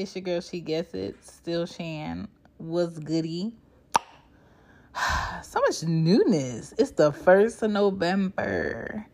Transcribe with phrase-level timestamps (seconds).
[0.00, 1.22] It's your girl, she gets it.
[1.22, 2.26] Still Shan.
[2.58, 3.52] Was goody.
[5.42, 6.72] so much newness.
[6.78, 9.06] It's the first of November.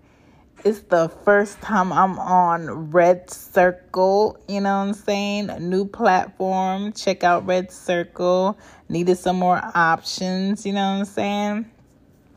[0.64, 4.38] It's the first time I'm on Red Circle.
[4.46, 5.50] You know what I'm saying?
[5.50, 6.92] A new platform.
[6.92, 8.56] Check out Red Circle.
[8.88, 10.64] Needed some more options.
[10.64, 11.70] You know what I'm saying?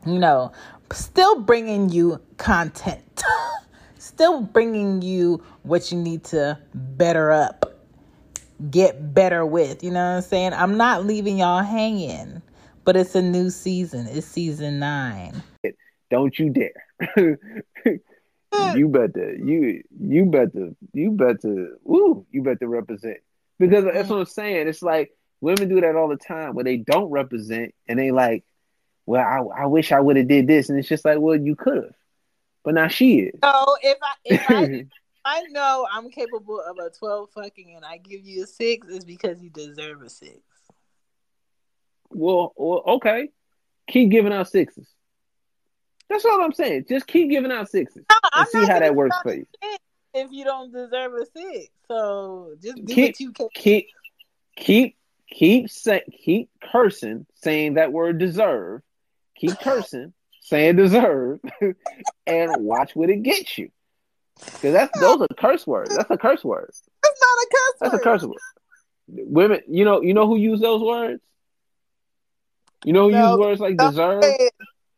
[0.04, 0.50] You know,
[0.90, 3.22] still bringing you content.
[3.98, 7.69] still bringing you what you need to better up,
[8.70, 9.82] get better with.
[9.82, 10.52] You know what I'm saying?
[10.52, 12.42] I'm not leaving y'all hanging,
[12.84, 14.06] but it's a new season.
[14.08, 15.42] It's season nine.
[16.10, 17.38] Don't you dare.
[18.76, 23.18] you better you you better you better woo you better represent
[23.58, 24.68] because that's what I'm saying.
[24.68, 28.44] It's like women do that all the time where they don't represent and they like,
[29.06, 31.56] well, I, I wish I would have did this, and it's just like, well, you
[31.56, 31.94] could have,
[32.64, 33.38] but now she is.
[33.42, 34.86] So if I if I
[35.24, 39.04] I know I'm capable of a twelve fucking and I give you a six, is
[39.04, 40.40] because you deserve a six.
[42.10, 43.28] Well, well, okay,
[43.88, 44.88] keep giving out sixes.
[46.08, 46.86] That's all I'm saying.
[46.88, 49.46] Just keep giving out sixes No, and I'm see how that works for you.
[50.12, 53.48] If you don't deserve a six, so just do Keep what you can.
[53.54, 53.86] keep
[54.56, 54.96] keep
[55.30, 58.82] keep say, keep cursing, saying that word deserve.
[59.36, 61.40] Keep cursing, saying deserve,
[62.26, 63.70] and watch what it gets you.
[64.44, 65.94] Because that's those are curse words.
[65.96, 66.70] That's a curse word.
[67.02, 68.02] That's not a curse That's a word.
[68.04, 68.36] curse word.
[69.08, 71.20] Women, you know, you know who use those words.
[72.84, 74.22] You know who No, use words like deserve.
[74.22, 74.52] Say it.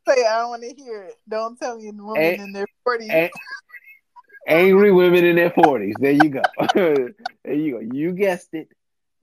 [0.09, 0.27] Say it.
[0.27, 1.15] I don't want to hear it.
[1.29, 3.11] Don't tell me the woman in their forties.
[3.11, 3.31] A-
[4.47, 5.95] angry women in their forties.
[5.99, 6.43] There you go.
[6.75, 7.95] there you go.
[7.95, 8.69] You guessed it.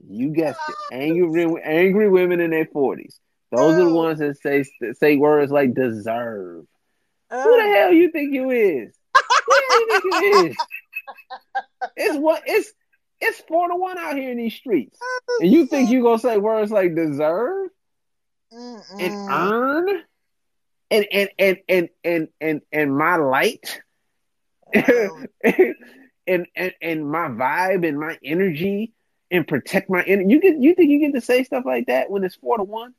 [0.08, 0.74] You guessed it.
[0.94, 3.20] Angry, angry women in their forties.
[3.52, 3.94] Those are the Oh.
[3.94, 6.64] ones that say say words like deserve.
[7.30, 8.94] Uh, Who the hell you think you is?
[9.46, 10.56] Who the hell you think you is?
[11.96, 12.72] It's what it's
[13.20, 14.98] it's four to one out here in these streets,
[15.38, 17.70] and you think you gonna say words like deserve
[18.98, 19.26] and Mm-mm.
[19.28, 19.88] earn
[20.90, 23.80] and and and and and and, and my light
[24.74, 25.26] Oh.
[26.26, 28.92] and, and and my vibe and my energy
[29.30, 30.30] and protect my energy.
[30.30, 32.64] You get you think you get to say stuff like that when it's four to
[32.64, 32.94] one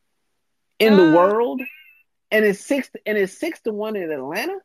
[0.79, 1.13] in the Uh.
[1.15, 1.61] world,
[2.31, 4.57] and it's six and it's six to one in Atlanta.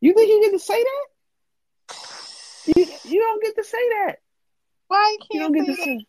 [0.00, 1.06] You think you get to say that?
[2.76, 4.16] You you don't get to say that.
[4.88, 6.06] Why You can't you don't get to say.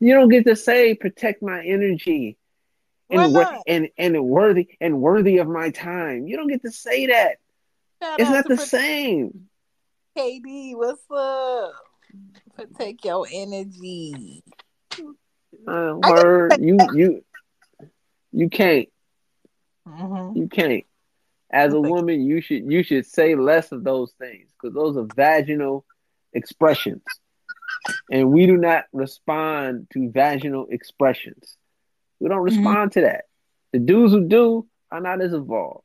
[0.00, 2.36] You don't get to say protect my energy
[3.10, 6.26] and wor- and and worthy and worthy of my time.
[6.26, 7.38] You don't get to say that.
[8.02, 9.48] Shout It's not the Protect same.
[10.16, 10.76] KD.
[10.76, 11.72] What's up?
[12.54, 14.42] Protect your energy.
[15.66, 17.24] Uh, word, you you
[18.32, 18.88] you can't
[19.86, 20.84] hmm you can't.
[21.50, 25.06] As a woman, you should you should say less of those things because those are
[25.16, 25.84] vaginal
[26.32, 27.02] expressions,
[28.10, 31.56] and we do not respond to vaginal expressions.
[32.20, 32.56] We don't Mm-hmm.
[32.58, 33.24] respond to that.
[33.72, 35.84] The dudes who do are not as evolved.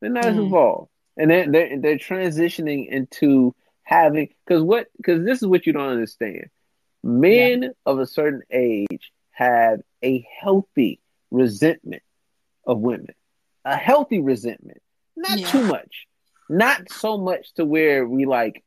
[0.00, 0.44] They're not as Mhm.
[0.44, 5.72] involved, and they're they're, they're transitioning into having because what because this is what you
[5.72, 6.48] don't understand.
[7.02, 11.00] Men of a certain age have a healthy
[11.30, 12.02] resentment
[12.66, 13.14] of women,
[13.64, 14.78] a healthy resentment,
[15.16, 15.46] not Yeah.
[15.46, 16.06] too much,
[16.48, 18.64] not so much to where we like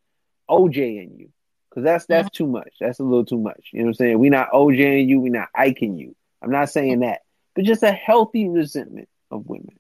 [0.50, 1.30] OJ in you,
[1.70, 2.74] because that's that's too much.
[2.80, 3.70] That's a little too much.
[3.72, 4.20] You know what I'm saying?
[4.20, 6.16] We not OJ in you, we not Ike in you.
[6.42, 7.22] I'm not saying that,
[7.56, 9.80] but just a healthy resentment of women,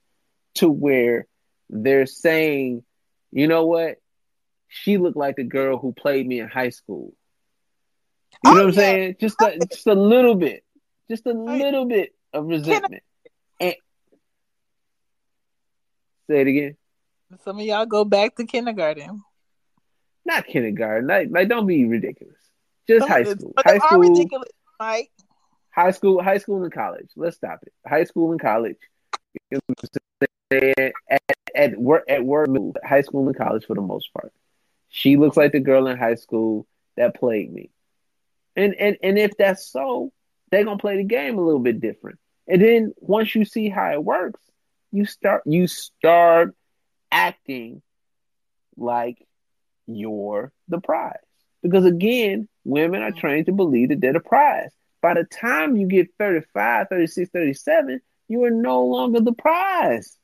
[0.55, 1.27] to where
[1.69, 2.83] they're saying,
[3.31, 3.97] you know what?
[4.67, 7.13] She looked like the girl who played me in high school.
[8.41, 8.79] You Oh, know what I'm yeah.
[8.79, 9.15] saying?
[9.19, 10.63] Just a, just a little bit,
[11.09, 13.03] just a little bit of resentment.
[13.59, 13.75] And
[16.27, 16.77] say it again.
[17.43, 19.23] Some of y'all go back to kindergarten.
[20.25, 21.07] Not kindergarten.
[21.07, 22.37] Like, like don't be ridiculous.
[22.87, 23.53] Just Some high school.
[23.57, 23.99] High school.
[23.99, 25.11] ridiculous, Mike.
[25.71, 26.21] High school.
[26.21, 27.09] High school and college.
[27.15, 27.73] Let's stop it.
[27.87, 28.77] High school and college.
[29.51, 30.91] You know?
[31.09, 31.21] At
[31.55, 32.49] at work at work.
[32.83, 34.31] High school and college for the most part.
[34.89, 36.67] She looks like the girl in high school
[36.97, 37.71] that played me.
[38.55, 40.11] And and and if that's so,
[40.51, 42.19] they're gonna play the game a little bit different.
[42.47, 44.41] And then once you see how it works,
[44.93, 46.55] you start you start
[47.11, 47.81] acting
[48.77, 49.27] like
[49.87, 51.17] you're the prize.
[51.61, 54.71] Because again, women are trained to believe that they're the prize.
[55.01, 60.17] By the time you get 35, 36, 37, you are no longer the prize.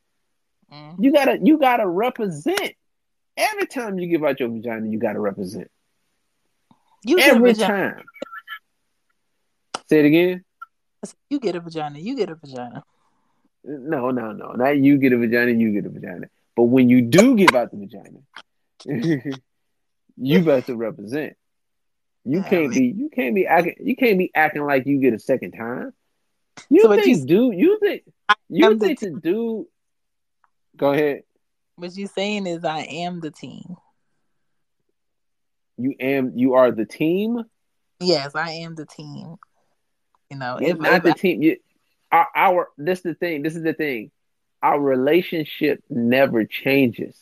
[0.71, 0.95] Mm.
[0.99, 2.73] You gotta you gotta represent.
[3.35, 5.69] Every time you give out your vagina, you gotta represent.
[7.03, 8.03] You Every time.
[9.87, 10.45] Say it again.
[11.29, 11.97] You get a vagina.
[11.97, 12.83] You get a vagina.
[13.63, 14.51] No, no, no.
[14.53, 16.27] Not you get a vagina, you get a vagina.
[16.55, 18.19] But when you do give out the vagina,
[20.17, 21.35] you better represent.
[22.25, 25.13] You Yeah, can't be you can't be acting you can't be acting like you get
[25.13, 25.93] a second time.
[26.69, 28.03] You So think you- dude you think
[28.49, 29.65] you am the think the dude
[30.75, 31.23] go ahead.
[31.75, 33.75] What you're saying is I am the team.
[35.77, 37.43] You am you are the team.
[38.01, 39.35] Yes, I am the team.
[40.29, 41.41] You know, You're if, not if the I- team.
[41.41, 41.57] You,
[42.11, 43.43] our, our this is the thing.
[43.43, 44.11] This is the thing.
[44.61, 47.17] Our relationship never changes.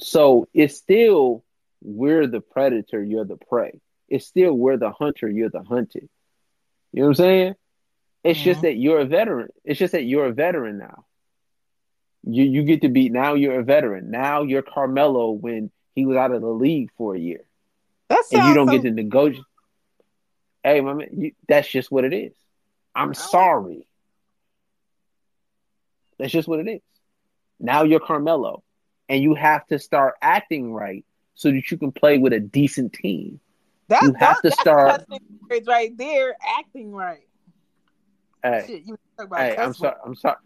[0.00, 1.44] So it's still
[1.82, 3.80] we're the predator, you're the prey.
[4.08, 6.08] It's still we're the hunter, you're the hunted.
[6.92, 7.54] You know what I'm saying?
[8.24, 8.62] It's just Mhm.
[8.62, 9.48] that you're a veteran.
[9.64, 11.04] It's just that you're a veteran now.
[12.24, 14.10] You you get to be now you're a veteran.
[14.10, 17.44] Now you're Carmelo when he was out of the league for a year.
[18.08, 19.44] that And you don't so get to negotiate.
[20.62, 22.32] Hey, my man, you, that's just what it is.
[22.94, 23.86] I'm sorry.
[26.18, 26.80] That's just what it is.
[27.58, 28.62] Now you're Carmelo,
[29.08, 31.04] and you have to start acting right
[31.34, 33.40] so that you can play with a decent team.
[33.88, 35.04] That's, You have to start-
[35.66, 37.26] right there, acting right.
[38.42, 39.96] Hey, Shit, you talk about hey, I'm sorry.
[40.04, 40.36] I'm sorry.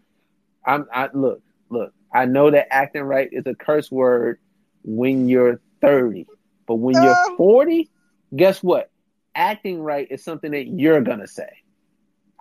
[0.65, 0.87] I'm.
[0.93, 1.93] I look, look.
[2.13, 4.39] I know that acting right is a curse word
[4.83, 6.25] when you're 30,
[6.67, 7.03] but when Uh.
[7.03, 7.89] you're 40,
[8.35, 8.89] guess what?
[9.35, 11.49] Acting right is something that you're gonna say.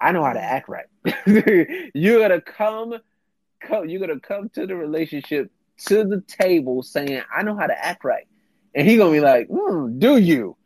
[0.05, 0.85] I know how to act right.
[1.95, 2.97] you're gonna come,
[3.59, 3.89] come.
[3.89, 5.51] You're gonna come to the relationship
[5.87, 8.27] to the table saying, "I know how to act right,"
[8.75, 10.59] and he gonna be like, mm, "Do you,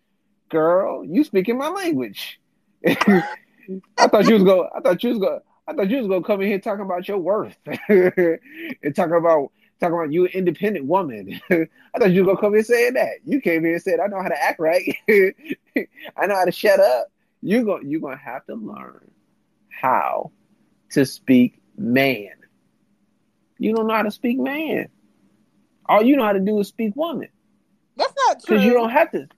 [0.48, 1.04] girl?
[1.04, 2.40] You speaking my language?"
[2.84, 4.68] I thought you was going.
[4.74, 5.40] I thought you was going.
[5.68, 7.56] I thought you was gonna come in here talking about your worth
[7.88, 11.40] and talking about talking about you an independent woman.
[11.48, 13.18] I thought you was gonna come in saying that.
[13.24, 14.96] You came here and said, "I know how to act right.
[15.08, 17.78] I know how to shut up." You go.
[17.80, 19.12] You're gonna have to learn
[19.80, 20.32] how
[20.90, 22.30] to speak man.
[23.58, 24.88] You don't know how to speak man.
[25.86, 27.28] All you know how to do is speak woman
[27.96, 28.56] That's not true.
[28.56, 29.28] because you don't have to.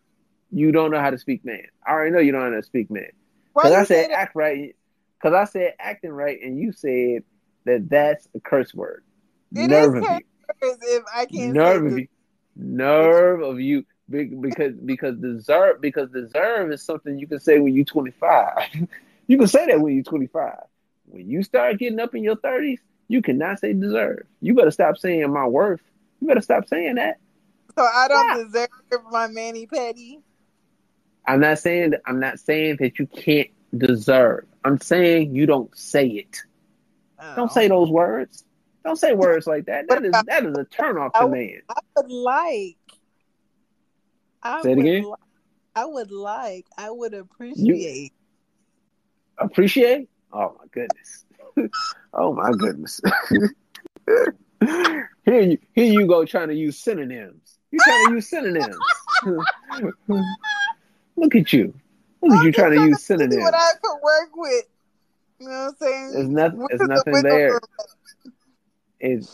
[0.50, 1.66] You don't know how to speak man.
[1.86, 3.10] I already know you don't know how to speak man.
[3.54, 4.74] Because I said act right.
[5.18, 7.22] Because I said acting right, and you said
[7.66, 9.04] that that's a curse word.
[9.54, 10.20] It Nerve of you.
[10.62, 12.08] if I can't Nerve of you.
[12.56, 13.84] Nerve of you.
[14.08, 18.88] Because because deserve because deserve is something you can say when you're 25.
[19.30, 20.54] you can say that when you're 25.
[21.06, 24.26] When you start getting up in your 30s, you cannot say deserve.
[24.40, 25.80] You better stop saying my worth.
[26.20, 27.18] You better stop saying that.
[27.78, 28.44] So I don't Yeah.
[28.44, 30.18] deserve my mani petty.
[31.28, 34.46] I'm not saying that I'm not saying that you can't deserve.
[34.64, 36.36] I'm saying you don't say it.
[37.20, 37.36] Oh.
[37.36, 37.68] Don't say oh.
[37.68, 38.44] those words.
[38.84, 39.86] Don't say words like that.
[39.86, 41.62] That is that is a turn off to man.
[41.68, 42.76] I would like.
[44.42, 45.04] I Say it would again?
[45.04, 45.14] li-
[45.76, 46.66] I would like.
[46.76, 48.12] I would appreciate.
[49.40, 50.08] Appreciate?
[50.32, 51.24] Oh my goodness.
[52.14, 53.00] oh my goodness.
[55.24, 57.58] here you here you go trying to use synonyms.
[57.70, 58.76] You're trying to use synonyms.
[61.16, 61.74] Look at you.
[62.22, 63.42] Look at you trying to use synonyms.
[63.42, 64.64] What I could work with.
[65.40, 66.12] You know what I'm saying?
[66.12, 67.50] There's nothing there's nothing wiggle there.
[67.52, 67.60] room?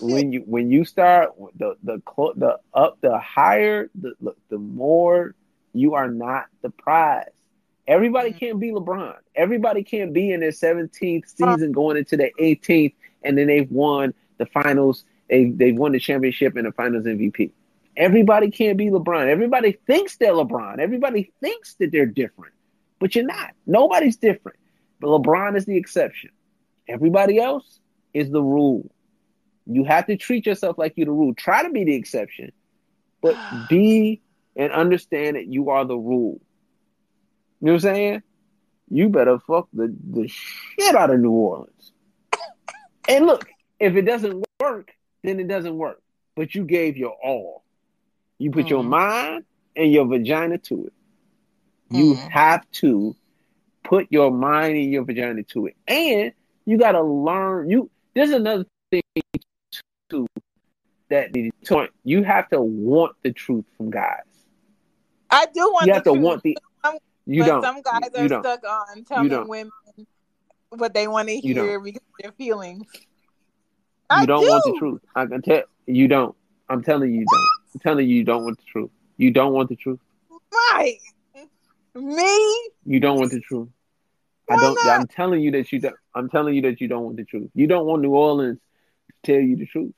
[0.00, 4.58] when you when you start the the clo- the up the higher the look the
[4.58, 5.34] more
[5.72, 7.26] you are not the prize.
[7.88, 8.38] Everybody Mhm.
[8.38, 9.14] can't be LeBron.
[9.34, 14.12] Everybody can't be in their 17th season going into their 18th and then they've won
[14.38, 15.04] the finals.
[15.30, 17.50] They they've won the championship and the finals MVP.
[17.96, 19.28] Everybody can't be LeBron.
[19.28, 20.78] Everybody thinks they're LeBron.
[20.78, 22.52] Everybody thinks that they're different,
[22.98, 23.52] but you're not.
[23.66, 24.58] Nobody's different.
[25.00, 26.30] But LeBron is the exception.
[26.88, 27.80] Everybody else
[28.14, 28.90] is the rule.
[29.66, 31.34] You have to treat yourself like you're the rule.
[31.34, 32.52] Try to be the exception,
[33.22, 33.36] but
[33.68, 34.20] be
[34.56, 36.40] and understand that you are the rule.
[37.60, 38.22] You know what I'm saying?
[38.90, 41.92] You better fuck the, the shit out of New Orleans.
[43.08, 43.48] And look,
[43.80, 46.00] if it doesn't work, then it doesn't work.
[46.34, 47.64] But you gave your all.
[48.38, 48.88] You put your Mhm.
[48.88, 49.44] mind
[49.74, 50.92] and your vagina to it.
[51.90, 52.30] You Mhm.
[52.30, 53.16] have to
[53.84, 55.76] put your mind and your vagina to it.
[55.88, 56.32] And
[56.64, 59.02] you gotta learn you there's another thing
[60.08, 60.26] too
[61.08, 61.30] that
[62.04, 64.22] you have to want the truth from guys.
[65.30, 66.75] I do want You the have to want the Some-
[67.26, 67.62] you but don't.
[67.62, 68.42] some guys are don't.
[68.42, 69.72] stuck on telling women
[70.70, 72.86] what they want to You hear because of their feelings.
[72.94, 73.02] You
[74.10, 74.48] I don't do.
[74.48, 75.00] want the truth.
[75.14, 76.34] I can tell you don't.
[76.68, 77.48] I'm telling you you don't.
[77.74, 78.90] I'm telling you you don't want the truth.
[79.16, 80.00] You don't want the truth.
[80.52, 80.98] Right.
[81.94, 82.70] Me?
[82.84, 83.68] You don't want the truth.
[84.48, 84.74] I don't.
[84.84, 85.00] Not?
[85.00, 87.50] I'm telling you that you don't I'm telling you that you don't want the truth.
[87.54, 88.58] You don't want New Orleans
[89.08, 89.94] to tell you the truth.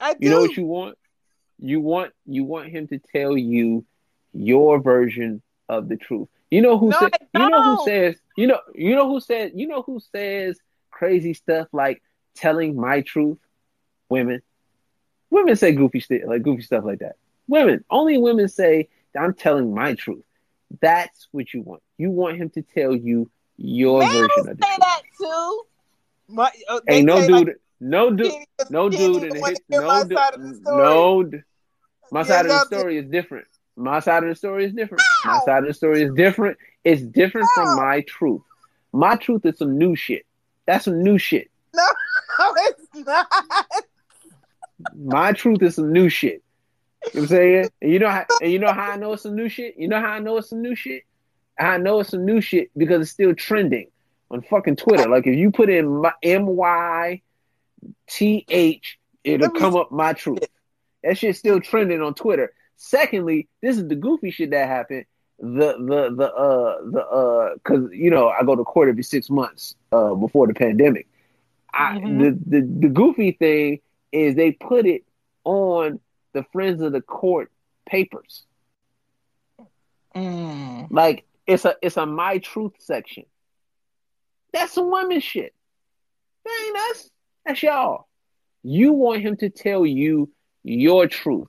[0.00, 0.18] I do.
[0.22, 0.98] You know what you want?
[1.58, 3.84] You want you want him to tell you
[4.32, 6.28] your version of the truth.
[6.50, 9.52] You know who No, said you know who says you know you know who said
[9.54, 10.58] you know who says
[10.90, 12.02] crazy stuff like
[12.34, 13.38] telling my truth?
[14.08, 14.42] Women.
[15.30, 17.16] Women say goofy stuff like goofy stuff like that.
[17.46, 17.84] Women.
[17.90, 18.88] Only women say
[19.18, 20.24] I'm telling my truth.
[20.80, 21.82] That's what you want.
[21.98, 24.78] You want him to tell you your Man, version of the say truth.
[24.80, 25.62] that too.
[26.28, 28.32] My, uh, Ain't no dude, like, no dude,
[28.70, 30.54] no dude the in the one hit, to hear no my dude, side of the
[30.54, 30.76] story.
[30.76, 31.30] no.
[32.12, 33.46] My side of the story is different.
[33.80, 35.02] My side of the story is different.
[35.24, 36.58] My side of the story is different.
[36.84, 38.42] It's different from my truth.
[38.92, 40.26] My truth is some new shit.
[40.66, 41.50] That's some new shit.
[42.38, 43.26] No, it's not.
[44.94, 46.42] My truth is some new shit.
[47.12, 47.70] You know what I'm saying?
[47.82, 49.74] And you know how and you know how I know it's some new shit?
[49.76, 51.02] You know how I know it's some new shit?
[51.58, 53.88] I know it's some new shit because it's still trending
[54.30, 55.08] on fucking Twitter.
[55.08, 57.20] Like if you put in my M Y
[58.06, 60.44] T H, it'll come up my truth.
[61.02, 62.54] That shit's still trending on Twitter.
[62.82, 65.04] Secondly, this is the goofy shit that happened.
[65.38, 69.28] The the the uh the uh because you know I go to court every six
[69.28, 71.06] months uh before the pandemic.
[71.74, 72.18] I, Mhm.
[72.48, 73.80] the, the the goofy thing
[74.12, 75.04] is they put it
[75.44, 76.00] on
[76.32, 77.52] the Friends of the Court
[77.86, 78.46] papers.
[80.16, 80.88] Mm.
[80.90, 83.24] Like it's a it's a my truth section.
[84.54, 85.54] That's some women shit.
[86.46, 87.10] That ain't us.
[87.44, 88.06] That's y'all.
[88.62, 90.30] You want him to tell you
[90.64, 91.48] your truth.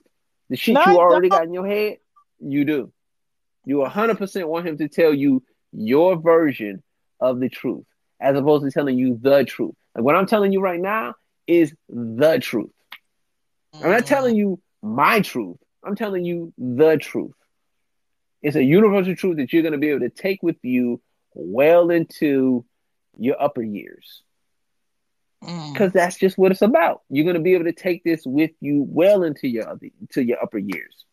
[0.52, 1.38] The shit No, you already don't.
[1.38, 1.96] got in your head,
[2.38, 2.92] you do.
[3.64, 5.42] You 100% want him to tell you
[5.72, 6.82] your version
[7.20, 7.86] of the truth
[8.20, 9.74] as opposed to telling you the truth.
[9.94, 11.14] Like what I'm telling you right now
[11.46, 12.68] is the truth.
[13.72, 14.06] I'm not mm.
[14.06, 15.56] telling you my truth.
[15.82, 17.32] I'm telling you the truth.
[18.42, 21.00] It's a universal truth that you're going to be able to take with you
[21.32, 22.66] well into
[23.16, 24.22] your upper years.
[25.42, 25.72] Mm.
[25.72, 27.02] Because that's just what it's about.
[27.08, 30.22] You're going to be able to take this with you well into your other, to
[30.22, 31.04] your upper years.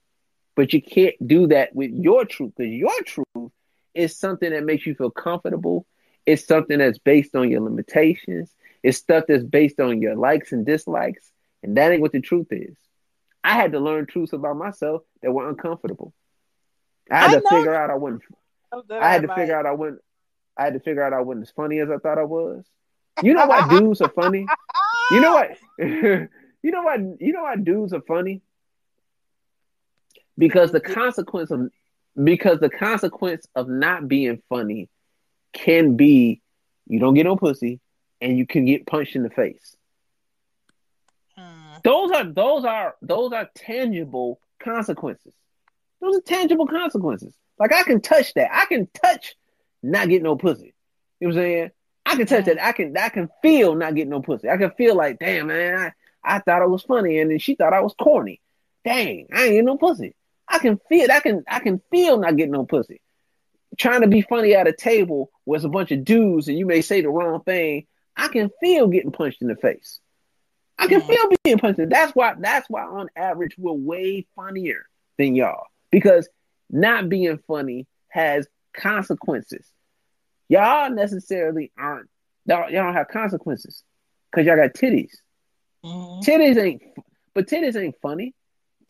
[0.55, 3.51] But you can't do that with your truth because your truth
[3.93, 5.85] is something that makes you feel comfortable.
[6.25, 8.53] It's something that's based on your limitations.
[8.83, 11.31] It's stuff that's based on your likes and dislikes.
[11.63, 12.75] And that ain't what the truth is.
[13.43, 16.13] I had to learn truths about myself that were uncomfortable.
[17.09, 18.23] I had I to know figure out I wasn't
[18.89, 20.01] that I had to figure out I wasn't
[20.57, 22.65] I had to figure out I wasn't as funny as I thought I was.
[23.23, 24.45] You know why dudes are funny?
[25.11, 25.57] You know what?
[25.79, 26.95] you know why?
[27.19, 28.41] You know why dudes are funny?
[30.37, 31.69] Because the consequence of
[32.21, 34.89] because the consequence of not being funny
[35.53, 36.41] can be
[36.87, 37.79] you don't get no pussy
[38.21, 39.75] and you can get punched in the face.
[41.37, 41.83] Mm.
[41.83, 45.33] Those are those are those are tangible consequences.
[46.01, 47.33] Those are tangible consequences.
[47.57, 48.49] Like I can touch that.
[48.53, 49.35] I can touch
[49.81, 50.73] not get no pussy.
[51.19, 51.71] You know what I'm saying?
[52.09, 52.63] I can touch that.
[52.63, 54.49] I can I can feel not getting no pussy.
[54.49, 55.77] I can feel like, damn man,
[56.23, 58.41] I, I thought it was funny and then she thought I was corny.
[58.83, 60.15] Dang, I ain't getting no pussy.
[60.47, 62.99] I can feel I can I can feel not getting no pussy.
[63.77, 66.65] Trying to be funny at a table where it's a bunch of dudes and you
[66.65, 67.85] may say the wrong thing.
[68.17, 69.99] I can feel getting punched in the face.
[70.79, 71.79] I can feel being punched.
[71.79, 72.33] in- That's why.
[72.39, 74.87] That's why on average we're way funnier
[75.19, 76.27] than y'all because
[76.71, 79.67] not being funny has consequences.
[80.49, 82.09] Y'all necessarily aren't.
[82.45, 83.83] Y'all, y'all don't have consequences
[84.31, 85.11] because y'all got titties.
[85.85, 86.23] Mm.
[86.23, 86.81] Titties ain't.
[87.33, 88.33] But titties ain't funny.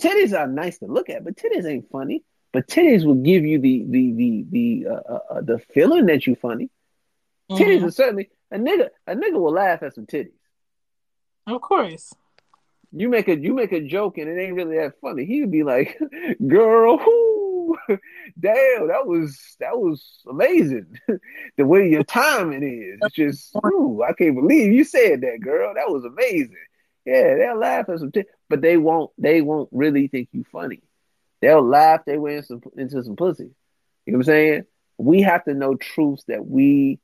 [0.02, 2.24] Titties are nice to look at, but titties ain't funny.
[2.54, 6.26] But titties will give you the the the the uh, uh, uh, the feeling that
[6.26, 6.70] you funny.
[7.52, 7.88] Titties Mhm.
[7.88, 8.90] are certainly a nigga.
[9.06, 10.32] A nigga will laugh at some titties.
[11.46, 12.14] Of course.
[12.92, 15.26] You make a you make a joke and it ain't really that funny.
[15.26, 16.00] He would be like,
[16.48, 16.98] "Girl,
[18.40, 20.98] damn, that was that was amazing.
[21.58, 25.74] the way your timing is, it's just, ooh, I can't believe you said that, girl.
[25.74, 26.56] That was amazing.
[27.06, 29.12] Yeah, they'll laugh at some, t- but they won't.
[29.18, 30.82] They won't really think you funny.
[31.42, 33.52] They'll laugh they way into, into some pussy.
[34.06, 34.64] You know what I'm saying?
[34.98, 37.00] We have to know truths that we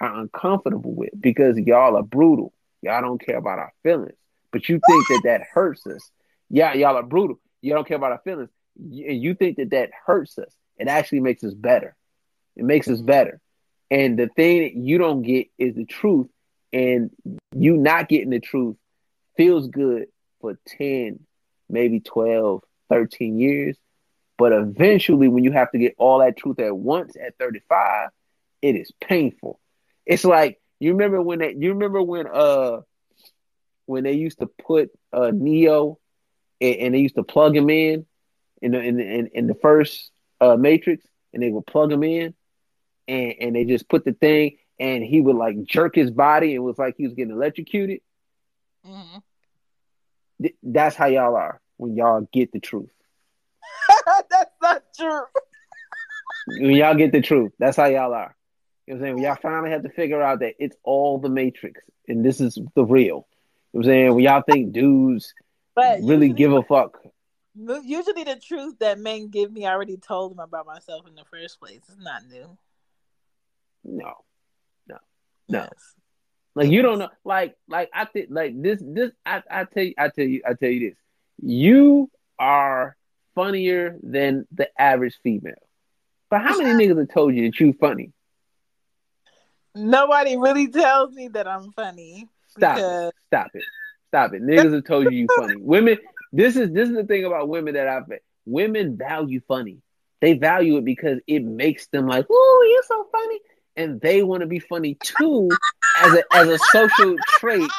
[0.00, 2.52] are uncomfortable with because y'all are brutal.
[2.82, 4.16] Y'all don't care about our feelings,
[4.52, 6.10] but you think that that hurts us.
[6.48, 7.40] Yeah, y'all are brutal.
[7.60, 8.50] You don't care about our feelings,
[8.80, 10.52] and you think that that hurts us.
[10.76, 11.94] It actually makes us better.
[12.56, 13.40] It makes us better.
[13.90, 16.28] And the thing that you don't get is the truth,
[16.72, 17.10] and
[17.54, 18.76] you not getting the truth
[19.36, 20.06] feels good
[20.40, 21.20] for 10,
[21.68, 23.76] maybe 12, 13 years.
[24.38, 28.08] But eventually, when you have to get all that truth at once at 35,
[28.62, 29.60] it is painful.
[30.06, 32.80] It's like you remember when they, you remember when uh
[33.86, 35.98] when they used to put uh Neo
[36.60, 38.06] and, and they used to plug him in
[38.62, 42.02] in the in the, in, in the first uh Matrix and they would plug him
[42.02, 42.34] in
[43.08, 46.56] and and they just put the thing and he would like jerk his body and
[46.56, 48.00] it was like he was getting electrocuted.
[48.86, 49.22] Mhm.
[50.42, 52.92] Th- That's how y'all are when y'all get the truth.
[54.30, 55.22] That's not true.
[56.46, 58.34] When y'all get the truth, that's how y'all are.
[58.86, 59.14] You know what I'm saying?
[59.16, 62.58] When y'all finally have to figure out that it's all the Matrix and this is
[62.74, 63.04] the real.
[63.04, 63.22] You know
[63.72, 64.14] what I'm saying?
[64.14, 65.32] When y'all think dudes
[65.76, 66.98] But really give a fuck.
[67.54, 71.24] Usually, the truth that men give me, I already told them about myself in the
[71.30, 71.80] first place.
[71.88, 72.56] It's not new.
[73.84, 74.12] No,
[74.86, 74.96] no,
[75.48, 75.62] no.
[75.62, 75.94] Yes.
[76.54, 79.12] Like you don't know, like, like I think, like this, this.
[79.24, 80.98] I, I tell you, I tell you, I tell you this.
[81.42, 82.96] You are
[83.34, 85.54] funnier than the average female.
[86.28, 88.12] But how many niggas have told you that you funny?
[89.74, 92.28] Nobody really tells me that I'm funny.
[92.48, 93.08] Stop because...
[93.08, 93.14] it.
[93.28, 93.64] Stop it.
[94.08, 94.42] Stop it.
[94.42, 95.56] Niggas have told you you funny.
[95.56, 95.98] Women,
[96.32, 98.04] this is this is the thing about women that I've
[98.46, 99.78] women value funny.
[100.20, 103.40] They value it because it makes them like, oh, you're so funny.
[103.76, 105.48] And they want to be funny too
[105.98, 107.70] as a as a social trait.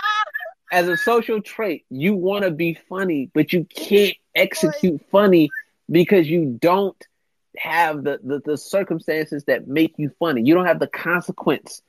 [0.73, 5.49] As a social trait, you want to be funny, but you can't execute funny
[5.89, 6.95] because you don't
[7.57, 10.43] have the, the, the circumstances that make you funny.
[10.43, 11.81] You don't have the consequence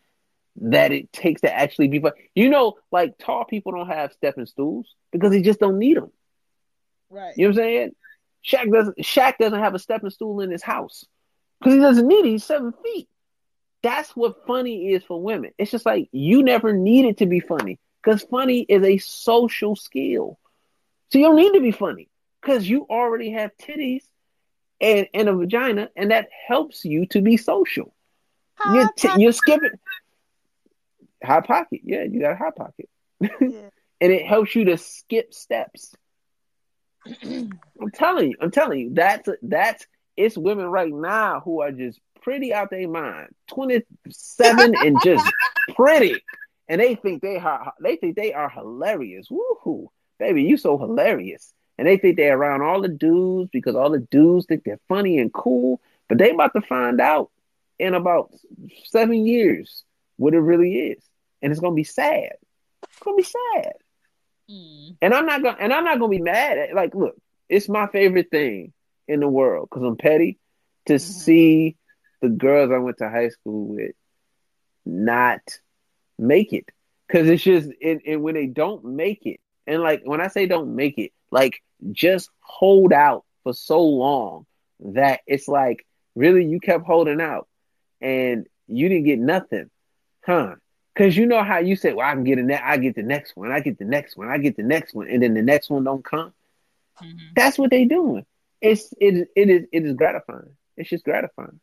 [0.57, 2.31] that it takes to actually be funny.
[2.35, 6.11] You know, like tall people don't have stepping stools because they just don't need them.
[7.12, 7.35] Right.
[7.37, 7.95] You know what I'm saying?
[8.45, 11.04] Shaq doesn't Shaq doesn't have a stepping stool in his house
[11.61, 12.31] because he doesn't need it.
[12.31, 13.09] He's seven feet.
[13.83, 15.52] That's what funny is for women.
[15.59, 20.38] It's just like you never needed to be funny because funny is a social skill.
[21.11, 22.09] So you don't need to be funny
[22.40, 24.02] because you already have titties
[24.81, 27.95] and, and a vagina, and that helps you to be social.
[28.73, 29.71] You're, t- you're skipping
[31.23, 31.81] hot pocket.
[31.85, 32.88] Yeah, you got a hot pocket,
[33.21, 33.69] yeah.
[34.00, 35.95] and it helps you to skip steps.
[37.25, 42.00] I'm telling you, I'm telling you, that's that's it's women right now who are just
[42.23, 45.32] pretty out their mind, 27 and just
[45.75, 46.23] pretty,
[46.68, 49.28] and they think they are they think they are hilarious.
[49.28, 49.87] Woohoo,
[50.18, 53.99] baby, you so hilarious and they think they're around all the dudes because all the
[53.99, 55.80] dudes think they're funny and cool.
[56.09, 57.30] But they about to find out
[57.78, 58.30] in about
[58.85, 59.85] seven years
[60.16, 61.02] what it really is,
[61.40, 62.35] and it's gonna be sad.
[62.88, 63.73] It's gonna be sad.
[64.50, 64.96] Mm.
[65.00, 67.16] And I'm not gonna and I'm not gonna be mad at like look,
[67.48, 68.72] it's my favorite thing
[69.09, 70.38] in the world because I'm petty
[70.87, 71.12] to mm-hmm.
[71.12, 71.76] see
[72.20, 73.92] the girls I went to high school with
[74.85, 75.40] not
[76.18, 76.68] make it
[77.07, 80.46] because it's just and, and when they don't make it and like when I say
[80.46, 84.46] don't make it like just hold out for so long
[84.81, 87.48] that it's like really you kept holding out
[88.00, 89.70] and you didn't get nothing,
[90.24, 90.55] huh?
[90.94, 93.02] Because you know how you said, "Well, I can get a net, I get the
[93.02, 95.42] next one, I get the next one, I get the next one," and then the
[95.42, 96.33] next one don't come.
[97.02, 97.18] Mm-hmm.
[97.35, 98.26] That's what they doing.
[98.61, 100.57] It's it it is it is gratifying.
[100.76, 101.61] It's just gratifying.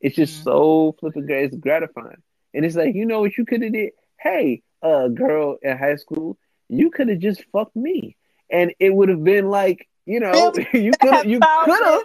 [0.00, 0.44] It's just mm-hmm.
[0.44, 1.46] so flipping great.
[1.46, 2.22] It's gratifying,
[2.54, 3.92] and it's like you know what you could have did.
[4.18, 6.38] Hey, uh, girl in high school,
[6.68, 8.16] you could have just fucked me
[8.50, 12.04] and it would have been like you know you could have you could have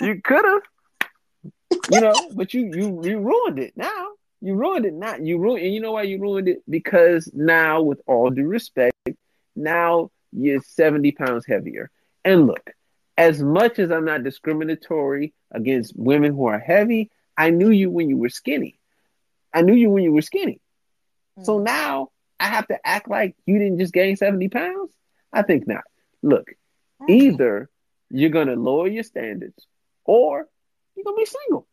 [0.00, 0.62] you could have
[1.90, 4.08] you know but you you you ruined it now
[4.40, 7.82] you ruined it not you ruined and you know why you ruined it because now
[7.82, 8.94] with all due respect
[9.56, 11.90] now you're 70 pounds heavier
[12.24, 12.70] and look
[13.16, 18.08] as much as i'm not discriminatory against women who are heavy i knew you when
[18.08, 18.78] you were skinny
[19.52, 20.60] i knew you when you were skinny
[21.42, 21.64] so mm.
[21.64, 24.92] now I have to act like you didn't just gain 70 pounds?
[25.32, 25.84] I think not.
[26.22, 26.48] Look,
[27.02, 27.10] mm-hmm.
[27.12, 27.70] either
[28.10, 29.66] you're going to lower your standards
[30.04, 30.46] or
[30.94, 31.66] you're going to be single.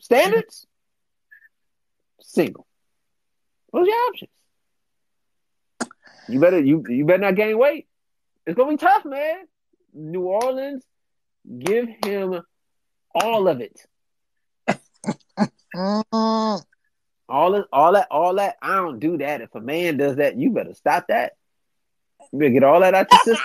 [0.00, 0.66] Standards,
[2.32, 2.66] single.
[3.70, 4.30] What's your options.
[6.28, 7.86] You better you you better not gain weight.
[8.46, 9.46] It's gonna be tough, man.
[9.92, 10.84] New Orleans,
[11.58, 12.42] give him
[13.14, 13.80] all of it.
[17.30, 18.56] All that, all that, all that.
[18.60, 19.40] I don't do that.
[19.40, 21.34] If a man does that, you better stop that.
[22.32, 23.36] You better get all that out your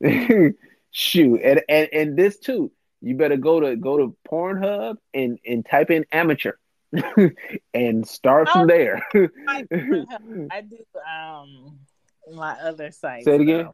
[0.00, 0.54] system.
[0.90, 2.72] Shoot, and, and and this too.
[3.02, 6.54] You better go to go to Pornhub and and type in amateur,
[7.74, 9.02] and start from there.
[9.14, 11.78] I do um
[12.32, 13.24] my other site.
[13.24, 13.70] Say it again.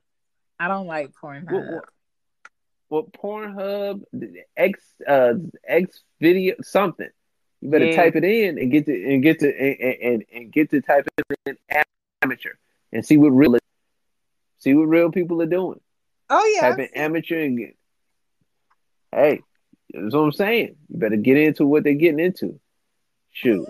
[0.58, 1.80] I don't like Pornhub.
[2.88, 4.02] Well, Pornhub,
[4.56, 5.34] X uh
[5.66, 7.08] X video something.
[7.60, 7.96] You better yeah.
[7.96, 11.06] type it in and get to and get to and, and, and get to type
[11.16, 11.56] it in
[12.22, 12.52] amateur
[12.92, 13.56] and see what real
[14.58, 15.80] see what real people are doing.
[16.30, 16.68] Oh yeah.
[16.68, 17.76] Type in amateur and get
[19.12, 19.42] hey,
[19.92, 20.76] that's what I'm saying.
[20.88, 22.60] You better get into what they're getting into.
[23.34, 23.68] Shoot.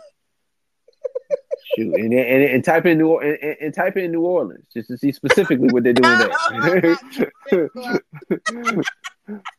[1.76, 4.96] Shoot, and, and, and type in New and, and, type in New Orleans just to
[4.96, 6.98] see specifically what they're doing there.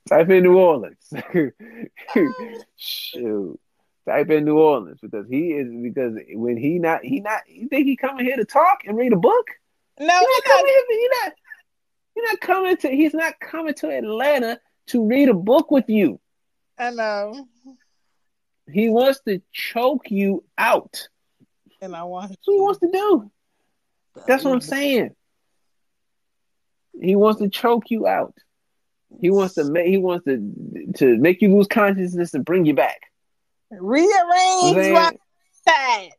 [0.08, 1.14] type in New Orleans.
[2.78, 3.60] Shoot
[4.06, 7.88] type in New Orleans because he is because when he not he not you think
[7.88, 9.48] he coming here to talk and read a book?
[10.00, 10.84] No, he's not coming here.
[10.90, 11.34] He not
[12.14, 16.20] he's not coming to he's not coming to Atlanta to read a book with you.
[16.78, 17.48] I know.
[18.72, 21.08] He wants to choke you out.
[21.82, 23.32] And I want That's what he wants to do.
[24.28, 25.12] That's what I'm saying.
[27.00, 28.34] He wants to choke you out.
[29.20, 32.74] He wants to make he wants to to make you lose consciousness and bring you
[32.74, 33.02] back.
[33.72, 35.12] Rearrange my
[35.68, 36.12] stats.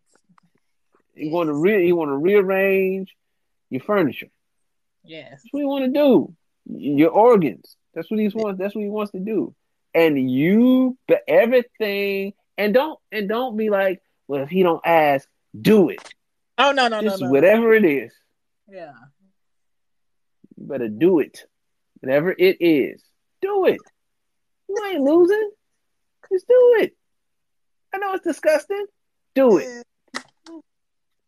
[1.15, 3.15] He want to re he want to rearrange
[3.71, 4.29] your furniture.
[5.05, 5.31] Yes.
[5.31, 6.35] That's what he want to do.
[6.67, 7.77] Your organs.
[7.95, 8.59] That's what he wants.
[8.59, 9.55] That's what he wants to do.
[9.97, 15.27] And you, but everything, and don't and don't be like, well, if he don't ask,
[15.59, 16.13] do it.
[16.59, 17.33] Oh no no Just no no.
[17.33, 18.13] whatever it is,
[18.69, 18.93] Yeah.
[20.59, 21.47] you better do it.
[22.01, 23.03] Whatever it is,
[23.41, 23.79] do it.
[24.69, 25.51] You ain't losing.
[26.31, 26.95] Just do it.
[27.95, 28.85] I know it's disgusting.
[29.35, 29.83] Do it.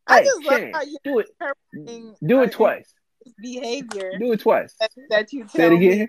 [0.07, 1.29] I Hey, just love Shan, how you do it.
[1.41, 2.93] interpreting Do it twice.
[3.41, 4.75] behavior Do it twice.
[4.79, 5.89] that, that you Say it tell me.
[5.91, 6.09] again.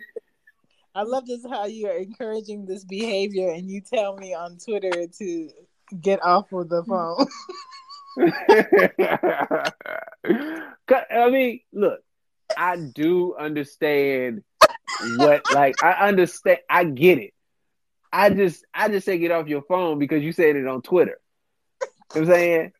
[0.95, 5.49] I love this how you're encouraging this behavior and you tell me on Twitter to
[6.01, 6.87] get off of the mm.
[6.87, 7.27] phone.
[11.11, 12.01] I mean, look,
[12.57, 14.43] I do understand
[15.17, 17.33] what like I understand I get it.
[18.11, 21.19] I just I just say get off your phone because you said it on Twitter.
[22.15, 22.71] You know I'm saying?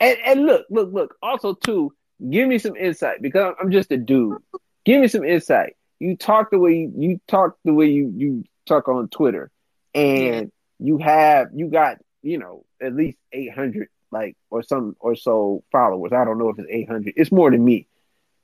[0.00, 1.92] And and look, look, look, also too,
[2.30, 4.38] give me some insight because I'm just a dude.
[4.84, 5.74] Give me some insight.
[5.98, 9.50] You talk the way you, you talk the way you, you talk on Twitter
[9.94, 15.64] and you have you got, you know, at least 800 like or some or so
[15.72, 16.12] followers.
[16.12, 17.14] I don't know if it's 800.
[17.16, 17.86] It's more than me.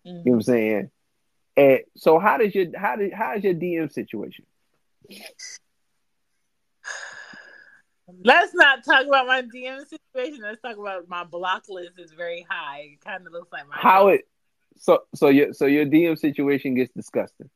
[0.05, 0.45] You know what I'm mm.
[0.45, 0.91] saying?
[1.57, 4.45] And so how does your how did how is your DM situation?
[8.23, 10.41] Let's not talk about my DM situation.
[10.43, 12.91] Let's talk about my block list is very high.
[12.93, 14.27] It kind of looks like my How it
[14.77, 17.51] so so your so your DM situation gets disgusting.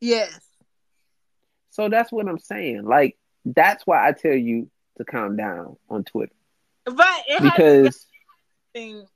[0.00, 0.38] Yes.
[1.70, 2.84] So that's what I'm saying.
[2.84, 6.32] Like that's why I tell you to calm down on Twitter
[6.84, 8.06] But it because
[8.74, 9.06] anything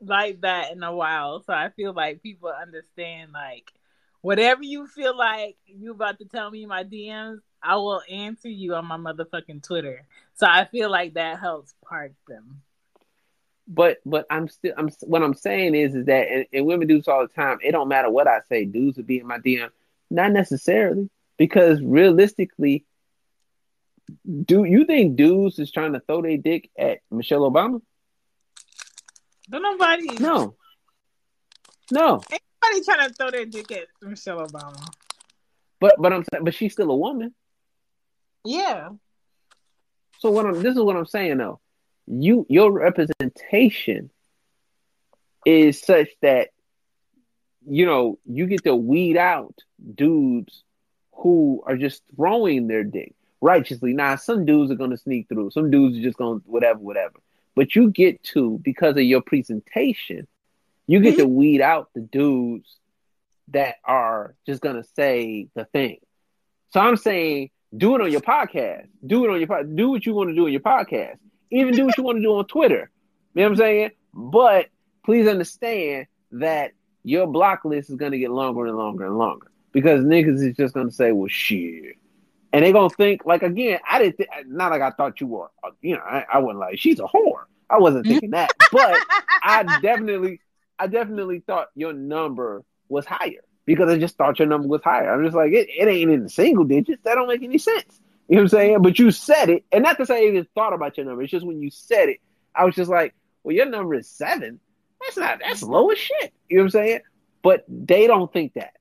[0.00, 1.42] like that in a while.
[1.42, 3.72] So I feel like people understand like
[4.20, 8.48] whatever you feel like you about to tell me in my DMs, I will answer
[8.48, 10.06] you on my motherfucking Twitter.
[10.34, 12.62] So I feel like that helps park them.
[13.66, 16.98] But but I'm still I'm what I'm saying is is that and, and women do
[16.98, 17.58] this all the time.
[17.62, 18.64] It don't matter what I say.
[18.64, 19.70] Dudes would be in my DM,
[20.10, 22.84] not necessarily because realistically,
[24.44, 27.80] do you think dudes is trying to throw their dick at Michelle Obama?
[29.50, 30.56] Don't nobody No,
[31.90, 32.22] no.
[32.30, 34.86] Anybody trying to throw their dick at Michelle Obama.
[35.80, 37.34] But but I'm saying, but she's still a woman.
[38.44, 38.90] Yeah.
[40.18, 41.60] So what I'm this is what I'm saying though.
[42.06, 44.10] You your representation
[45.46, 46.50] is such that
[47.66, 49.54] you know you get to weed out
[49.94, 50.64] dudes
[51.12, 53.94] who are just throwing their dick righteously.
[53.94, 55.50] Now some dudes are gonna sneak through.
[55.50, 57.20] Some dudes are just gonna whatever, whatever.
[57.54, 60.26] But you get to because of your presentation,
[60.86, 61.34] you get to mm-hmm.
[61.34, 62.78] weed out the dudes
[63.48, 65.98] that are just gonna say the thing.
[66.70, 68.86] So I'm saying do it on your podcast.
[69.04, 69.74] Do it on your pod.
[69.74, 71.18] Do what you want to do on your podcast.
[71.54, 72.90] Even do what you want to do on Twitter.
[73.34, 73.90] You know what I'm saying?
[74.12, 74.66] But
[75.04, 80.04] please understand that your block list is gonna get longer and longer and longer because
[80.04, 81.96] niggas is just gonna say, "Well, shit,"
[82.52, 83.80] and they gonna think like again.
[83.88, 84.28] I didn't.
[84.46, 85.50] Not like I thought you were.
[85.62, 87.44] uh, You know, I, I wasn't like she's a whore.
[87.68, 88.98] I wasn't thinking that, but
[89.42, 90.40] I definitely,
[90.78, 95.12] I definitely thought your number was higher because I just thought your number was higher.
[95.12, 97.02] I'm just like, it, it ain't in the single digits.
[97.04, 98.00] That don't make any sense.
[98.28, 98.82] You know what I'm saying?
[98.82, 101.22] But you said it, and not to say I even thought about your number.
[101.22, 102.20] It's just when you said it,
[102.54, 104.60] I was just like, well, your number is seven.
[105.02, 106.32] That's not that's low as shit.
[106.48, 107.00] You know what I'm saying?
[107.42, 108.72] But they don't think that.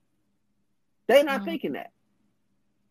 [1.08, 1.46] They not Mhm.
[1.46, 1.92] thinking that.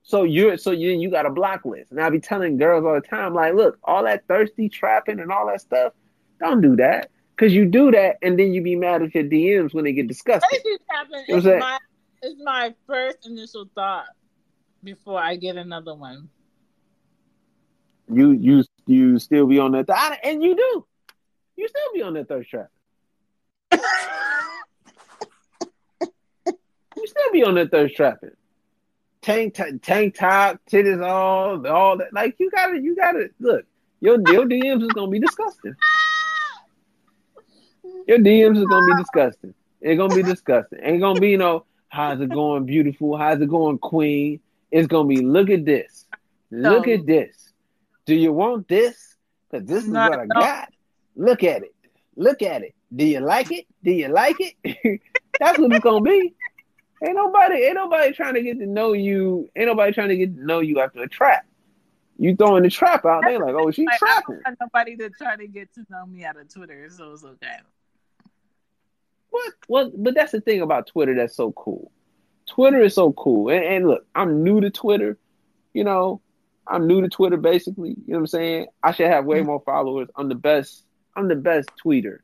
[0.03, 1.91] So you're so you you got a block list.
[1.93, 5.33] And I be telling girls all the time, like, look, all that thirsty trapping and
[5.33, 5.95] all that stuff,
[6.41, 7.11] don't do that.
[7.39, 10.07] Cause you do that and then you be mad at your DMs when they get
[10.07, 10.49] disgusted.
[10.51, 11.79] Crazy tapping What's is my
[12.23, 14.07] is my first initial thought
[14.85, 16.29] before I get another one.
[18.13, 20.87] You you you still be on that th- and you do.
[21.57, 22.69] You still be on that thirst trap.
[26.97, 28.31] You still be on that thirst trapping.
[29.23, 32.13] Tank t- tank top, titties all all that.
[32.13, 33.65] Like you gotta you gotta look.
[34.01, 35.75] Your your DMs is gonna be disgusting.
[38.07, 39.55] Your DMs is gonna be disgusting.
[39.81, 40.81] It's gonna be disgusting.
[40.83, 43.17] Ain't gonna be no how's it going, beautiful?
[43.17, 44.41] How's it going, queen?
[44.71, 46.07] It's gonna be look at this.
[46.51, 47.42] Look at this.
[48.07, 49.17] Do you want this?
[49.51, 50.73] Cause this is No, what I got.
[51.17, 51.75] Look at it.
[52.17, 52.75] Look at it.
[52.95, 53.67] Do you like it?
[53.83, 55.01] Do you like it?
[55.41, 56.35] That's what it's gonna be.
[57.05, 59.51] Ain't nobody, ain't nobody trying to get to know you.
[59.57, 61.45] Ain't nobody trying to get to know you after a trap.
[62.19, 64.35] You throwing the trap out, they like, oh, she's Like, I trapping.
[64.37, 67.25] don't want nobody to try to get to know me out of Twitter, so it's
[67.25, 67.57] okay.
[69.31, 69.53] What?
[69.69, 71.91] Well, but that's the thing about Twitter that's so cool.
[72.47, 73.49] Twitter is so cool.
[73.51, 75.19] And, and look, I'm new to Twitter.
[75.73, 76.21] You know,
[76.73, 77.91] I'm new to Twitter basically.
[77.91, 78.67] You know what I'm saying?
[78.83, 79.47] I should have way mm-hmm.
[79.47, 80.09] more followers.
[80.17, 80.85] I'm the best.
[81.15, 82.21] I'm the best tweeter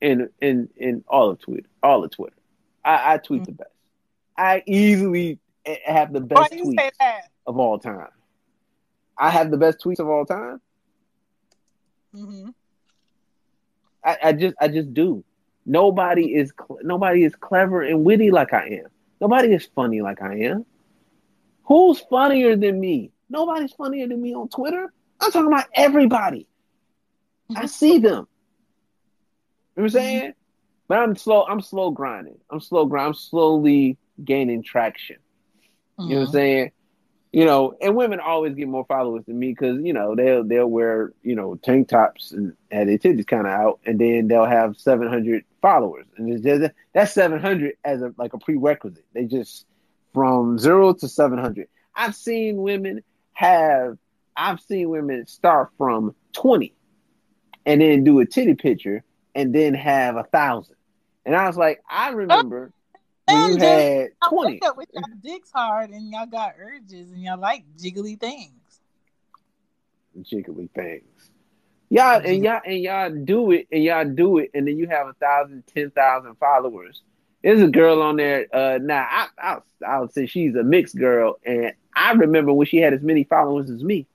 [0.00, 1.68] in in in all of Twitter.
[1.82, 2.36] All of Twitter.
[2.84, 3.52] I, I tweet mm-hmm.
[3.52, 3.70] the best.
[4.36, 5.38] I easily
[5.86, 6.90] have the best tweets
[7.46, 8.08] of all time.
[9.16, 10.60] I have the best tweets of all time.
[12.12, 12.50] Mm-hmm.
[14.04, 15.24] I, I just I just do.
[15.64, 18.88] Nobody is nobody is clever and witty like I am.
[19.20, 20.66] Nobody is funny like I am.
[21.64, 23.12] Who's funnier than me?
[23.28, 24.92] Nobody's funnier than me on Twitter.
[25.20, 26.46] I'm talking about everybody.
[27.54, 28.26] I see them.
[29.76, 30.22] You know what I'm saying?
[30.22, 30.30] Mm-hmm.
[30.88, 31.44] But I'm slow.
[31.46, 32.38] I'm slow grinding.
[32.50, 33.08] I'm slow grind.
[33.08, 35.16] I'm slowly gaining traction.
[35.98, 36.32] You know what I'm mm-hmm.
[36.32, 36.72] saying?
[37.32, 40.68] You know, and women always get more followers than me because you know they'll they'll
[40.68, 44.44] wear you know tank tops and have their titties kind of out, and then they'll
[44.44, 49.04] have 700 followers, and just, that's 700 as a like a prerequisite.
[49.14, 49.66] They just
[50.12, 51.66] from zero to 700.
[51.96, 53.02] I've seen women
[53.34, 53.98] have
[54.36, 56.74] I've seen women start from 20
[57.66, 60.76] and then do a titty picture and then have a thousand.
[61.24, 62.72] And I was like, I remember
[63.28, 64.60] when you had twenty.
[64.76, 68.52] With y'all dicks hard and y'all got urges and y'all like jiggly things.
[70.20, 71.04] Jiggly things.
[71.90, 75.08] Y'all and y'all and y'all do it and y'all do it and then you have
[75.08, 77.02] a thousand, ten thousand followers.
[77.42, 78.46] There's a girl on there.
[78.52, 82.66] Uh, now I, I I would say she's a mixed girl, and I remember when
[82.66, 84.06] she had as many followers as me,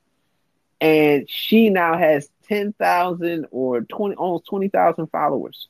[0.80, 5.68] and she now has ten thousand or twenty, almost twenty thousand followers.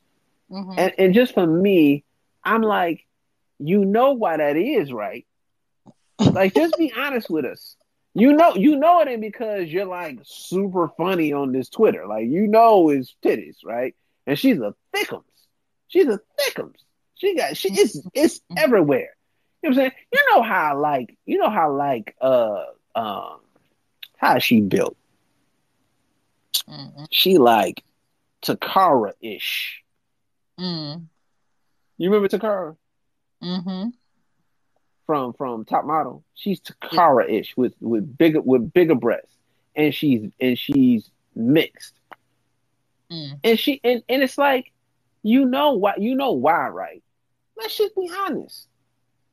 [0.50, 0.74] Mm-hmm.
[0.78, 2.04] And and just for me,
[2.44, 3.06] I'm like,
[3.58, 5.26] you know why that is, right?
[6.18, 7.76] Like, just be honest with us.
[8.14, 12.06] You know, you know it ain't because you're like super funny on this Twitter.
[12.06, 13.94] Like, you know, it's titties, right?
[14.26, 15.22] And she's a thickums.
[15.88, 16.76] She's a thickums.
[17.14, 19.10] She got she it's it's everywhere.
[19.62, 19.92] You know what I'm saying?
[20.12, 23.40] You know how like you know how like uh um
[24.16, 24.96] how she built.
[26.68, 27.04] Mm-hmm.
[27.10, 27.84] She like
[28.42, 29.82] Tocarra ish.
[30.58, 31.06] Mm.
[31.98, 32.76] You remember Tocarra?
[33.42, 33.88] Mm-hmm.
[35.06, 39.34] From from Top Model, she's Tocarra ish with with bigger with bigger breasts,
[39.74, 41.94] and she's and she's mixed,
[43.10, 43.38] mm.
[43.42, 44.72] and she and, and it's like,
[45.22, 47.02] you know why you know why right?
[47.56, 48.68] Let's just be honest.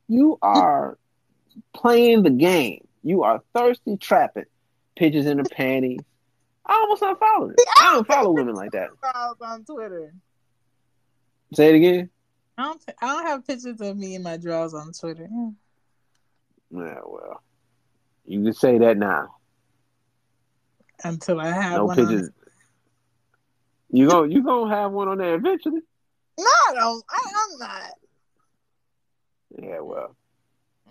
[0.08, 0.98] You are
[1.74, 2.88] playing the game.
[3.04, 4.46] You are thirsty trapping
[4.96, 6.02] pictures in the panties.
[6.66, 7.66] I almost unfollowed it.
[7.80, 8.90] I don't follow women like that.
[9.42, 10.14] On Twitter.
[11.54, 12.10] Say it again.
[12.58, 12.82] I don't.
[13.02, 15.30] I don't have pictures of me in my drawers on Twitter.
[16.72, 17.00] Yeah.
[17.06, 17.44] well,
[18.26, 19.36] you can say that now.
[21.04, 22.30] Until I have no pictures.
[22.30, 22.34] On...
[23.92, 24.24] You go.
[24.24, 25.82] You gonna have one on there eventually?
[26.40, 27.04] No, I don't.
[27.10, 27.92] I, I'm not.
[29.58, 30.16] Yeah, well,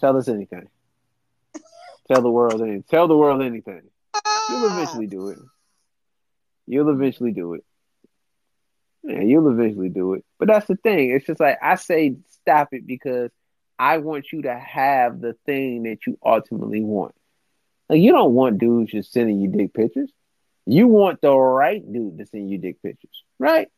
[0.00, 0.68] tell us anything.
[2.10, 2.84] tell the world anything.
[2.90, 3.82] Tell the world anything.
[4.48, 5.38] You'll eventually do it.
[6.66, 7.64] You'll eventually do it.
[9.02, 10.24] Yeah, you'll eventually do it.
[10.38, 11.12] But that's the thing.
[11.12, 13.30] It's just like I say, stop it because
[13.78, 17.14] I want you to have the thing that you ultimately want.
[17.88, 20.10] Like you don't want dudes just sending you dick pictures.
[20.66, 23.68] You want the right dude to send you dick pictures, right?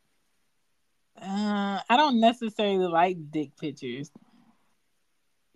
[1.21, 4.09] Uh, I don't necessarily like dick pictures.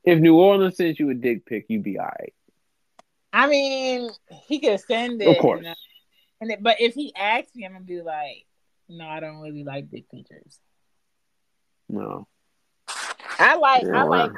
[0.04, 2.34] If New Orleans sends you a dick pic, you'd be alright.
[3.32, 4.10] I mean,
[4.46, 5.66] he could send it, of course.
[6.40, 8.46] And, it, but if he asks me, I'm gonna be like,
[8.90, 10.60] no, I don't really like dick pictures.
[11.90, 12.28] No.
[13.40, 14.32] I like yeah, I like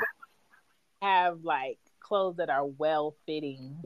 [1.01, 3.83] have like clothes that are well fitting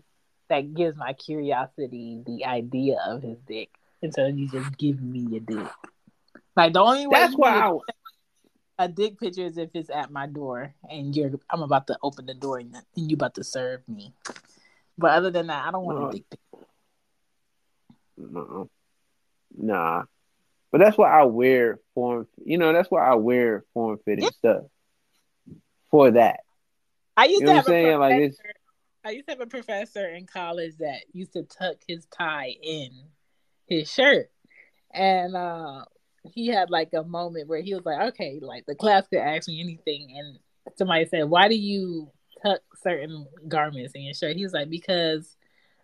[0.50, 3.70] that gives my curiosity the idea of his dick
[4.02, 5.72] instead of you just giving me your dick.
[6.56, 7.78] Like the only way that's why I...
[8.80, 12.26] a dick picture is if it's at my door and you're I'm about to open
[12.26, 14.14] the door and, and you about to serve me.
[14.98, 16.08] But other than that, I don't want no.
[16.08, 16.66] a dick picture.
[18.18, 18.70] No.
[19.56, 20.04] Nah.
[20.72, 22.28] But that's why I wear form.
[22.44, 24.30] You know, that's why I wear form fitting yeah.
[24.38, 24.64] stuff
[25.92, 26.40] for that.
[27.18, 28.00] I used you know to have a saying?
[28.00, 28.38] Like it's,
[29.04, 32.92] I used to have a professor in college that used to tuck his tie in
[33.68, 34.30] his shirt,
[34.92, 35.84] and uh,
[36.34, 39.48] he had like a moment where he was like, "Okay, like the class could ask
[39.48, 40.40] me anything," and
[40.78, 42.12] somebody said, "Why do you
[42.44, 45.36] tuck certain garments in your shirt?" He was like, "Because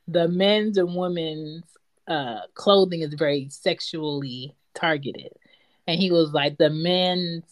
[0.08, 1.64] the men's and women's
[2.08, 5.32] uh, clothing is very sexually targeted.
[5.88, 7.44] And he was like, the men's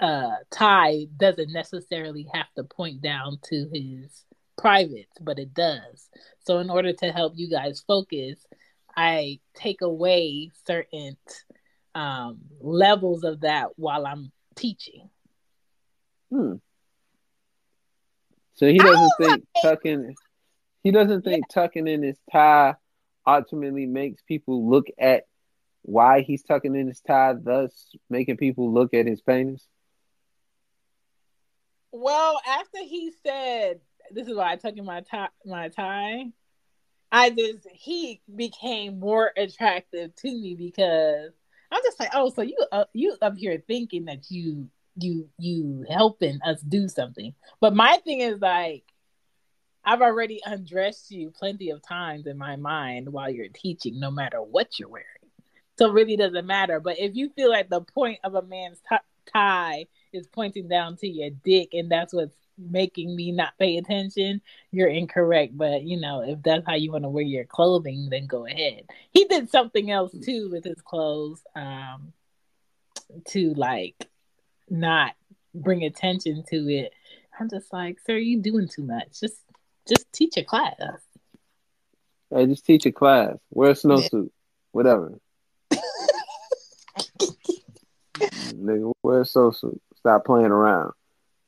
[0.00, 4.24] uh, tie doesn't necessarily have to point down to his
[4.58, 6.08] privates, but it does.
[6.40, 8.38] So, in order to help you guys focus,
[8.96, 11.16] I take away certain
[11.96, 15.08] um, levels of that while I'm teaching.
[16.30, 16.56] Hmm.
[18.54, 20.14] So he doesn't think like, tucking
[20.82, 21.62] he doesn't think yeah.
[21.62, 22.74] tucking in his tie
[23.26, 25.24] ultimately makes people look at
[25.82, 29.66] why he's tucking in his tie, thus making people look at his penis?
[31.92, 33.80] Well, after he said,
[34.10, 36.26] "This is why I tuck in my tie," my tie,
[37.10, 41.32] I just he became more attractive to me because
[41.70, 45.84] I'm just like, oh, so you uh, you up here thinking that you you you
[45.88, 48.84] helping us do something, but my thing is like,
[49.84, 54.42] I've already undressed you plenty of times in my mind while you're teaching, no matter
[54.42, 55.06] what you're wearing.
[55.78, 56.80] So it really doesn't matter.
[56.80, 58.96] But if you feel like the point of a man's t-
[59.32, 64.40] tie is pointing down to your dick, and that's what's making me not pay attention,
[64.70, 65.56] you're incorrect.
[65.56, 68.84] But you know, if that's how you want to wear your clothing, then go ahead.
[69.10, 72.12] He did something else too with his clothes, um,
[73.28, 74.08] to like
[74.68, 75.12] not
[75.54, 76.92] bring attention to it.
[77.38, 79.20] I'm just like, sir, you doing too much.
[79.20, 79.36] Just
[79.88, 80.74] just teach a class.
[82.34, 83.36] Hey, just teach a class.
[83.50, 84.30] Wear a snowsuit.
[84.72, 85.18] Whatever.
[88.18, 89.78] Nigga, wear a snowsuit.
[89.96, 90.92] Stop playing around.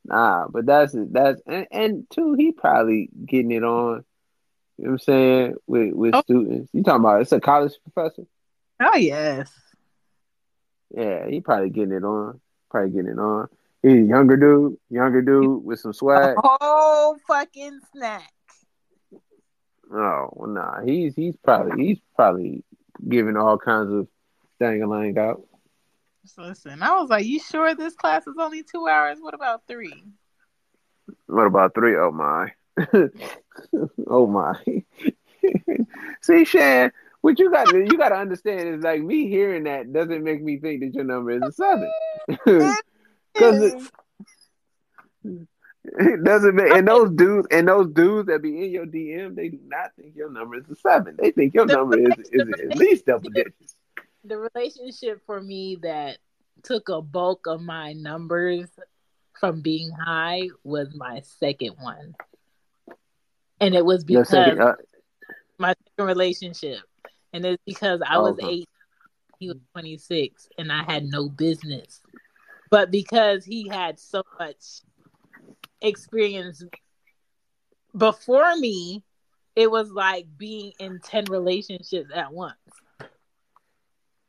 [0.09, 4.05] Nah, but that's that's and, and two, he probably getting it on.
[4.79, 6.23] You know what I'm saying with with oh.
[6.23, 6.71] students.
[6.73, 8.23] You talking about it's a college professor?
[8.81, 9.51] Oh yes.
[10.97, 12.41] Yeah, he probably getting it on.
[12.71, 13.49] Probably getting it on.
[13.83, 16.37] He's a younger dude, younger dude with some swag.
[16.43, 18.33] Oh fucking snack.
[19.93, 20.81] Oh well, nah.
[20.87, 22.65] He's he's probably he's probably
[23.07, 24.09] giving all kinds of
[24.59, 25.43] dangling out.
[26.37, 29.19] Listen, I was like, "You sure this class is only two hours?
[29.21, 30.05] What about three?
[31.27, 31.97] What about three?
[31.97, 32.53] Oh my,
[34.07, 34.61] oh my.
[36.23, 37.69] See, Shan, what you got?
[37.69, 40.95] to You got to understand is like me hearing that doesn't make me think that
[40.95, 41.91] your number is a seven.
[42.29, 42.77] Because
[45.85, 49.49] it, doesn't make, and those dudes and those dudes that be in your DM, they
[49.49, 51.17] do not think your number is a seven.
[51.19, 53.75] They think your number is, is at least double digits
[54.29, 56.19] the relationship for me that
[56.63, 58.69] took a bulk of my numbers
[59.39, 62.15] from being high was my second one.
[63.61, 64.75] And it was because second, uh,
[65.59, 66.81] my second relationship.
[67.33, 68.49] And it's because I was okay.
[68.49, 68.69] eight,
[69.39, 72.01] he was 26, and I had no business.
[72.71, 74.83] But because he had so much
[75.81, 76.63] experience
[77.97, 79.05] before me,
[79.57, 82.57] it was like being in 10 relationships at once.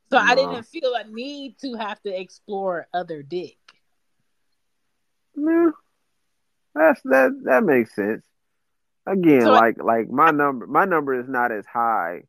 [0.10, 0.24] So no.
[0.24, 3.58] I didn't feel a need to have to explore other dick.
[5.36, 5.72] Yeah,
[6.74, 7.39] that's that.
[7.43, 8.26] That makes sense.
[9.06, 12.24] Again, so like I, like my number, my number is not as high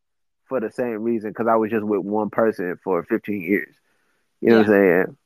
[0.46, 3.74] for the same reason because I was just with one person for 15 years.
[4.40, 4.60] You know yeah.
[4.60, 5.16] what I'm saying?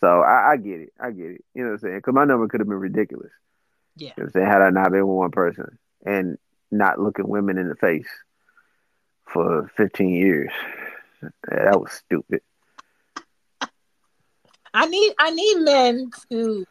[0.00, 0.92] So I, I, get it.
[1.00, 1.44] I get it.
[1.54, 1.96] You know what I'm saying?
[1.96, 3.32] Because my number could have been ridiculous.
[3.96, 4.08] Yeah.
[4.08, 4.46] You know what I'm saying?
[4.46, 6.38] Had I not been with one person and
[6.70, 8.08] not looking women in the face
[9.32, 10.52] for 15 years.
[11.22, 12.40] That was stupid.
[14.74, 16.64] I need I need men to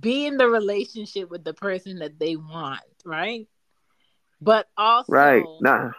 [0.00, 3.48] be in the relationship with the person that they want, right?
[4.40, 5.44] But also right.
[5.60, 5.90] nah.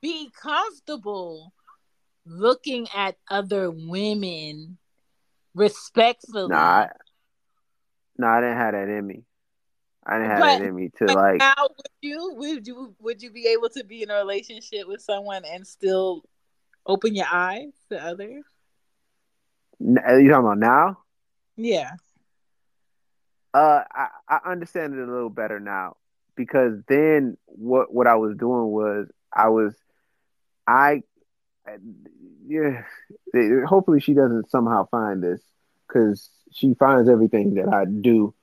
[0.00, 1.52] be comfortable
[2.24, 4.78] looking at other women
[5.54, 6.48] respectfully.
[6.48, 6.88] Nah, I,
[8.16, 9.24] nah, I didn't have that in me.
[10.04, 11.38] I didn't have but, that in me to like.
[11.38, 15.00] Now, would you would you would you be able to be in a relationship with
[15.00, 16.22] someone and still
[16.86, 18.44] open your eyes to others?
[20.04, 20.98] Are you talking about now?
[21.56, 21.90] Yeah.
[23.54, 25.96] Uh, I, I understand it a little better now
[26.36, 29.74] because then what what I was doing was I was
[30.66, 31.02] I
[32.46, 32.82] yeah
[33.66, 35.40] hopefully she doesn't somehow find this
[35.86, 38.34] because she finds everything that I do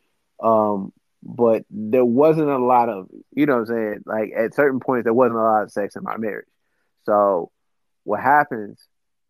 [0.42, 4.80] um but there wasn't a lot of you know what I'm saying like at certain
[4.80, 6.48] points there wasn't a lot of sex in my marriage
[7.06, 7.52] so
[8.04, 8.80] what happens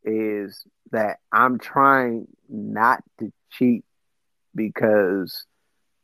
[0.04, 3.84] is that I'm trying not to cheat
[4.56, 5.46] because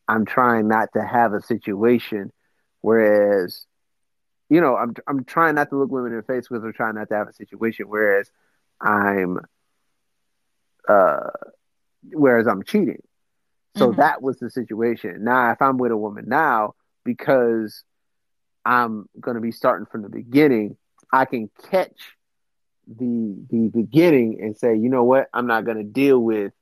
[0.07, 2.31] I'm trying not to have a situation
[2.81, 3.65] whereas
[4.49, 6.95] you know I'm I'm trying not to look women in the face because I'm trying
[6.95, 8.29] not to have a situation whereas
[8.79, 9.39] I'm
[10.87, 11.29] uh
[12.11, 13.01] whereas I'm cheating.
[13.77, 13.99] So mm-hmm.
[13.99, 15.23] that was the situation.
[15.23, 17.83] Now if I'm with a woman now because
[18.65, 20.77] I'm going to be starting from the beginning,
[21.13, 22.14] I can catch
[22.87, 26.53] the the beginning and say, you know what, I'm not gonna deal with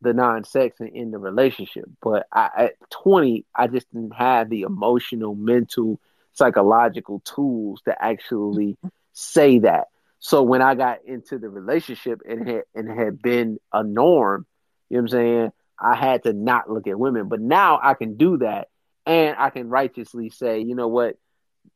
[0.00, 1.84] the non-sex and in the relationship.
[2.00, 6.00] But I, at 20, I just didn't have the emotional, mental,
[6.32, 8.76] psychological tools to actually
[9.12, 9.88] say that.
[10.20, 14.46] So when I got into the relationship and had and had been a norm,
[14.88, 15.52] you know what I'm saying?
[15.80, 17.28] I had to not look at women.
[17.28, 18.68] But now I can do that
[19.06, 21.16] and I can righteously say, you know what,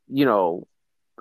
[0.08, 0.66] you know,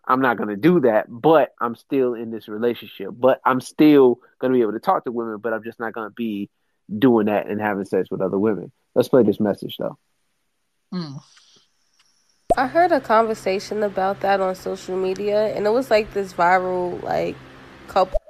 [0.05, 3.09] I'm not gonna do that, but I'm still in this relationship.
[3.11, 6.09] But I'm still gonna be able to talk to women, but I'm just not gonna
[6.09, 6.49] be
[6.97, 8.71] doing that and having sex with other women.
[8.95, 9.97] Let's play this message though.
[10.93, 11.21] Mm.
[12.57, 17.01] I heard a conversation about that on social media, and it was like this viral
[17.03, 17.35] like
[17.87, 18.21] couple.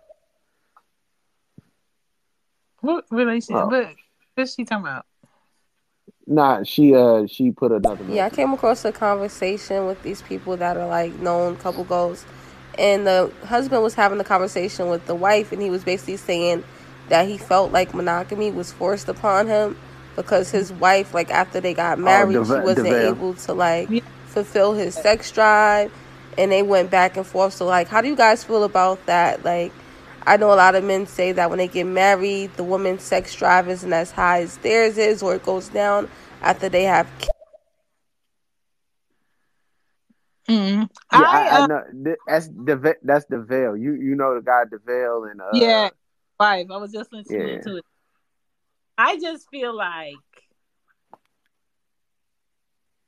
[2.82, 3.63] What relationship?
[3.72, 3.88] Oh.
[4.36, 5.05] what's she talking about?
[6.32, 8.05] Nah, she uh she put another.
[8.07, 12.25] Yeah, I came across a conversation with these people that are like known couple goals,
[12.79, 16.63] and the husband was having a conversation with the wife, and he was basically saying
[17.09, 19.75] that he felt like monogamy was forced upon him
[20.15, 23.89] because his wife, like after they got oh, married, oh, she wasn't able to like
[24.27, 25.91] fulfill his sex drive,
[26.38, 27.53] and they went back and forth.
[27.53, 29.43] So, like, how do you guys feel about that?
[29.43, 29.73] Like,
[30.24, 33.36] I know a lot of men say that when they get married, the woman's sex
[33.36, 36.09] drive isn't as high as theirs is, or it goes down
[36.41, 37.32] after they have kids.
[40.49, 40.89] Mm.
[41.13, 43.78] Yeah, I, I, I, uh, know that's the that's the veil.
[43.78, 45.89] You you know the guy the veil and uh, yeah,
[46.39, 46.67] wife.
[46.72, 47.61] I was just listening yeah.
[47.61, 47.86] to it.
[48.97, 50.15] I just feel like,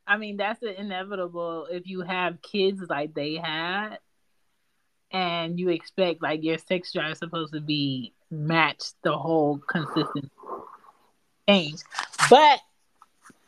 [0.07, 3.97] I mean, that's inevitable if you have kids like they had,
[5.14, 10.32] and you expect like your sex drive is supposed to be matched the whole consistent
[11.47, 11.80] change.
[12.30, 12.59] But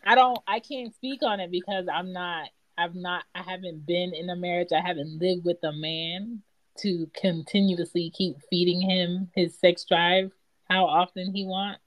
[0.06, 4.14] I don't, I can't speak on it because I'm not, I've not, I haven't been
[4.14, 4.70] in a marriage.
[4.72, 6.42] I haven't lived with a man
[6.80, 10.32] to continuously keep feeding him his sex drive
[10.70, 11.82] how often he wants.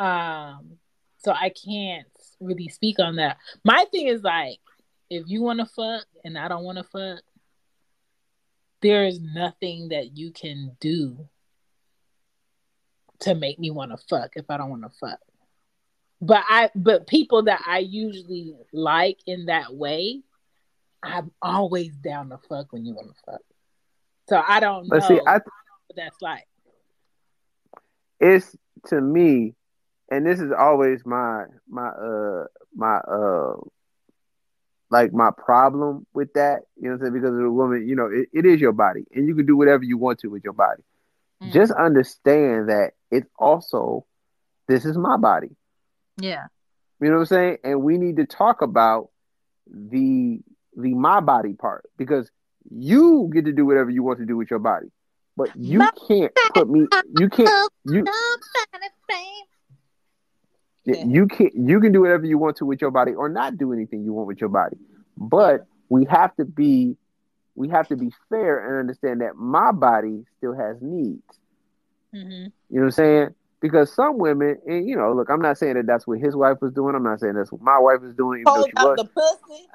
[0.00, 0.78] Um,
[1.18, 2.06] so I can't
[2.40, 3.36] really speak on that.
[3.64, 4.60] My thing is like,
[5.10, 7.22] if you want to fuck and I don't want to fuck,
[8.80, 11.28] there is nothing that you can do
[13.20, 15.18] to make me want to fuck if I don't want to fuck.
[16.20, 20.22] But I, but people that I usually like in that way,
[21.02, 23.40] I'm always down to fuck when you want to fuck.
[24.28, 24.98] So I don't know.
[24.98, 25.42] But see, I, what
[25.96, 26.46] that's like.
[28.20, 28.56] It's
[28.88, 29.54] to me,
[30.10, 33.54] and this is always my my uh my uh
[34.90, 37.14] like my problem with that, you know what I'm saying?
[37.14, 39.56] Because of the woman, you know, it, it is your body and you can do
[39.56, 40.82] whatever you want to with your body.
[41.42, 41.52] Mm-hmm.
[41.52, 44.06] Just understand that it's also
[44.66, 45.50] this is my body.
[46.20, 46.46] Yeah.
[47.00, 47.58] You know what I'm saying?
[47.64, 49.10] And we need to talk about
[49.66, 50.40] the
[50.76, 52.30] the my body part because
[52.70, 54.88] you get to do whatever you want to do with your body.
[55.36, 55.78] But you
[56.08, 56.86] can't put me
[57.18, 58.04] you can't you
[60.96, 61.04] yeah.
[61.04, 63.72] You can you can do whatever you want to with your body or not do
[63.72, 64.76] anything you want with your body.
[65.16, 66.96] But we have to be
[67.54, 71.40] we have to be fair and understand that my body still has needs.
[72.14, 72.30] Mm-hmm.
[72.30, 73.28] You know what I'm saying?
[73.60, 76.58] Because some women, and you know, look, I'm not saying that that's what his wife
[76.62, 76.94] was doing.
[76.94, 78.44] I'm not saying that's what my wife was doing.
[78.46, 79.66] Hold up the pussy.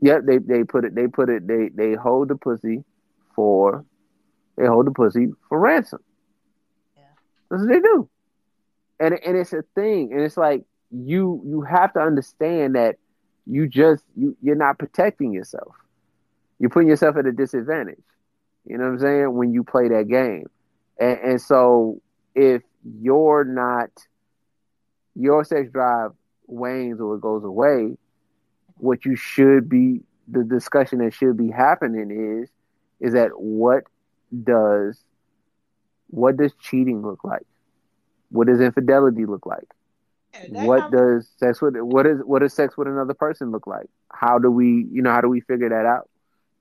[0.00, 0.94] Yep, they they put it.
[0.94, 1.46] They put it.
[1.46, 2.84] They they hold the pussy
[3.34, 3.84] for.
[4.56, 6.00] They hold the pussy for ransom.
[6.96, 7.02] Yeah,
[7.50, 8.08] that's what they do
[9.00, 12.96] and and it's a thing, and it's like you you have to understand that
[13.46, 15.74] you just you you're not protecting yourself.
[16.58, 18.02] You're putting yourself at a disadvantage.
[18.64, 20.46] You know what I'm saying when you play that game,
[20.98, 22.00] and, and so
[22.34, 23.90] if you're not
[25.14, 26.12] your sex drive
[26.46, 27.96] wanes or it goes away,
[28.76, 32.50] what you should be the discussion that should be happening is
[33.00, 33.84] is that what
[34.44, 35.02] does
[36.08, 37.46] what does cheating look like?
[38.32, 39.68] What does infidelity look like?
[40.48, 43.88] what does sex with what is what does sex with another person look like?
[44.10, 46.08] How do we you know how do we figure that out?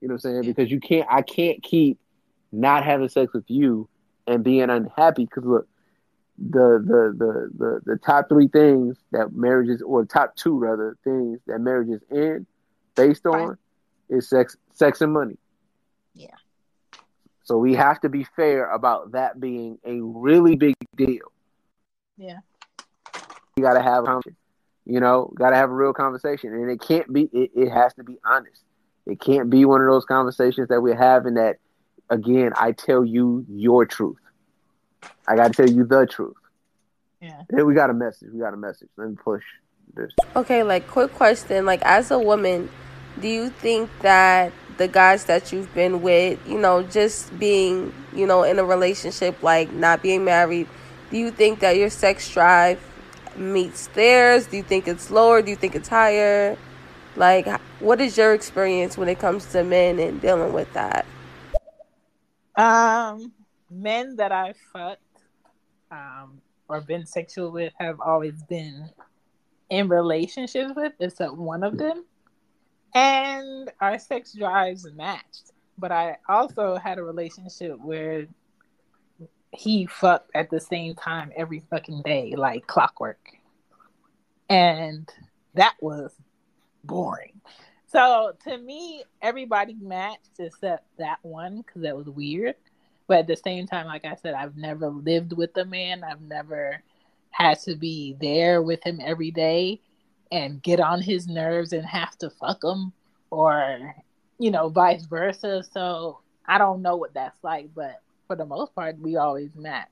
[0.01, 0.45] You know what I'm saying?
[0.45, 1.97] Because you can't I can't keep
[2.51, 3.87] not having sex with you
[4.27, 5.67] and being unhappy because look
[6.37, 11.39] the, the the the the top three things that marriages or top two rather things
[11.47, 12.45] that marriages end
[12.95, 13.57] based on right.
[14.09, 15.37] is sex sex and money.
[16.13, 16.35] Yeah.
[17.43, 21.31] So we have to be fair about that being a really big deal.
[22.21, 22.39] Yeah.
[23.57, 24.21] You gotta have a
[24.85, 26.53] you know, gotta have a real conversation.
[26.53, 28.61] And it can't be it, it has to be honest.
[29.07, 31.57] It can't be one of those conversations that we're having that
[32.09, 34.17] again, I tell you your truth.
[35.27, 36.35] I gotta tell you the truth.
[37.19, 37.41] Yeah.
[37.49, 38.29] And we got a message.
[38.31, 38.89] We got a message.
[38.97, 39.43] Let me push
[39.95, 40.11] this.
[40.35, 41.65] Okay, like quick question.
[41.65, 42.69] Like as a woman,
[43.19, 48.25] do you think that the guys that you've been with, you know, just being, you
[48.25, 50.67] know, in a relationship, like not being married,
[51.11, 52.79] do you think that your sex drive
[53.35, 54.47] meets theirs?
[54.47, 55.41] Do you think it's lower?
[55.41, 56.57] Do you think it's higher?
[57.15, 57.47] Like,
[57.79, 61.05] what is your experience when it comes to men and dealing with that?
[62.55, 63.33] Um,
[63.69, 65.01] men that I fucked,
[65.91, 68.89] um, or been sexual with have always been
[69.69, 72.05] in relationships with, except one of them.
[72.95, 75.51] And our sex drives matched.
[75.77, 78.27] But I also had a relationship where
[79.51, 83.19] he fucked at the same time every fucking day, like clockwork.
[84.49, 85.09] And
[85.55, 86.13] that was
[86.83, 87.41] boring.
[87.87, 92.55] So to me, everybody matched except that one because that was weird.
[93.07, 96.03] But at the same time, like I said, I've never lived with a man.
[96.03, 96.81] I've never
[97.31, 99.81] had to be there with him every day
[100.31, 102.93] and get on his nerves and have to fuck him
[103.29, 103.95] or,
[104.39, 105.63] you know, vice versa.
[105.73, 109.89] So I don't know what that's like, but for the most part, we always match.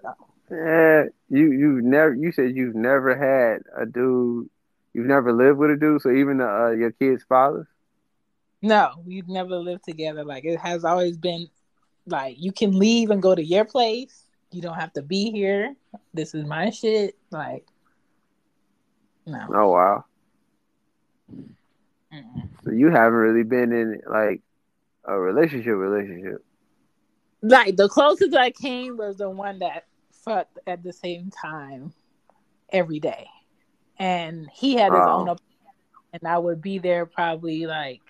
[0.00, 0.14] So.
[0.48, 4.48] Yeah, you you've never you said you've never had a dude,
[4.94, 6.02] you've never lived with a dude.
[6.02, 7.66] So even uh, your kids' fathers.
[8.62, 10.22] No, we've never lived together.
[10.22, 11.48] Like it has always been
[12.06, 14.24] like you can leave and go to your place.
[14.52, 15.74] You don't have to be here.
[16.14, 17.16] This is my shit.
[17.32, 17.66] Like
[19.26, 19.46] no.
[19.52, 20.04] Oh wow.
[22.14, 22.48] Mm-mm.
[22.64, 24.42] So you haven't really been in like
[25.04, 26.44] a relationship relationship.
[27.42, 31.92] Like the closest I came was the one that fucked at the same time
[32.70, 33.26] every day.
[33.98, 35.36] And he had his own
[36.12, 38.00] and I would be there probably like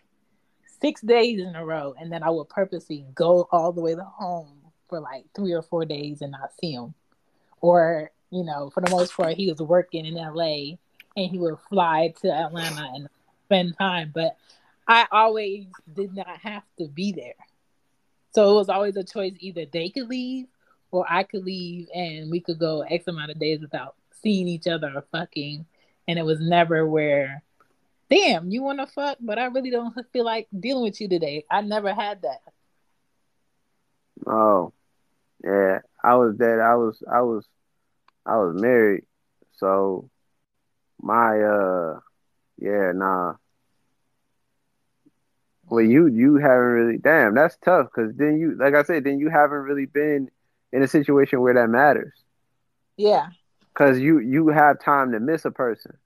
[0.80, 4.04] six days in a row, and then I would purposely go all the way to
[4.04, 4.56] home
[4.88, 6.94] for like three or four days and not see him.
[7.60, 10.76] Or, you know, for the most part, he was working in LA
[11.16, 13.08] and he would fly to Atlanta and
[13.44, 14.12] spend time.
[14.14, 14.36] But
[14.90, 17.34] I always did not have to be there.
[18.34, 20.46] So it was always a choice either they could leave
[20.90, 24.66] or I could leave and we could go X amount of days without seeing each
[24.66, 25.64] other or fucking.
[26.08, 27.44] And it was never where
[28.10, 31.44] damn, you want to fuck, but I really don't feel like dealing with you today.
[31.48, 32.40] I never had that.
[34.26, 34.72] Oh,
[35.44, 35.78] yeah.
[36.02, 36.60] I was that.
[36.60, 37.02] I was.
[37.10, 37.46] I was.
[38.26, 39.04] I was married,
[39.56, 40.10] so
[41.00, 42.00] my uh,
[42.58, 43.34] yeah, nah.
[45.70, 46.98] Well, you you haven't really.
[46.98, 47.88] Damn, that's tough.
[47.94, 50.30] Cause then you, like I said, then you haven't really been
[50.72, 52.12] in a situation where that matters.
[52.96, 53.28] Yeah.
[53.74, 55.96] Cause you you have time to miss a person.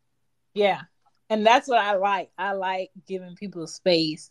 [0.53, 0.83] Yeah
[1.31, 2.31] and that's what I like.
[2.39, 4.31] I like giving people space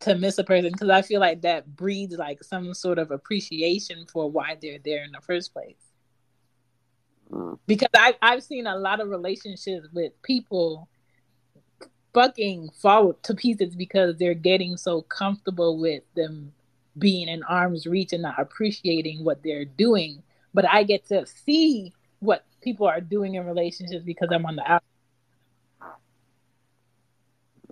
[0.00, 4.06] to miss a person because I feel like that breeds like some sort of appreciation
[4.06, 5.76] for why they're there in the first place.
[7.30, 7.58] Mm.
[7.66, 10.88] Because I I've seen a lot of relationships with people
[12.16, 16.50] fucking fall to pieces because they're getting so comfortable with them
[16.96, 20.22] being in arm's reach and not appreciating what they're doing.
[20.54, 24.62] But I get to see what people are doing in relationships because I'm on the
[24.62, 24.80] outside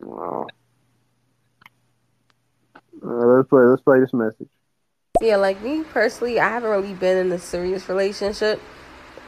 [0.02, 0.46] Wow.
[3.00, 3.62] let's play.
[3.62, 4.48] Let's play this message.
[5.22, 8.60] Yeah, like me personally, I haven't really been in a serious relationship.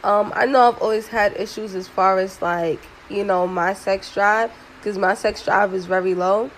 [0.04, 4.12] Um, I know I've always had issues as far as like you know my sex
[4.12, 4.52] drive
[4.86, 6.48] because my sex drive is very low.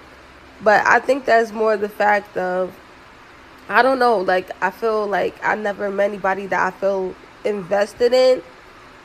[0.62, 2.78] But I think that's more the fact of
[3.70, 4.18] I don't know.
[4.18, 8.42] Like I feel like I never met anybody that I feel invested in,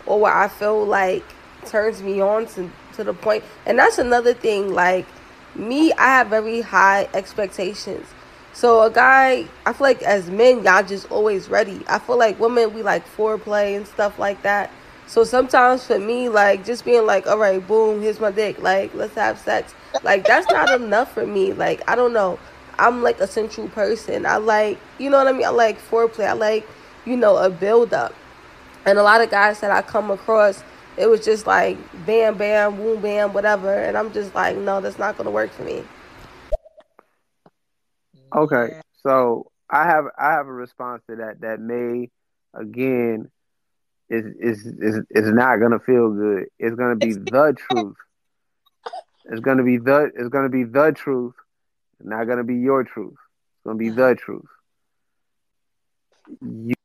[0.05, 1.23] or where I feel like
[1.65, 3.23] turns me on to to the point.
[3.23, 5.05] point and that's another thing like
[5.55, 8.05] me i have very high expectations
[8.53, 12.39] so a guy i feel like as men y'all just always ready i feel like
[12.39, 14.69] women we like foreplay and stuff like that
[15.13, 18.91] so sometimes for me like just being like all right boom here's my dick like
[18.95, 19.75] let's have sex.
[20.01, 22.39] Like that's not enough for me like i don't know.
[22.79, 24.25] I'm like a sensual person.
[24.25, 25.45] I like you know what i mean?
[25.45, 26.25] I like foreplay.
[26.25, 26.67] I like
[27.05, 28.15] you know a build up
[28.87, 30.63] and a lot of guys that i come across
[30.97, 33.71] it was just like bam, bam, boom, bam, whatever.
[33.71, 35.83] And I'm just like, no, that's not going to work for me.
[38.35, 42.09] Okay, so I have I have a response to that that may
[42.53, 43.29] again
[44.09, 46.45] is is is is not gonna feel good.
[46.59, 47.95] It's gonna be the truth.
[49.25, 51.33] It's gonna be the it's gonna be the truth.
[51.99, 53.13] It's not gonna be your truth.
[53.13, 54.23] It's gonna be the mm-hmm.
[54.23, 54.45] truth.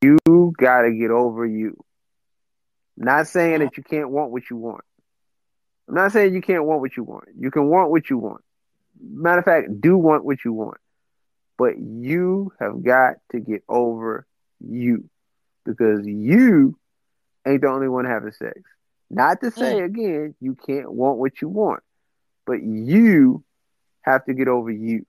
[0.02, 1.76] You gotta get over you.
[2.96, 4.84] Not saying that you can't want what you want.
[5.88, 7.24] I'm not saying you can't want what you want.
[7.38, 8.42] You can want what you want.
[9.00, 10.78] Matter of fact, do want what you want.
[11.56, 14.26] But you have got to get over
[14.60, 15.08] you
[15.64, 16.78] because you
[17.48, 18.60] ain't the only one having sex.
[19.10, 19.84] Not to say mm.
[19.84, 21.82] again, you can't want what you want,
[22.46, 23.42] but you
[24.02, 25.06] have to get over you.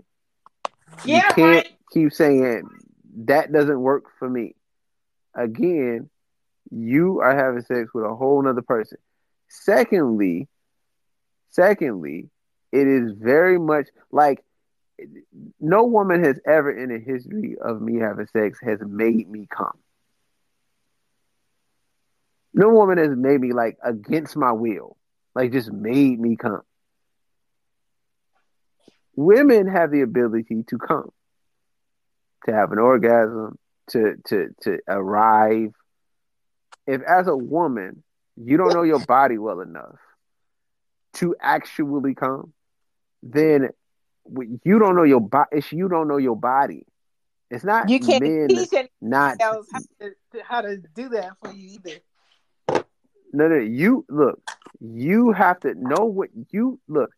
[1.05, 1.77] Yeah, you can't right.
[1.91, 2.67] keep saying
[3.25, 4.55] that doesn't work for me.
[5.35, 6.09] Again,
[6.71, 8.97] you are having sex with a whole nother person.
[9.47, 10.47] Secondly,
[11.49, 12.29] secondly,
[12.71, 14.43] it is very much like
[15.59, 19.77] no woman has ever in the history of me having sex has made me come.
[22.53, 24.97] No woman has made me like against my will,
[25.35, 26.61] like just made me come.
[29.15, 31.09] Women have the ability to come,
[32.45, 33.57] to have an orgasm,
[33.89, 35.73] to to to arrive.
[36.87, 38.03] If as a woman
[38.35, 39.99] you don't know your body well enough
[41.13, 42.53] to actually come,
[43.21, 43.69] then
[44.63, 45.49] you don't know your body.
[45.51, 46.85] It's You don't know your body.
[47.51, 48.69] It's not you can't men teach
[49.01, 49.63] not how
[49.99, 51.99] to, how to do that for you either.
[53.31, 54.41] No, no, you look.
[54.79, 57.11] You have to know what you look.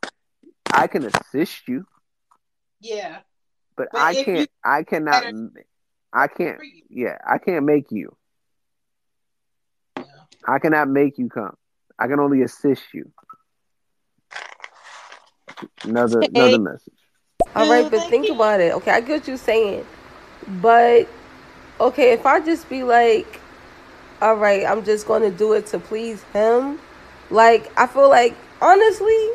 [0.72, 1.86] I can assist you.
[2.80, 3.20] Yeah,
[3.76, 4.49] but, but I can't.
[4.64, 5.24] I cannot.
[6.14, 6.59] I can't.
[6.89, 8.16] Yeah, I can't make you.
[9.97, 10.03] Yeah.
[10.47, 11.55] I cannot make you come.
[11.99, 13.12] I can only assist you.
[15.84, 16.93] Another another message.
[17.55, 18.74] All right, but think about it.
[18.76, 19.86] Okay, I get what you're saying,
[20.62, 21.07] but
[21.80, 23.41] okay, if I just be like,
[24.22, 26.80] all right, I'm just going to do it to please him.
[27.30, 29.30] Like I feel like honestly,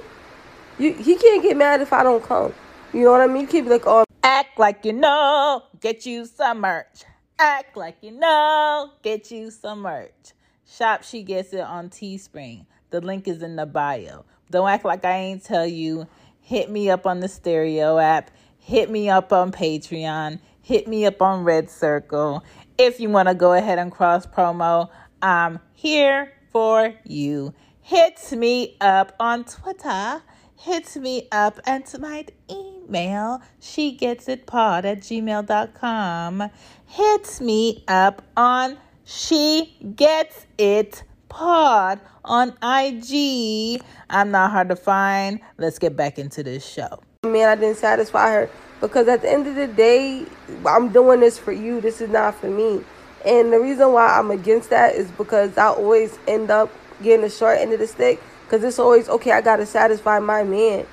[0.79, 2.55] you he can't get mad if I don't come.
[2.93, 3.43] You know what I mean?
[3.43, 7.05] You can't be like, oh, act like you know, get you some merch.
[7.39, 10.33] Act like you know, get you some merch.
[10.69, 12.67] Shop She Gets It on Teespring.
[12.91, 14.25] The link is in the bio.
[14.51, 16.07] Don't act like I ain't tell you.
[16.41, 18.31] Hit me up on the Stereo app.
[18.59, 20.41] Hit me up on Patreon.
[20.63, 22.45] Hit me up on Red Circle.
[22.79, 24.91] If you want to go ahead and cross promo,
[25.23, 27.55] I'm here for you.
[27.81, 30.23] Hit me up on Twitter.
[30.59, 36.51] Hit me up at my email, she gets it pod at gmail.com.
[36.87, 43.81] Hit me up on she gets it pod on IG.
[44.11, 45.39] I'm not hard to find.
[45.59, 47.01] Let's get back into this show.
[47.25, 48.51] Man, I didn't satisfy her
[48.81, 50.27] because at the end of the day,
[50.67, 51.81] I'm doing this for you.
[51.81, 52.85] This is not for me.
[53.25, 56.71] And the reason why I'm against that is because I always end up
[57.03, 60.19] getting the short end of the stick because it's always, okay, I got to satisfy
[60.21, 60.87] my man.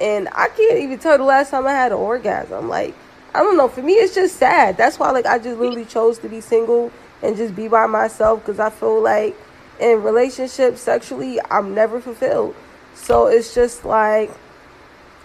[0.00, 2.68] And I can't even tell the last time I had an orgasm.
[2.68, 2.94] Like,
[3.34, 3.68] I don't know.
[3.68, 4.76] For me, it's just sad.
[4.76, 8.40] That's why, like, I just literally chose to be single and just be by myself
[8.40, 9.36] because I feel like
[9.80, 12.54] in relationships, sexually, I'm never fulfilled.
[12.94, 14.30] So it's just like,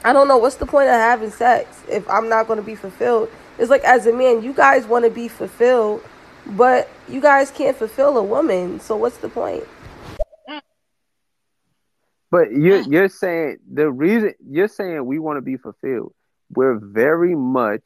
[0.04, 2.76] I don't know what's the point of having sex if I'm not going to be
[2.76, 3.30] fulfilled.
[3.58, 6.04] It's like as a man, you guys want to be fulfilled,
[6.45, 8.80] but you guys can't fulfill a woman.
[8.80, 9.64] So what's the point?
[12.30, 12.91] But you're mm.
[12.91, 16.14] you're saying the reason you're saying we want to be fulfilled.
[16.50, 17.84] We're very much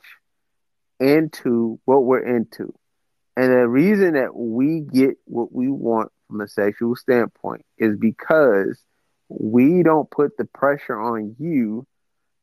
[0.99, 2.73] into what we're into.
[3.37, 8.83] And the reason that we get what we want from a sexual standpoint is because
[9.29, 11.85] we don't put the pressure on you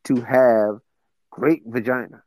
[0.04, 0.80] to have
[1.30, 2.22] great vagina.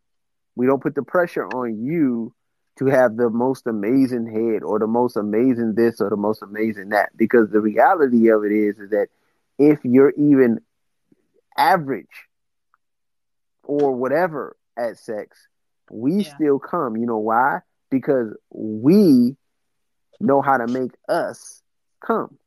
[0.56, 2.34] We don't put the pressure on you
[2.78, 6.90] to have the most amazing head or the most amazing this or the most amazing
[6.90, 7.16] that.
[7.16, 9.08] Because the reality of it is, is that
[9.58, 10.60] if you're even
[11.58, 12.08] average
[13.64, 15.38] or whatever at sex,
[15.90, 16.36] we yeah.
[16.36, 16.98] still come.
[16.98, 17.60] You know why?
[17.90, 19.36] Because we
[20.20, 21.62] know how to make us
[22.06, 22.38] come.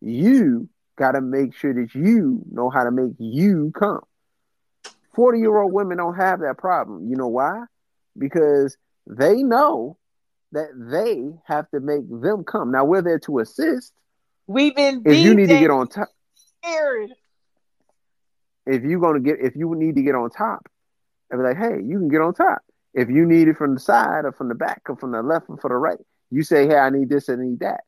[0.00, 4.00] You got to make sure that you know how to make you come.
[5.16, 7.08] 40 year old women don't have that problem.
[7.08, 7.64] You know why?
[8.16, 9.96] Because they know
[10.52, 12.70] that they have to make them come.
[12.70, 13.92] Now we're there to assist.
[14.46, 16.08] We've been if you need to get on top.
[18.66, 20.68] If you're gonna get if you need to get on top,
[21.30, 22.62] and be like, hey, you can get on top.
[22.94, 25.46] If you need it from the side or from the back or from the left
[25.48, 25.98] or from the right,
[26.30, 27.80] you say, hey, I need this and I need that.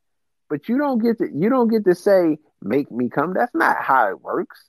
[0.51, 3.35] But you don't get to you don't get to say, make me come.
[3.35, 4.68] That's not how it works.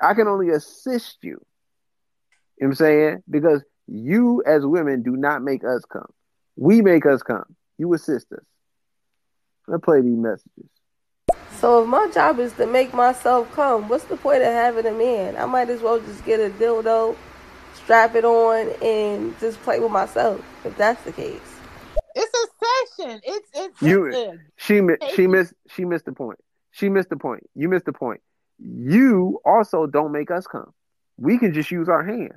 [0.00, 1.30] I can only assist you.
[1.30, 3.22] You know what I'm saying?
[3.28, 6.08] Because you as women do not make us come.
[6.56, 7.44] We make us come.
[7.78, 8.44] You assist us.
[9.68, 10.70] Let's play these messages.
[11.58, 14.92] So if my job is to make myself come, what's the point of having a
[14.92, 15.36] man?
[15.36, 17.16] I might as well just get a dildo,
[17.74, 20.42] strap it on, and just play with myself.
[20.64, 21.40] If that's the case.
[22.14, 23.20] It's a session.
[23.24, 24.34] It's it's you.
[24.56, 24.80] She
[25.14, 26.38] she missed she missed the point.
[26.70, 27.42] She missed the point.
[27.54, 28.20] You missed the point
[28.58, 30.72] you also don't make us come.
[31.16, 32.34] We can just use our hand.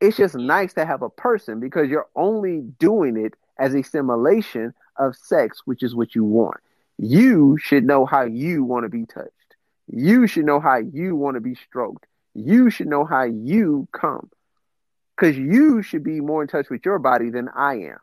[0.00, 4.74] It's just nice to have a person because you're only doing it as a simulation
[4.98, 6.58] of sex, which is what you want.
[6.98, 9.30] You should know how you want to be touched.
[9.88, 12.06] You should know how you want to be stroked.
[12.34, 14.30] You should know how you come.
[15.16, 17.98] Because you should be more in touch with your body than I am.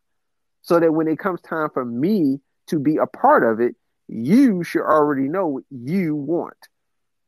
[0.62, 3.76] So that when it comes time for me to be a part of it,
[4.08, 6.58] you should already know what you want.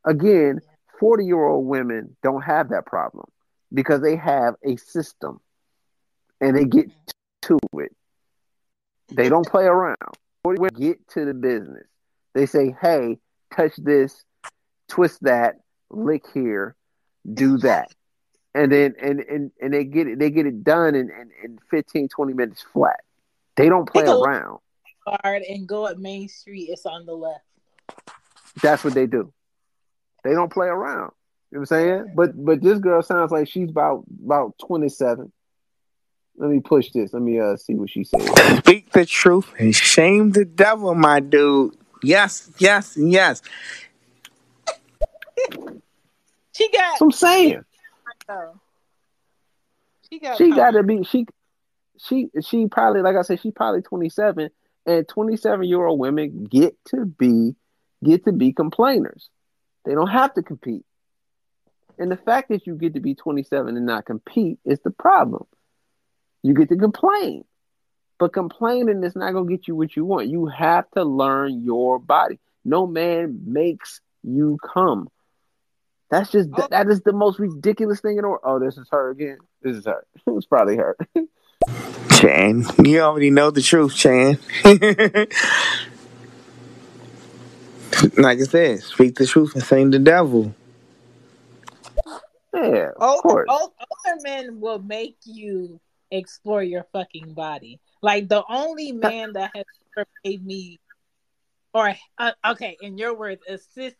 [0.05, 0.59] Again,
[0.99, 3.25] 40 year old women don't have that problem.
[3.73, 5.39] because they have a system
[6.41, 7.57] and they get mm-hmm.
[7.59, 7.95] to it.
[9.09, 9.97] They don't play around.
[10.77, 11.85] Get to the business.
[12.33, 13.19] They say, hey,
[13.55, 14.23] touch this,
[14.87, 15.55] twist that,
[15.89, 16.75] lick here,
[17.31, 17.89] do that.
[18.53, 21.59] And then and, and, and they get it they get it done in, in, in
[21.69, 23.01] 15, 20 minutes flat.
[23.57, 24.59] They don't play around.
[25.05, 27.43] Hard and go at Main Street, it's on the left.
[28.61, 29.33] That's what they do.
[30.25, 31.11] They don't play around.
[31.51, 32.13] You know what I'm saying?
[32.15, 35.31] But but this girl sounds like she's about about 27.
[36.37, 37.13] Let me push this.
[37.13, 38.27] Let me uh see what she says.
[38.57, 41.77] Speak the truth and shame the devil, my dude.
[42.01, 43.43] Yes, yes, yes.
[46.53, 47.01] she got.
[47.01, 47.63] I'm saying.
[50.11, 50.37] She got.
[50.37, 51.03] She got to be.
[51.03, 51.27] She.
[51.99, 52.29] She.
[52.41, 53.41] She probably like I said.
[53.41, 54.49] She probably 27,
[54.87, 57.55] and 27 year old women get to be
[58.03, 59.29] get to be complainers.
[59.85, 60.85] They don't have to compete.
[61.97, 65.45] And the fact that you get to be 27 and not compete is the problem.
[66.43, 67.45] You get to complain.
[68.17, 70.27] But complaining is not going to get you what you want.
[70.27, 72.39] You have to learn your body.
[72.63, 75.09] No man makes you come.
[76.09, 76.67] That's just oh.
[76.71, 78.41] that is the most ridiculous thing in the world.
[78.43, 79.37] Oh, this is her again.
[79.61, 80.05] This is her.
[80.27, 80.95] it's probably her.
[82.11, 84.37] Chan, you already know the truth, Chan.
[88.17, 90.53] like I said, speak the truth and sing the devil.
[92.53, 93.49] Yeah, of older, course.
[93.49, 95.79] Older men will make you
[96.11, 97.79] explore your fucking body.
[98.01, 99.65] Like the only man that has
[99.97, 100.79] ever made me,
[101.73, 103.97] or uh, okay, in your words, assist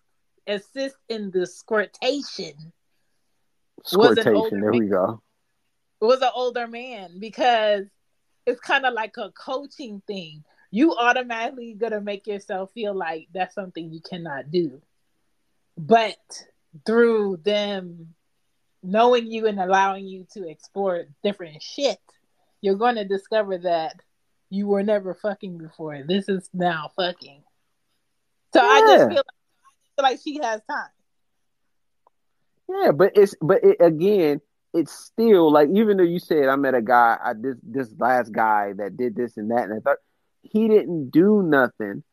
[0.47, 2.53] assist in the squirtation.
[3.83, 4.61] Squirtation.
[4.61, 4.79] There man.
[4.79, 5.21] we go.
[6.01, 7.85] Was an older man because
[8.45, 10.43] it's kind of like a coaching thing.
[10.75, 14.81] You automatically gonna make yourself feel like that's something you cannot do,
[15.77, 16.17] but
[16.85, 18.13] through them
[18.83, 21.97] knowing you and allowing you to explore different shit,
[22.59, 24.01] you're going to discover that
[24.49, 26.03] you were never fucking before.
[26.05, 27.41] This is now fucking.
[28.53, 28.67] So yeah.
[28.67, 30.89] I just feel like, feel like she has time.
[32.67, 34.41] Yeah, but it's but it, again,
[34.73, 38.33] it's still like even though you said I met a guy, I this this last
[38.33, 39.99] guy that did this and that, and I thought
[40.51, 42.03] he didn't do nothing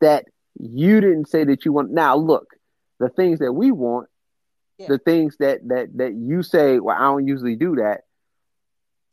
[0.00, 0.26] that
[0.58, 1.90] you didn't say that you want.
[1.90, 2.46] Now look,
[2.98, 4.08] the things that we want,
[4.78, 4.88] yeah.
[4.88, 8.02] the things that that that you say, well, I don't usually do that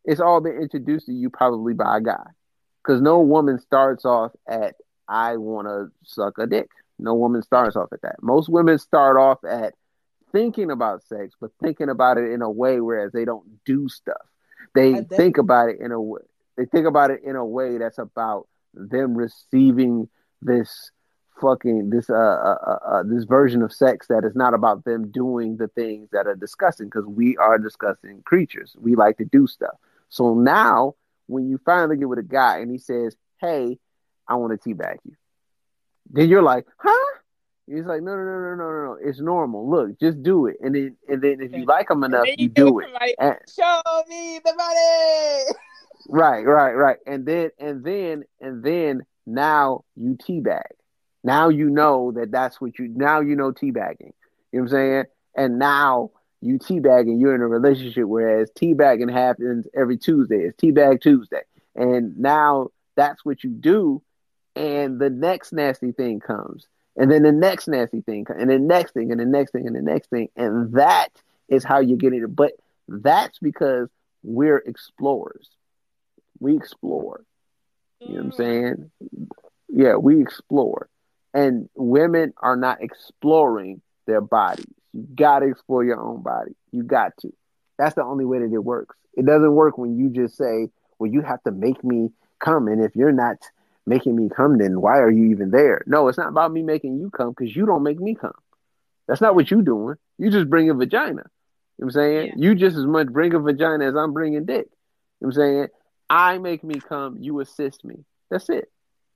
[0.05, 2.24] it's all been introduced to you probably by a guy.
[2.84, 4.76] Because no woman starts off at,
[5.07, 6.69] I want to suck a dick.
[6.97, 8.15] No woman starts off at that.
[8.22, 9.74] Most women start off at
[10.32, 14.22] thinking about sex, but thinking about it in a way whereas they don't do stuff.
[14.74, 16.22] They think about it in a way.
[16.57, 20.09] They think about it in a way that's about them receiving
[20.41, 20.91] this
[21.39, 25.11] fucking this uh, uh, uh, uh this version of sex that is not about them
[25.11, 28.76] doing the things that are disgusting because we are disgusting creatures.
[28.80, 29.76] We like to do stuff.
[30.09, 30.95] So now,
[31.28, 33.80] when you finally get with a guy and he says, "Hey,
[34.28, 35.15] I want to teabag you,"
[36.09, 37.17] then you're like, "Huh?"
[37.67, 38.97] He's like, "No, no, no, no, no, no, no.
[39.01, 39.69] It's normal.
[39.69, 42.49] Look, just do it." And then, and then, if you like him enough, you, you,
[42.49, 42.91] do it.
[42.93, 45.57] Like, and, Show me the money.
[46.10, 46.97] Right, right, right.
[47.06, 50.64] And then, and then, and then, now you teabag.
[51.24, 52.88] Now you know that that's what you.
[52.88, 54.14] Now you know teabagging.
[54.52, 55.04] You know what I'm saying?
[55.36, 60.38] And now you teabagging, you're in a relationship, whereas teabagging happens every Tuesday.
[60.38, 61.43] It's teabag Tuesday.
[61.76, 64.02] And now that's what you do.
[64.56, 66.68] And the next nasty thing comes.
[66.97, 69.76] And then the next nasty thing, and the next thing, and the next thing, and
[69.76, 70.28] the next thing.
[70.36, 71.10] And that
[71.47, 72.36] is how you get it.
[72.36, 72.54] But
[72.88, 73.88] that's because
[74.24, 75.49] we're explorers.
[76.42, 77.24] We explore.
[78.00, 78.36] You know what I'm mm.
[78.36, 78.92] saying?
[79.70, 80.89] Yeah, we explore.
[81.34, 84.66] And women are not exploring their bodies.
[84.92, 86.52] You got to explore your own body.
[86.72, 87.32] You got to.
[87.78, 88.98] That's the only way that it works.
[89.14, 90.70] It doesn't work when you just say,
[91.00, 92.68] well, you have to make me come.
[92.68, 93.38] And if you're not
[93.86, 95.84] making me come, then why are you even there?
[95.86, 98.34] No, it's not about me making you come because you don't make me come.
[99.08, 99.96] That's not what you're doing.
[100.18, 101.10] You just bring a vagina.
[101.12, 101.24] You know
[101.78, 102.28] what I'm saying?
[102.28, 102.34] Yeah.
[102.38, 104.68] You just as much bring a vagina as I'm bringing dick.
[105.20, 105.68] You know what I'm saying?
[106.12, 108.03] I make me come, you assist me.
[108.30, 108.70] That's it.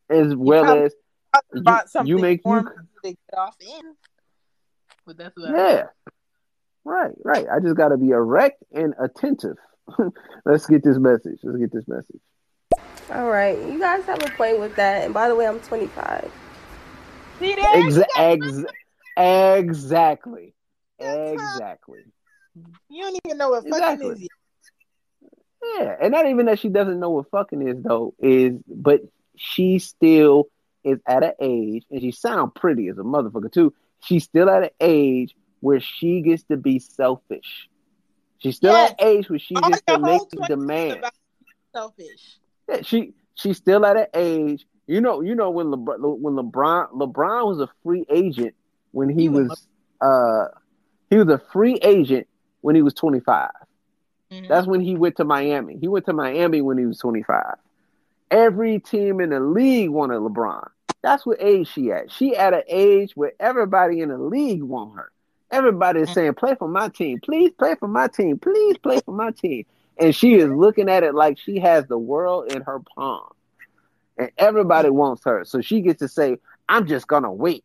[0.10, 0.94] As well as
[1.54, 3.96] you, you make you, to get off in.
[5.06, 5.88] But that's what yeah.
[6.86, 7.48] Right, right.
[7.52, 9.58] I just got to be erect and attentive.
[10.46, 11.40] Let's get this message.
[11.44, 12.22] Let's get this message.
[13.12, 15.04] All right, you guys have a played with that.
[15.04, 16.32] And by the way, I'm 25.
[17.42, 18.64] Exa- ex-
[19.18, 20.54] exactly.
[20.98, 22.00] Exactly.
[22.90, 24.24] You don't even know what fucking exactly.
[24.24, 24.28] is.
[25.78, 28.14] Yeah, and not even that she doesn't know what fucking is though.
[28.20, 29.02] Is but
[29.36, 30.48] she still
[30.84, 34.62] is at an age, and she sound pretty as a motherfucker too she's still at
[34.64, 37.68] an age where she gets to be selfish.
[38.38, 38.92] She's still Yes.
[38.92, 41.06] at an age where she All gets to make whole the demand.
[41.74, 42.40] selfish.
[42.70, 44.66] Yeah, she she's still at an age.
[44.88, 48.54] You know, you know when LeBron when LeBron LeBron was a free agent
[48.92, 49.68] when he, He was was
[50.02, 50.60] uh
[51.10, 52.28] he was a free agent
[52.62, 53.50] when he was 25.
[54.32, 54.48] Mhm.
[54.48, 55.78] That's when he went to Miami.
[55.78, 57.56] He went to Miami when he was 25.
[58.32, 60.68] Every team in the league wanted LeBron.
[61.02, 62.12] That's what age she at.
[62.12, 65.12] She at an age where everybody in the league want her.
[65.52, 66.14] Everybody is mm-hmm.
[66.16, 67.52] saying, "Play for my team, please.
[67.52, 68.78] Play for my team, please.
[68.80, 69.66] Play for my team."
[69.98, 70.60] And she is mm-hmm.
[70.60, 73.30] looking at it like she has the world in her palm,
[74.18, 74.98] and everybody mm-hmm.
[74.98, 75.46] wants her.
[75.46, 77.64] So she gets to say, "I'm just gonna wait,"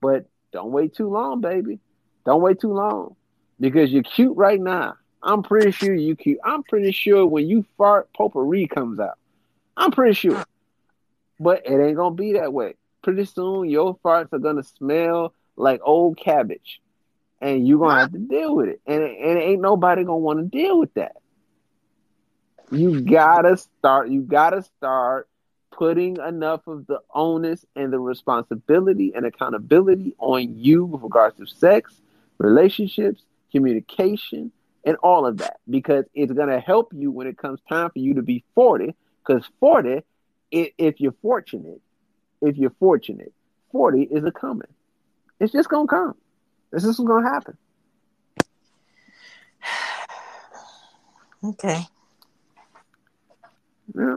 [0.00, 1.78] but don't wait too long, baby.
[2.24, 3.16] Don't wait too long
[3.60, 4.96] because you're cute right now.
[5.22, 6.16] I'm pretty sure you.
[6.44, 9.18] I'm pretty sure when you fart, potpourri comes out.
[9.76, 10.44] I'm pretty sure.
[11.38, 12.74] But it ain't gonna be that way.
[13.02, 16.80] Pretty soon your farts are gonna smell like old cabbage.
[17.40, 18.80] And you're gonna have to deal with it.
[18.86, 21.16] And, and ain't nobody gonna wanna deal with that.
[22.70, 25.28] You gotta start, you gotta start
[25.72, 31.46] putting enough of the onus and the responsibility and accountability on you with regards to
[31.46, 32.00] sex,
[32.38, 34.52] relationships, communication,
[34.84, 37.98] and all of that because it's going to help you when it comes time for
[37.98, 40.02] you to be 40 because 40
[40.54, 41.80] i- if you're fortunate
[42.40, 43.32] if you're fortunate
[43.70, 44.68] 40 is a coming
[45.40, 46.14] it's just going to come
[46.70, 47.56] this is going to happen
[51.44, 51.84] Okay.
[53.96, 54.16] yeah.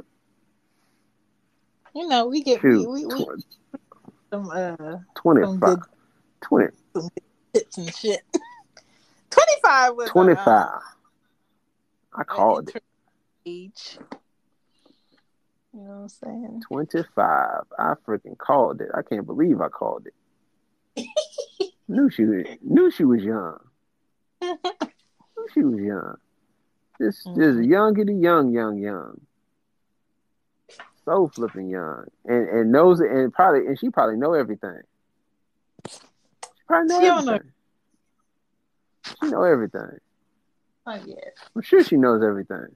[1.96, 3.46] You know, we get we, Shoot, we, we tw-
[4.30, 5.80] some uh 25 good-
[6.42, 6.68] 20
[7.54, 8.22] tips and shit.
[9.36, 10.80] Twenty five was a, 25 uh,
[12.18, 12.76] i called it.
[12.76, 12.82] an
[13.46, 13.98] age.
[15.74, 16.62] You know what I'm saying?
[16.68, 18.90] 25 i freaking called it.
[18.96, 21.06] I can't believe i called it.
[21.88, 23.60] Knew she was, knew she was young.
[24.42, 24.58] Knew
[25.54, 26.16] she was young.
[27.02, 27.68] Just just Mhm.
[27.68, 29.20] youngity young young young.
[31.04, 32.06] So flipping young.
[32.26, 34.80] And and knows it and probably and she probably know everything.
[35.88, 36.00] She
[36.68, 37.32] probably know She don't know.
[37.34, 37.52] everything
[39.22, 40.00] she know everything.
[40.88, 41.36] Oh, Not yet.
[41.56, 42.68] i'm sure she knows everything.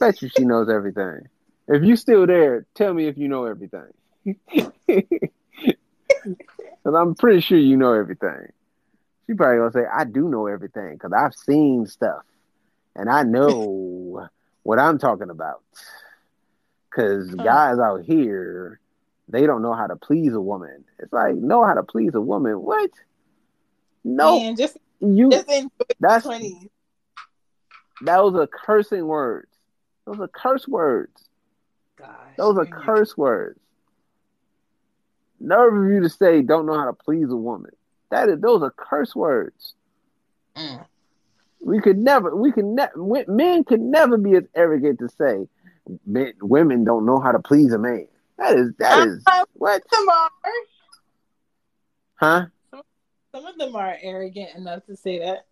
[0.00, 1.28] Bet you she knows everything.
[1.66, 3.92] If you still there tell me if you know everything.
[6.84, 8.46] Because i'm pretty sure you know everything.
[9.26, 12.22] She probably gonna say i do know everything because i've seen stuff
[12.96, 14.26] and i know
[14.62, 15.62] what i'm talking about.
[16.90, 17.42] Because Huh.
[17.44, 18.80] guys out here
[19.28, 20.84] they don't know how to please a woman.
[20.98, 22.54] It's like know how to please a woman?
[22.62, 22.90] What?
[24.04, 25.68] No Man, just you just enjoy
[26.00, 26.66] that's twenties.
[28.02, 29.48] those are cursing words
[30.06, 31.28] those are curse words
[31.98, 32.08] Gosh.
[32.36, 32.80] Those are man.
[32.80, 33.58] curse words.
[35.40, 37.72] Nerve of you to say don't know how to please a woman.
[38.10, 39.74] That is those are curse words.
[40.56, 40.86] Mm.
[41.60, 42.92] We could never we could never
[43.28, 45.48] men could never be as arrogant to say
[46.06, 48.06] men, women don't know how to please a man.
[48.38, 49.82] That is that is Uh, what?
[49.92, 50.30] Are.
[52.14, 52.46] Huh?
[53.34, 55.46] Some of them are arrogant enough to say that.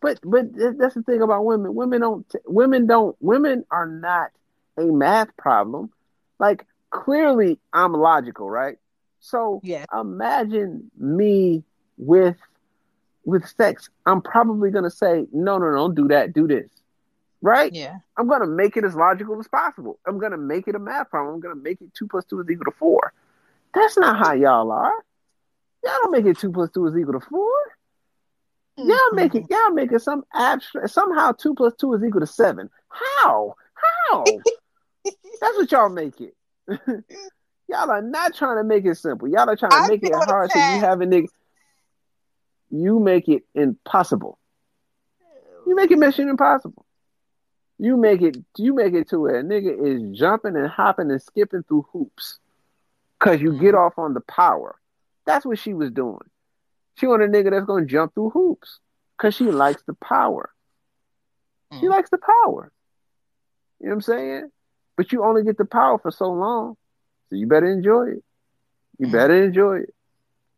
[0.00, 0.46] But but
[0.78, 1.74] that's the thing about women.
[1.74, 4.30] Women don't women don't women are not
[4.78, 5.90] a math problem.
[6.38, 8.78] Like clearly I'm logical, right?
[9.20, 9.84] So Yeah.
[9.92, 11.64] imagine me
[11.98, 12.36] with
[13.24, 13.90] with sex.
[14.06, 16.70] I'm probably gonna say, no, no, no, don't do that, do this.
[17.42, 17.72] Right?
[17.74, 17.98] Yeah.
[18.16, 19.98] I'm gonna make it as logical as possible.
[20.06, 21.34] I'm gonna make it a math problem.
[21.34, 23.12] I'm gonna make it two plus two is equal to four.
[23.74, 24.92] That's not how y'all are.
[25.84, 27.50] Y'all don't make it two plus two is equal to four.
[28.76, 29.44] Y'all make it.
[29.50, 30.90] Y'all make it some abstract.
[30.90, 32.70] Somehow two plus two is equal to seven.
[32.88, 33.54] How?
[33.74, 34.24] How?
[35.04, 36.34] That's what y'all make it.
[37.68, 39.28] y'all are not trying to make it simple.
[39.28, 41.28] Y'all are trying to I make it hard so you have a nigga.
[42.70, 44.38] You make it impossible.
[45.66, 46.86] You make it mission impossible.
[47.78, 48.36] You make it.
[48.58, 52.38] You make it to where a nigga is jumping and hopping and skipping through hoops,
[53.18, 54.79] cause you get off on the power.
[55.26, 56.18] That's what she was doing.
[56.96, 58.80] She want a nigga that's gonna jump through hoops,
[59.18, 60.50] cause she likes the power.
[61.80, 61.90] She Mm.
[61.90, 62.72] likes the power.
[63.80, 64.50] You know what I'm saying?
[64.96, 66.76] But you only get the power for so long,
[67.28, 68.24] so you better enjoy it.
[68.98, 69.12] You Mm.
[69.12, 69.94] better enjoy it,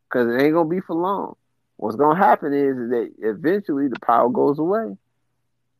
[0.08, 1.36] cause it ain't gonna be for long.
[1.76, 4.96] What's gonna happen is that eventually the power goes away.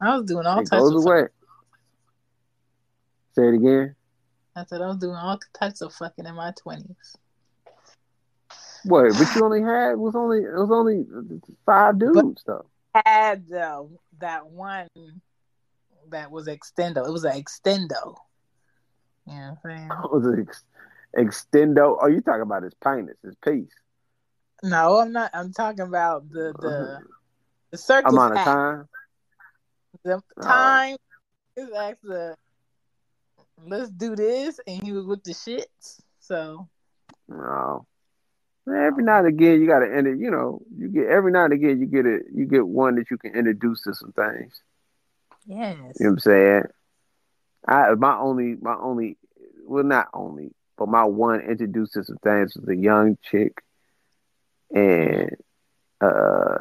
[0.00, 1.28] I was doing all It types goes of away.
[3.34, 3.96] Say it again.
[4.54, 7.16] I said I was doing all types of fucking in my twenties.
[8.84, 9.12] What?
[9.18, 11.06] But you only had it was only it was only
[11.66, 12.66] five dudes though.
[13.06, 14.88] Had though that one
[16.10, 17.06] that was extendo.
[17.06, 18.16] It was an extendo.
[19.26, 19.90] You know what I'm saying?
[20.04, 20.64] It was an ex-
[21.16, 21.96] extendo.
[22.00, 23.72] Oh, you talking about his penis, his piece.
[24.62, 25.30] No, I'm not.
[25.32, 27.00] I'm talking about the the uh-huh.
[27.70, 28.46] The circus amount of act.
[28.46, 28.88] time.
[30.04, 30.42] The Oh.
[30.42, 30.96] time
[31.56, 32.36] is asked the
[33.64, 36.00] let's do this, and he was with the shits.
[36.20, 36.68] So
[37.28, 37.86] No.
[38.68, 40.18] Every now and again, you got to end it.
[40.18, 42.22] You know, you get every now and again, you get it.
[42.34, 44.62] You get one that you can introduce to some things.
[45.46, 46.62] yes, You know what I'm saying?
[47.66, 49.16] I my only my only
[49.66, 53.62] well not only but my one introduced to some things was a young chick,
[54.74, 55.30] and
[56.00, 56.58] uh,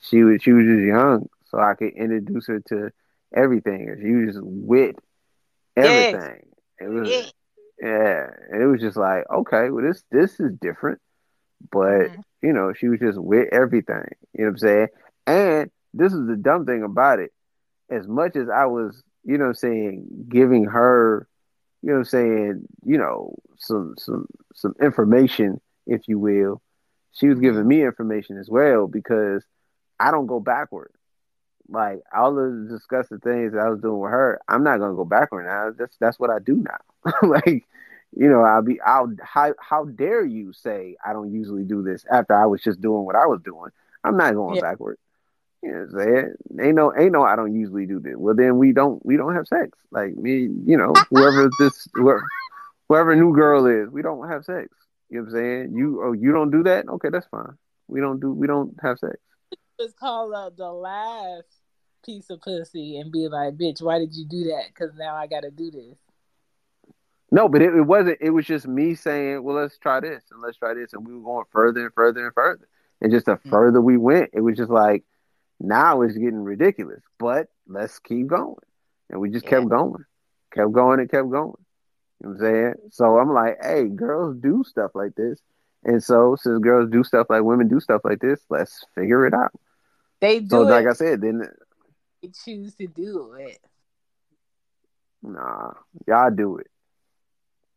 [0.00, 2.90] she was she was just young, so I could introduce her to
[3.34, 3.88] everything.
[4.02, 4.96] She was just with
[5.78, 6.16] Yes.
[6.16, 6.40] everything.
[6.80, 7.35] It was Yeah.
[7.80, 11.00] Yeah, and it was just like okay, well this this is different,
[11.70, 12.22] but Mhm.
[12.42, 14.04] you know she was just with everything.
[14.34, 14.88] You know what I'm saying?
[15.26, 17.30] And this is the dumb thing about it.
[17.90, 21.28] As much as I was, you know I'm saying, giving her,
[21.82, 26.62] you know I'm saying, you know, some some some information, if you will,
[27.12, 29.44] she was giving me information as well because
[30.00, 30.90] I don't go backward.
[31.68, 35.04] Like all the disgusting things that I was doing with her, I'm not gonna go
[35.04, 35.72] backward now.
[35.76, 37.12] That's that's what I do now.
[37.22, 37.66] like,
[38.16, 42.04] you know, I'll be I'll how how dare you say I don't usually do this
[42.10, 43.70] after I was just doing what I was doing.
[44.04, 44.62] I'm not going Yeah.
[44.62, 44.98] backward.
[45.62, 46.34] You know what I'm saying?
[46.60, 48.14] Ain't no ain't no I don't usually do this.
[48.16, 49.76] Well then we don't we don't have sex.
[49.90, 52.24] Like me, you know, whoever this whoever,
[52.88, 54.68] whoever new girl is, we don't have sex.
[55.10, 55.76] You know what I'm saying?
[55.76, 56.88] You oh you don't do that?
[56.88, 57.56] Okay, that's fine.
[57.88, 59.16] We don't do we don't have sex.
[59.78, 61.62] Just call up the last
[62.04, 64.64] piece of pussy and be like, "Bitch, why did you do that?
[64.68, 65.98] Because now I got to do this."
[67.30, 68.18] No, but it, it wasn't.
[68.20, 71.14] It was just me saying, "Well, let's try this and let's try this," and we
[71.14, 72.68] were going further and further and further.
[73.00, 73.50] And just the mm-hmm.
[73.50, 75.04] further we went, it was just like,
[75.60, 77.02] now it's getting ridiculous.
[77.18, 78.56] But let's keep going,
[79.10, 79.50] and we just Yeah.
[79.50, 80.04] kept going,
[80.52, 81.54] kept going, and kept going.
[82.20, 82.74] You know what I'm saying?
[82.92, 85.40] So I'm like, "Hey, girls do stuff like this,"
[85.84, 89.34] and so since girls do stuff like women do stuff like this, let's figure it
[89.34, 89.52] out.
[90.20, 90.66] They do So, it.
[90.66, 91.42] like I said, then
[92.22, 93.58] they choose to do it.
[95.22, 95.72] nah,
[96.06, 96.68] y'all do it.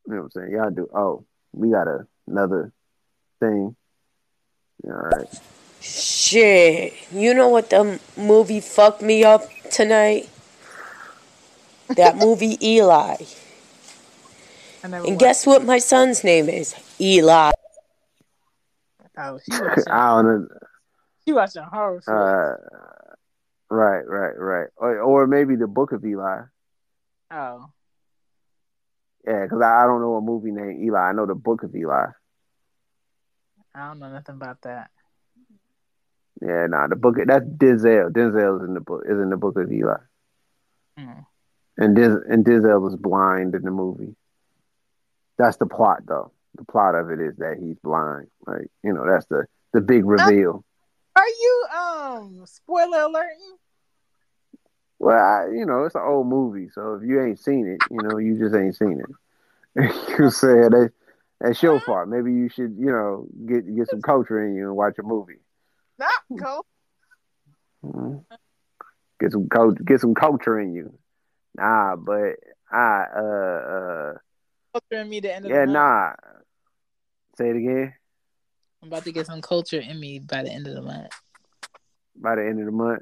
[0.08, 0.52] You know what I'm saying?
[0.54, 0.90] Y'all do.
[0.94, 2.72] Oh, we got a, another
[3.40, 3.76] thing.
[4.86, 5.28] All right.
[5.82, 10.30] Shit, you know what the movie fucked me up tonight?
[11.96, 13.16] That movie Eli.
[14.84, 16.76] And watched guess what my son's name is?
[17.00, 17.52] Eli.
[19.18, 19.40] Oh.
[19.90, 20.48] I don't know.
[21.30, 22.02] She watching horror.
[22.08, 22.56] Uh,
[23.70, 24.68] right, right, right.
[24.78, 26.42] Or, or maybe the Book of Eli.
[27.32, 27.66] oh,
[29.28, 31.00] Yeah, because I, I don't know a movie named Eli.
[31.00, 32.08] I know the Book of Eli.
[33.76, 34.90] I don't know nothing about that.
[36.42, 38.12] Yeah, nah, the book that's Denzel.
[38.12, 39.98] Denzel is in the book is in the Book of Eli,
[40.98, 41.26] Mm.
[41.78, 44.16] and Diz, and Denzel is blind in the movie.
[45.38, 46.32] That's the plot, though.
[46.56, 48.28] The plot of it is that he's blind.
[48.48, 50.64] Like you know, that's the the big reveal.
[51.20, 53.58] Are you um spoiler alerting?
[55.00, 58.02] Well, I, you know, it's an old movie, so if you ain't seen it, you
[58.02, 59.92] know, you just ain't seen it.
[60.20, 60.92] you said that
[61.42, 62.08] that's your fault.
[62.08, 65.40] Maybe you should, you know, get get some culture in you and watch a movie.
[65.98, 66.66] Not cool.
[67.86, 68.26] Mhm.
[69.20, 70.98] Get some cult, get some culture in you.
[71.56, 72.36] Nah, but
[72.72, 74.14] I uh uh
[74.74, 76.14] Culture in me the end of yeah the nah.
[77.38, 77.94] Say it again.
[78.82, 81.12] I'm about to get some culture in me by the end of the month.
[82.16, 83.02] By the end of the month.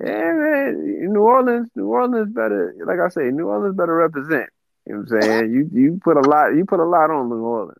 [0.00, 1.12] Yeah, man.
[1.12, 4.48] New Orleans, New Orleans better like I say, New Orleans better represent.
[4.86, 5.52] You know what I'm saying?
[5.52, 7.78] You you put a lot you put a lot on New Orleans.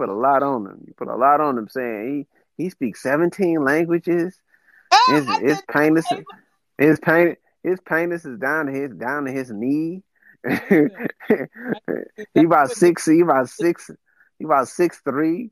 [0.00, 0.84] put a lot on him.
[0.86, 2.26] You put a lot on him saying
[2.56, 4.34] he he speaks 17 languages.
[4.90, 6.06] Oh, his I his penis
[6.78, 10.02] his pain his penis is down to his down to his knee.
[12.34, 13.90] He about six he about six
[14.38, 15.50] he about six three.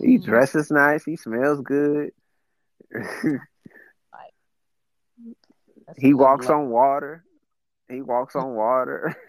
[0.00, 2.10] He dresses nice, he smells good.
[5.96, 7.24] He walks on water.
[7.88, 9.16] He walks on water.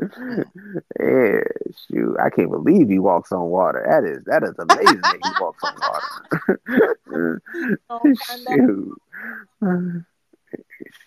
[0.00, 1.40] yeah,
[1.88, 2.16] shoot.
[2.20, 3.84] I can't believe he walks on water.
[3.86, 7.40] That is that is amazing that he walks on water.
[7.90, 8.00] Oh,
[8.48, 8.98] shoot.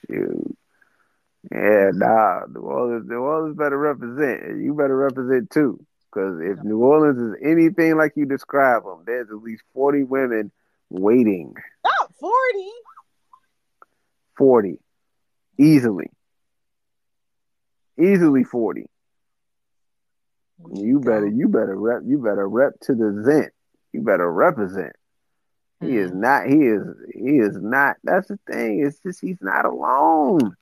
[0.08, 0.58] shoot.
[1.52, 2.42] Yeah, nah.
[2.54, 4.62] New Orleans, New Orleans better represent.
[4.62, 5.80] You better represent too.
[6.12, 10.52] Because if New Orleans is anything like you describe them, there's at least 40 women
[10.90, 11.54] waiting.
[11.84, 12.70] Not forty.
[14.38, 14.80] 40
[15.58, 16.12] easily
[18.00, 18.86] easily 40
[20.76, 23.52] you better you better rep you better rep to the zent
[23.94, 24.94] you better represent
[25.82, 26.16] he is Mhm.
[26.18, 26.84] not he is
[27.16, 30.56] he is not that's the thing it's just he's not alone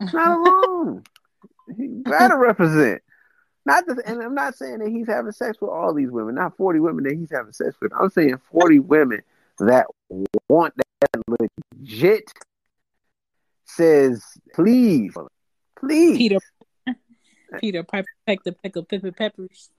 [0.00, 1.02] he's not alone
[1.76, 3.02] he better represent
[3.66, 6.56] Not the, and I'm not saying that he's having sex with all these women, not
[6.56, 7.92] 40 women that he's having sex with.
[7.98, 9.20] I'm saying 40 women
[9.58, 9.86] that
[10.48, 12.32] want that legit
[13.66, 14.24] says,
[14.54, 15.14] please,
[15.78, 16.16] please.
[16.16, 16.38] Peter
[17.60, 19.70] Peter Piper peck the peck of pepper peppers.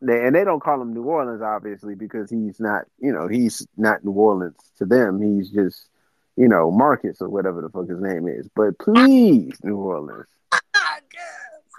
[0.00, 4.04] And they don't call him New Orleans, obviously, because he's not, you know, he's not
[4.04, 5.20] New Orleans to them.
[5.20, 5.88] He's just,
[6.36, 8.48] you know, Marcus or whatever the fuck his name is.
[8.54, 10.26] But please, New Orleans.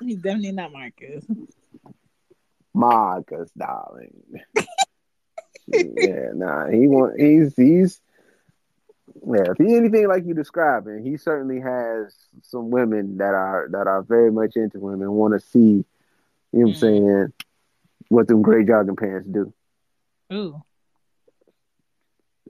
[0.02, 1.26] He's definitely not Marcus.
[2.74, 4.14] Marcus, darling.
[5.68, 8.02] yeah, nah, he want he's he's
[9.26, 13.88] yeah, if he anything like you describing, he certainly has some women that are that
[13.88, 15.86] are very much into him and want to see, you
[16.52, 16.80] know what I'm mm.
[16.80, 17.34] saying,
[18.10, 19.54] what them gray jogging pants do.
[20.34, 20.62] Ooh.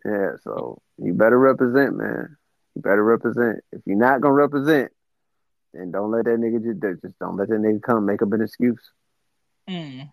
[0.06, 2.36] Yeah, so you better represent, man.
[2.76, 3.64] You better represent.
[3.72, 4.92] If you're not gonna represent,
[5.74, 8.42] then don't let that nigga just just don't let that nigga come make up an
[8.42, 8.82] excuse.
[9.70, 10.12] Mm.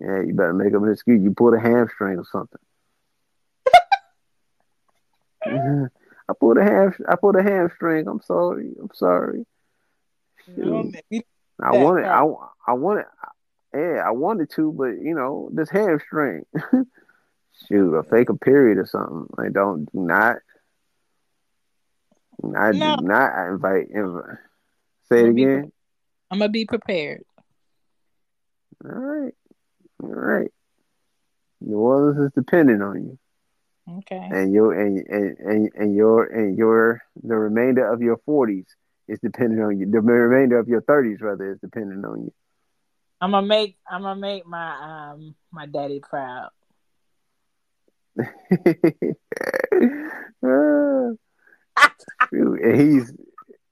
[0.00, 1.22] Yeah, you better make up an excuse.
[1.22, 2.60] You pulled a hamstring or something.
[6.28, 6.92] I pulled a ham.
[7.08, 8.06] I pulled a hamstring.
[8.06, 8.70] I'm sorry.
[8.80, 9.46] I'm sorry.
[11.60, 12.04] I wanted.
[12.04, 12.24] I
[12.66, 13.06] I wanted.
[13.74, 16.44] Yeah, I wanted to, but you know, this hamstring.
[17.66, 19.26] Shoot, a fake a period or something.
[19.36, 20.36] Like, don't do not.
[22.56, 22.96] I No.
[22.96, 23.88] do not invite.
[23.90, 24.38] invite.
[25.08, 25.72] Say it Don't be again.
[26.30, 27.22] I'm gonna be prepared.
[28.84, 29.34] All right.
[30.02, 30.50] All right.
[31.60, 33.18] New Orleans is dependent on you.
[33.98, 34.28] Okay.
[34.30, 38.66] and your and, and and and your and your the remainder of your forties
[39.08, 39.90] is dependent on you.
[39.90, 42.32] The remainder of your thirties, rather, is dependent on you.
[43.20, 46.50] I'm gonna make I'm gonna make my um my daddy proud.
[52.32, 53.12] And he's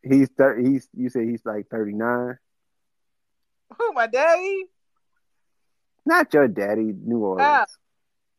[0.02, 2.38] he's thir- he's you say he's like thirty nine.
[3.78, 4.66] Who my daddy?
[6.04, 7.28] Not your daddy, New oh.
[7.30, 7.78] Orleans.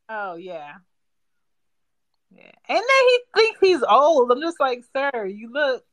[0.10, 0.76] Oh yeah.
[2.34, 2.52] Yeah.
[2.70, 4.32] And then he thinks he's old.
[4.32, 5.84] I'm just like, sir, you look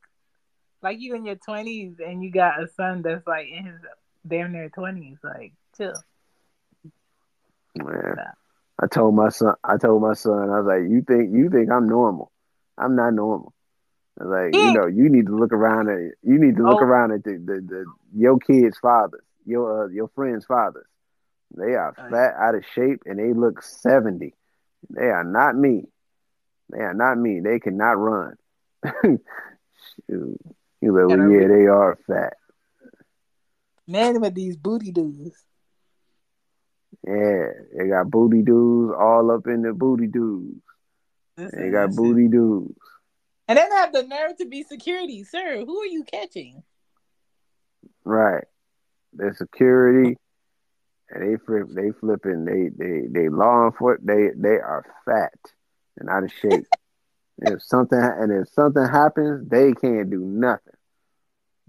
[0.81, 3.79] like you in your twenties and you got a son that's like in his
[4.27, 5.17] damn near twenties.
[5.23, 5.93] Like, chill.
[7.75, 8.15] Man,
[8.81, 9.55] I told my son.
[9.63, 10.49] I told my son.
[10.49, 12.31] I was like, "You think you think I'm normal?
[12.77, 13.53] I'm not normal."
[14.19, 16.81] I was like, you know, you need to look around at you need to look
[16.81, 16.85] Oh.
[16.85, 20.85] around at the, the, the your kids' fathers, your uh, your friends' fathers.
[21.57, 24.33] They are fat, out of shape, and they look seventy.
[24.89, 25.85] They are not me.
[26.69, 27.39] They are not me.
[27.39, 28.35] They cannot run.
[29.03, 30.39] Shoot.
[30.81, 32.33] You like, well, yeah, they are fat.
[33.87, 35.43] Man with these booty dudes.
[37.07, 37.47] Yeah,
[37.77, 40.61] they got booty dudes all up in the booty dudes.
[41.37, 42.03] Listen, They got listen.
[42.03, 42.79] booty dudes.
[43.47, 45.63] And then have the nerve to be security, sir.
[45.65, 46.63] Who are you catching?
[48.03, 48.45] Right.
[49.13, 50.17] Their security
[51.09, 55.33] and they flip they flipping they they they law enforcement they they are fat
[55.97, 56.65] and out of shape.
[57.37, 60.73] if something and if something happens, they can't do nothing.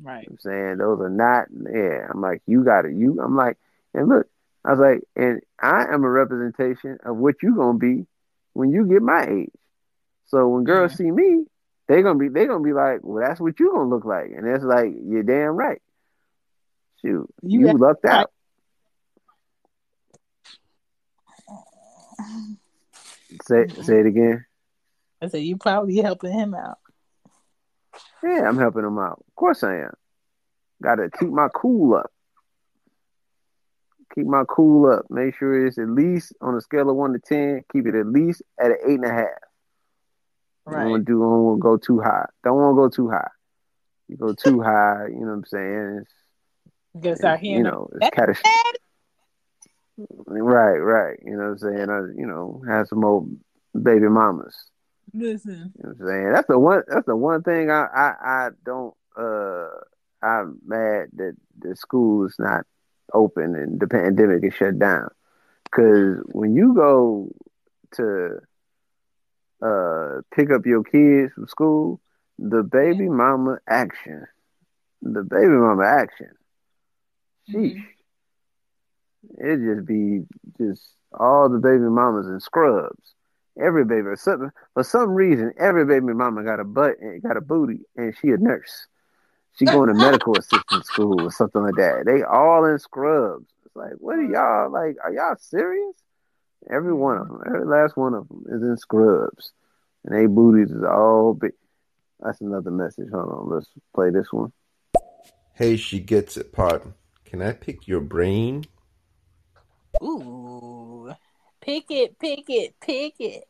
[0.03, 0.27] Right.
[0.29, 2.07] I'm saying those are not yeah.
[2.11, 3.59] I'm like, you gotta you I'm like,
[3.95, 4.27] and look,
[4.67, 8.05] I was like, and I am a representation of what you're gonna be
[8.53, 9.53] when you get my age.
[10.27, 11.05] So when girls mm-hmm.
[11.05, 11.45] see me,
[11.87, 14.33] they're gonna be they gonna be like, Well, that's what you're gonna look like.
[14.37, 15.81] And it's like, you're damn right.
[17.01, 17.33] Shoot.
[17.43, 18.33] You You, lucked out.
[23.45, 23.83] Say mm-hmm.
[23.83, 24.47] say it again.
[25.23, 26.79] I said you probably helping him out.
[28.23, 29.23] Yeah, I'm helping him out.
[29.29, 29.95] Of course I am.
[30.83, 32.11] Gotta keep my cool up.
[34.17, 35.05] Keep my cool up.
[35.11, 37.63] Make sure it's at least on a scale of one to ten.
[37.73, 39.27] Keep it at least at an eight and a half.
[40.67, 41.21] Don't want to do.
[41.21, 42.27] Don't want to go too high.
[42.43, 43.29] Don't want to go too high.
[44.09, 45.99] You go too high, you know what I'm saying?
[46.03, 46.13] It's,
[47.59, 48.81] You know, it's catastrophic.
[50.27, 51.19] Right, right.
[51.25, 51.91] You know what I'm saying?
[51.91, 53.31] I, you know, have some old
[53.81, 54.57] baby mamas.
[55.13, 55.73] Listen.
[55.77, 56.33] You know what I'm saying?
[56.33, 59.69] That's the one that's the one thing I I, I don't uh
[60.23, 62.65] I'm mad that the school is not
[63.13, 65.09] open and the pandemic is shut down.
[65.71, 67.31] Cause when you go
[67.93, 68.39] to
[69.63, 72.01] uh pick up your kids from school,
[72.39, 74.27] the baby mama action.
[75.03, 76.31] The baby mama action.
[77.51, 77.85] Sheesh.
[79.39, 80.25] It just be
[80.59, 83.15] just all the baby mamas in scrubs.
[83.61, 87.39] Every baby, for some, for some reason, every baby mama got a butt and got
[87.39, 88.87] a booty, and she a nurse.
[89.59, 92.05] She going to medical assistant school or something like that.
[92.05, 93.47] They all in scrubs.
[93.65, 94.97] It's like, what are y'all like?
[95.03, 95.95] Are y'all serious?
[96.69, 97.01] Every mm-hmm.
[97.01, 99.53] one of them, every last one of them is in scrubs,
[100.05, 101.53] and they booties is all big.
[102.21, 103.09] That's another message.
[103.11, 104.53] Hold on, let's play this one.
[105.55, 106.93] Hey, she gets it, pod.
[107.25, 108.65] Can I pick your brain?
[110.03, 111.15] Ooh.
[111.61, 113.45] Pick it, pick it, pick it.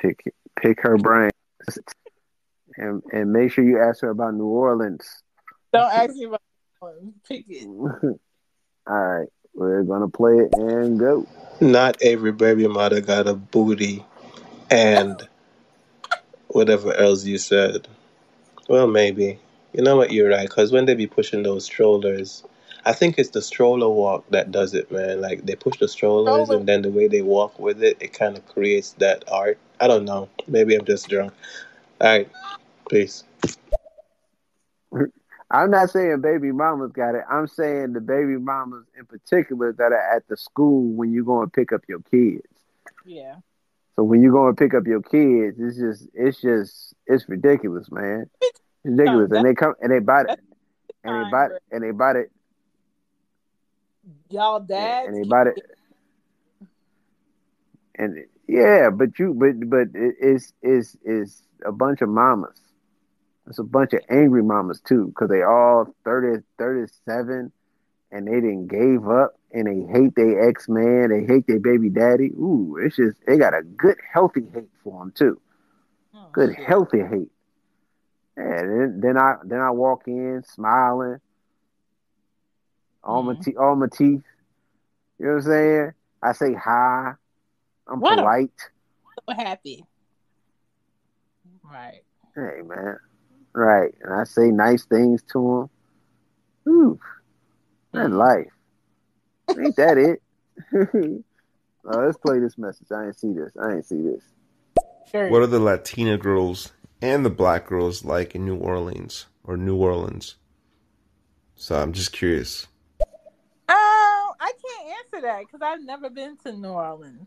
[0.00, 0.24] Pick
[0.60, 1.30] pick her brain,
[2.76, 5.06] and and make sure you ask her about New Orleans.
[5.72, 6.42] Don't ask me about
[6.78, 7.14] one.
[7.28, 7.66] Pick it.
[7.66, 8.18] All
[8.86, 11.26] right, we're gonna play it and go.
[11.60, 14.04] Not every baby mother got a booty
[14.70, 15.26] and
[16.48, 17.88] whatever else you said.
[18.68, 19.38] Well, maybe.
[19.72, 20.12] You know what?
[20.12, 20.48] You're right.
[20.48, 22.44] Because when they be pushing those strollers,
[22.86, 25.20] I think it's the stroller walk that does it, man.
[25.20, 26.60] Like they push the strollers, Stroller.
[26.60, 29.58] and then the way they walk with it, it kind of creates that art.
[29.80, 30.28] I don't know.
[30.46, 31.32] Maybe I'm just drunk.
[32.00, 32.30] All right.
[32.88, 33.24] Peace.
[35.50, 37.24] I'm not saying baby mamas got it.
[37.28, 41.42] I'm saying the baby mamas in particular that are at the school when you go
[41.42, 42.46] and pick up your kids.
[43.04, 43.36] Yeah.
[43.96, 47.90] So when you go and pick up your kids, it's just it's just it's ridiculous,
[47.90, 48.30] man.
[48.40, 49.32] It's ridiculous.
[49.32, 50.40] And they come and they bought it.
[51.02, 52.30] And they Time bought where and they bought it.
[54.30, 55.08] Y'all dads.
[55.08, 55.28] And they.
[57.98, 62.60] And yeah, but you but but it's it's it's a bunch of mamas.
[63.48, 67.52] It's a bunch of angry mamas too, because they all 30, 37
[68.10, 71.88] and they didn't gave up and they hate their ex man, they hate their baby
[71.88, 72.30] daddy.
[72.32, 75.40] Ooh, it's just they got a good healthy hate for them too.
[76.14, 76.64] Oh, Good shit.
[76.64, 77.30] healthy hate.
[78.36, 81.18] And then, then I then I walk in smiling,
[83.06, 83.42] all my Mhm.
[83.44, 84.22] te- all my teeth.
[85.18, 85.92] You know what I'm saying?
[86.22, 87.14] I say hi.
[87.86, 88.70] I'm What a- polite.
[89.28, 89.86] So happy.
[91.62, 92.02] Right.
[92.34, 92.98] Hey man,
[93.54, 93.94] right?
[94.02, 95.68] And I say nice things to
[96.66, 96.72] them.
[96.72, 97.00] Ooh,
[97.92, 98.52] that life.
[99.58, 100.22] Ain't that it?
[101.84, 102.88] oh, let's play this message.
[102.92, 103.52] I ain't see this.
[103.60, 104.22] I ain't see this.
[105.10, 105.30] Sure.
[105.30, 109.76] What are the Latina girls and the black girls like in New Orleans or New
[109.76, 110.36] Orleans?
[111.54, 112.66] So I'm just curious.
[114.46, 117.26] I can't answer that because I've never been to New Orleans.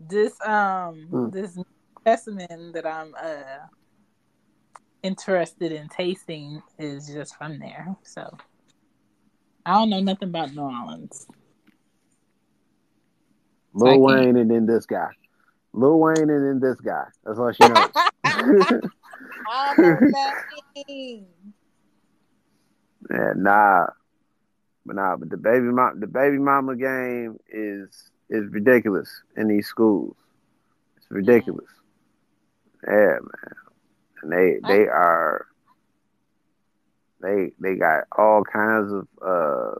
[0.00, 1.28] This um Hmm.
[1.30, 1.58] this
[2.00, 3.66] specimen that I'm uh
[5.02, 7.94] interested in tasting is just from there.
[8.04, 8.38] So
[9.66, 11.26] I don't know nothing about New Orleans.
[13.76, 14.00] I Lil can't.
[14.00, 15.08] Wayne and then this guy.
[15.74, 17.04] Lil Wayne and then this guy.
[17.24, 17.92] That's all she knows.
[19.78, 19.98] Know
[23.10, 23.86] yeah, nah.
[24.86, 29.66] But nah, but the baby mom the baby mama game is is ridiculous in these
[29.66, 30.16] schools.
[30.96, 31.66] It's ridiculous.
[32.86, 33.54] Yeah, man.
[34.22, 35.46] And they they are
[37.20, 39.78] they they got all kinds of uh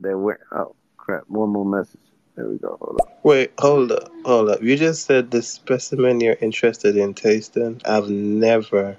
[0.00, 2.00] they went oh crap, one more message.
[2.36, 2.76] There we go.
[2.80, 3.20] Hold up.
[3.22, 4.60] Wait, hold up, hold up.
[4.62, 7.80] You just said the specimen you're interested in tasting.
[7.84, 8.96] I've never,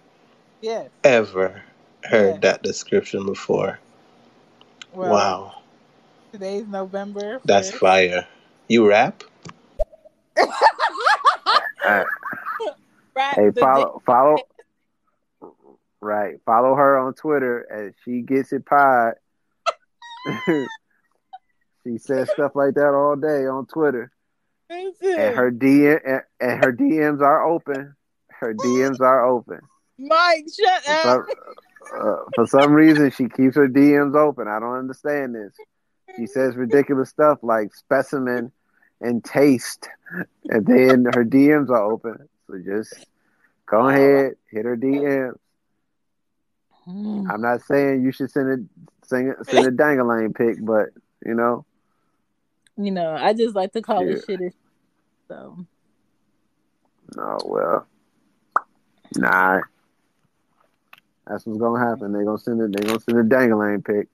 [0.62, 0.90] Yes.
[1.04, 1.62] ever
[2.04, 2.42] heard Yes.
[2.42, 3.80] that description before.
[4.96, 5.54] Well, wow,
[6.32, 7.42] today's November.
[7.44, 8.26] that's fire.
[8.70, 9.24] You rap?
[13.18, 14.38] Right, hey, the follow follow
[16.00, 16.36] right.
[16.46, 19.16] Follow her on Twitter as she gets it pod.
[21.86, 24.12] she says stuff like that all day on Twitter.
[24.70, 24.90] and
[25.36, 27.96] her DM and, and her DMs are open.
[28.30, 29.60] Her DMs are open.
[29.98, 31.26] Mike, shut up.
[31.94, 34.48] Uh, for some reason, she keeps her DMs open.
[34.48, 35.54] I don't understand this.
[36.18, 38.52] She says ridiculous stuff like specimen
[39.02, 39.88] and taste,
[40.50, 42.30] and then her DMs are open.
[42.48, 42.94] So just
[43.66, 45.38] go ahead, hit her DMs.
[46.86, 47.30] Hmm.
[47.30, 50.90] I'm not saying you should send a send a, send a dangling pic, but
[51.26, 51.66] you know,
[52.78, 54.14] You know, I just like to call Yeah.
[54.14, 54.54] it shit.
[55.28, 55.66] So
[57.16, 57.88] no, well,
[59.18, 59.62] nah.
[61.28, 62.12] That's what's gonna happen.
[62.14, 62.72] They're gonna send it.
[62.72, 64.08] They're gonna send a dangling pick.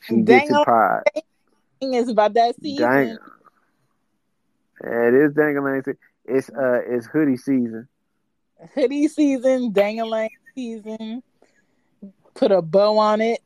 [0.00, 1.00] She gets it Dangle- pie.
[1.80, 2.88] thing is about that season.
[2.90, 3.18] Dang.
[4.82, 5.82] It is dangling.
[5.84, 5.94] se-
[6.26, 7.88] It's uh, it's hoodie season.
[8.74, 11.22] Hoodie season, dangling season.
[12.34, 13.40] Put a bow on it.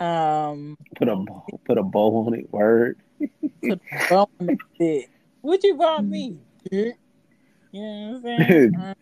[0.00, 1.24] Um, Put a
[1.64, 2.52] put a bow on it.
[2.52, 2.98] Word.
[3.62, 5.08] put a bow on it.
[5.40, 6.36] What you brought me?
[6.68, 6.96] Dick?
[7.70, 8.94] You know what I'm saying?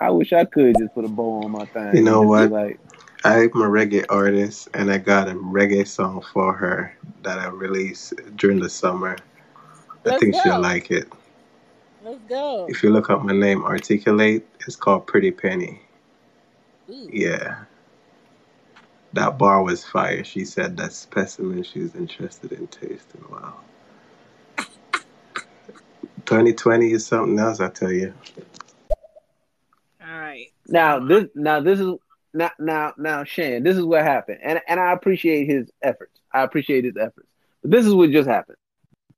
[0.00, 1.96] I wish I could just put a bow on my thing.
[1.96, 2.50] You know what?
[2.50, 2.80] Like,
[3.24, 8.14] I'm a reggae artist, and I got a reggae song for her that I released
[8.36, 9.16] during the summer.
[10.04, 10.40] I think go.
[10.42, 11.08] she'll like it.
[12.04, 12.66] let's go.
[12.68, 15.80] If you look up my name, Articulate, it's called Pretty Penny.
[16.90, 17.08] Ooh.
[17.12, 17.64] Yeah.
[19.12, 20.24] That bar was fire.
[20.24, 23.24] She said that specimen she's interested in tasting.
[23.30, 23.54] Wow.
[26.26, 28.14] 2020 is something else, I tell you.
[30.72, 31.92] Now this now this is
[32.32, 34.38] now now now Shan, this is what happened.
[34.42, 36.18] And and I appreciate his efforts.
[36.32, 37.28] I appreciate his efforts.
[37.60, 38.56] But this is what just happened.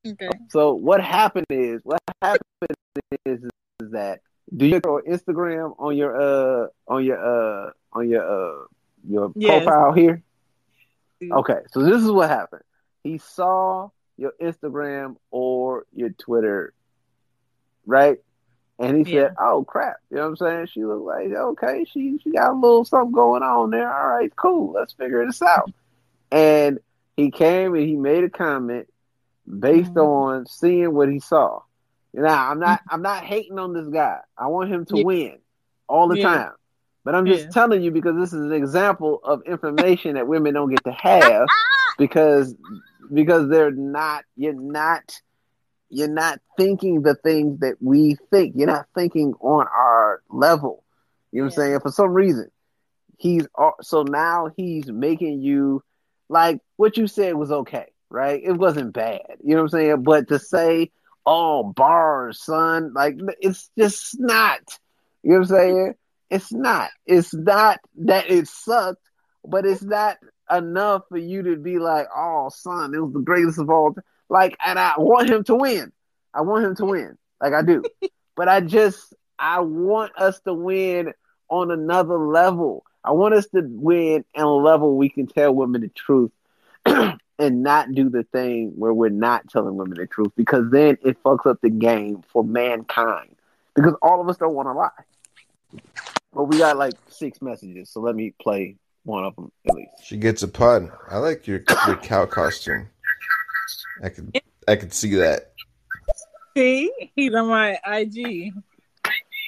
[0.04, 0.28] Okay.
[0.50, 2.42] So what happened is what happened
[3.24, 3.40] is,
[3.80, 4.20] is that
[4.54, 8.64] do you throw Instagram on your uh on your uh on your uh
[9.08, 9.64] your Yes.
[9.64, 10.22] profile here?
[11.22, 11.38] Mm.
[11.38, 12.62] Okay, so this is what happened.
[13.04, 16.74] He saw your Instagram or your Twitter,
[17.86, 18.18] right?
[18.78, 19.28] And he Yeah.
[19.28, 20.66] said, "Oh crap!" You know what I'm saying?
[20.66, 21.84] She looked like okay.
[21.84, 23.92] She she got a little something going on there.
[23.92, 24.72] All right, cool.
[24.72, 25.70] Let's figure this out.
[26.30, 26.78] And
[27.16, 28.88] he came and he made a comment
[29.46, 29.96] based Mhm.
[29.96, 31.60] on seeing what he saw.
[32.12, 34.18] Now I'm not I'm not hating on this guy.
[34.36, 35.04] I want him to Yeah.
[35.04, 35.38] win
[35.88, 36.28] all the Yeah.
[36.28, 36.52] time.
[37.04, 40.70] But I'm just telling you because this is an example of information that women don't
[40.70, 41.48] get to have
[41.98, 42.54] because
[43.12, 45.20] because they're not you're not
[45.94, 48.54] you're not thinking the things that we think.
[48.56, 50.84] You're not thinking on our level.
[51.32, 51.80] You know what I'm saying?
[51.80, 52.50] For some reason,
[53.18, 53.46] he's
[53.82, 55.82] so now he's making you
[56.28, 58.40] like what you said was okay, right?
[58.42, 59.22] It wasn't bad.
[59.42, 60.02] You know what I'm saying?
[60.02, 60.90] But to say,
[61.24, 64.60] "Oh, bars, son," like it's just not.
[65.22, 65.94] You know what I'm saying?
[66.30, 66.90] It's not.
[67.06, 69.00] It's not that it sucked,
[69.46, 70.16] but it's not
[70.50, 74.04] enough for you to be like, "Oh, son, it was the greatest of all." time."
[74.28, 75.92] Like, and I want him to win.
[76.32, 77.84] I want him to win, like I do.
[78.36, 81.12] but I just, I want us to win
[81.48, 82.84] on another level.
[83.04, 86.32] I want us to win on a level we can tell women the truth
[86.86, 91.22] and not do the thing where we're not telling women the truth because then it
[91.22, 93.36] fucks up the game for mankind.
[93.74, 95.82] Because all of us don't want to lie.
[96.32, 99.90] But we got like six messages, so let me play one of them at least.
[100.02, 100.90] She gets a pun.
[101.08, 102.88] I like your your cow costume.
[104.02, 105.52] I could I could see that.
[106.56, 108.52] See, he's on my IG.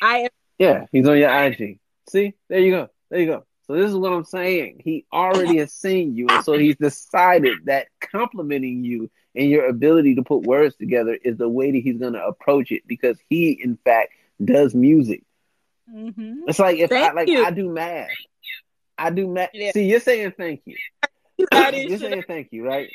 [0.02, 0.28] I
[0.58, 1.78] Yeah, he's on your IG.
[2.08, 2.88] See, there you go.
[3.10, 3.44] There you go.
[3.66, 4.82] So this is what I'm saying.
[4.84, 10.14] He already has seen you, and so he's decided that complimenting you and your ability
[10.14, 13.50] to put words together is the way that he's going to approach it because he,
[13.52, 14.12] in fact,
[14.44, 15.24] does music.
[15.92, 16.42] Mhm.
[16.46, 17.44] It's like if I like you.
[17.44, 18.10] I do math.
[18.98, 19.50] I do math.
[19.52, 19.72] Yeah.
[19.72, 20.76] See, you're saying thank you.
[21.38, 22.88] You're saying thank you, right?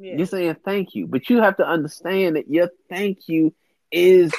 [0.00, 0.16] Yeah.
[0.16, 3.54] You're saying thank you, but you have to understand that your thank you
[3.92, 4.32] is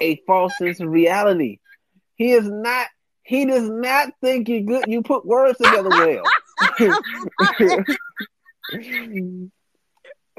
[0.00, 1.58] a false sense of reality.
[2.14, 2.86] He is not.
[3.24, 4.84] He does not think you good.
[4.86, 6.22] You put words together well.
[6.78, 6.84] he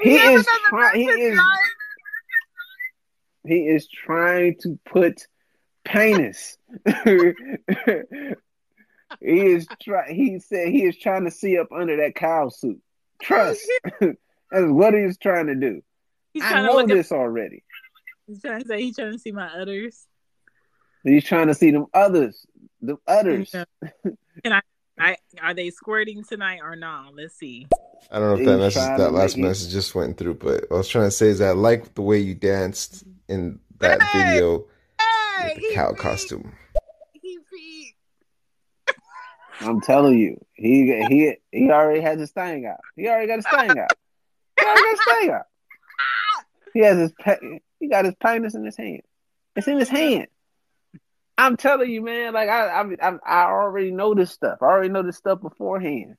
[0.01, 0.95] is trying.
[0.95, 1.39] He is.
[3.45, 5.27] He is trying to put
[5.83, 6.57] penis.
[7.03, 7.33] he
[9.19, 10.13] is try.
[10.13, 12.79] He said he is trying to see up under that cow suit.
[13.21, 13.69] Trust.
[14.51, 15.81] That's what he's trying to do.
[16.33, 17.63] He's I trying to know look at, this already.
[18.27, 20.05] he's trying to say he's trying to see my udders.
[21.03, 22.45] He's trying to see them others,
[22.81, 23.51] the others.
[23.53, 23.63] Yeah.
[23.83, 24.09] Uh,
[24.43, 24.61] Can I,
[24.99, 27.15] I are they squirting tonight or not?
[27.15, 27.67] Let's see.
[28.11, 30.35] I don't know if He's that message that last make it- message just went through,
[30.35, 33.59] but what I was trying to say is I like the way you danced in
[33.79, 34.19] that Hey!
[34.35, 34.65] video
[34.99, 36.51] Hey, with the cow costume.
[37.13, 38.95] He peed.
[39.61, 42.77] I'm telling you, he he he already has his thing out.
[42.95, 43.91] He already got his thing out.
[44.59, 45.39] He already got his thing.
[46.73, 49.01] He has his pe- he got his penis in his hand.
[49.55, 50.27] It's in his hand.
[51.37, 52.33] I'm telling you, man.
[52.33, 54.59] Like I I I, I already know this stuff.
[54.61, 56.15] I already know this stuff beforehand.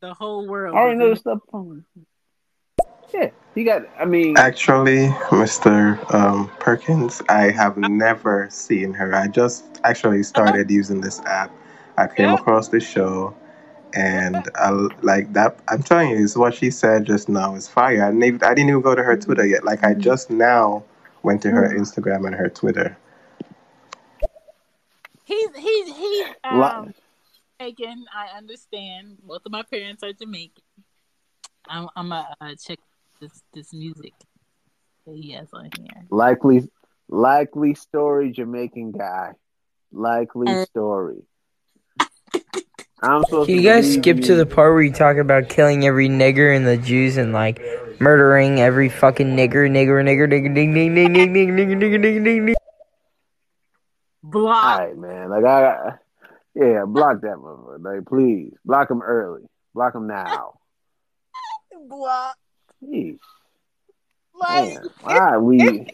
[0.00, 0.74] The whole world.
[0.76, 1.38] I already know in- this stuff.
[1.44, 1.84] Beforehand.
[3.12, 3.82] Yeah, he got.
[3.98, 5.98] I mean, Actually, Mr.
[6.14, 9.14] Um, Perkins, I have never seen her.
[9.14, 11.50] I just actually started using this app.
[11.98, 12.34] I came Yeah.
[12.36, 13.36] across the show,
[13.94, 14.70] and I
[15.02, 15.58] like that.
[15.68, 18.04] I'm telling you, is what she said just now is fire.
[18.04, 19.64] I didn't, even, I didn't even go to her Twitter yet.
[19.64, 20.84] Like I just now
[21.22, 22.96] went to her Instagram and her Twitter.
[25.24, 26.94] He's he's he's Li- um
[27.60, 28.04] Jamaican.
[28.14, 29.18] I understand.
[29.22, 30.62] Both of my parents are Jamaican.
[31.68, 32.78] I'm I'm gonna uh, check
[33.20, 34.12] this this music
[35.06, 36.06] that he has on here.
[36.10, 36.68] likely,
[37.08, 39.32] likely story Jamaican guy.
[39.92, 41.22] Likely story.
[43.02, 45.84] I'm supposed Can to you guys skip to the part where you talk about killing
[45.86, 47.60] every nigger and the Jews and like
[48.00, 52.42] murdering every fucking nigger, nigger, nigger, nigger, nigger, nigger, nigger, nigger, nigger, nigger, nigger, nigger,
[52.42, 52.54] nigger.
[54.22, 54.64] Block.
[54.64, 55.30] All right, man.
[55.30, 55.92] Like I,
[56.54, 57.82] yeah, block that motherfucker.
[57.82, 59.42] Like, please block him early.
[59.74, 60.54] Block him now.
[61.88, 62.36] Block.
[62.84, 63.18] Jeez,
[64.34, 64.86] Like man.
[65.00, 65.86] Why we?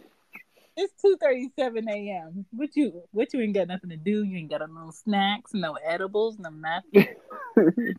[0.78, 2.46] It's two thirty seven a.m.
[2.52, 4.22] What you what you ain't got nothing to do?
[4.22, 7.08] You ain't got no snacks, no edibles, no nothing.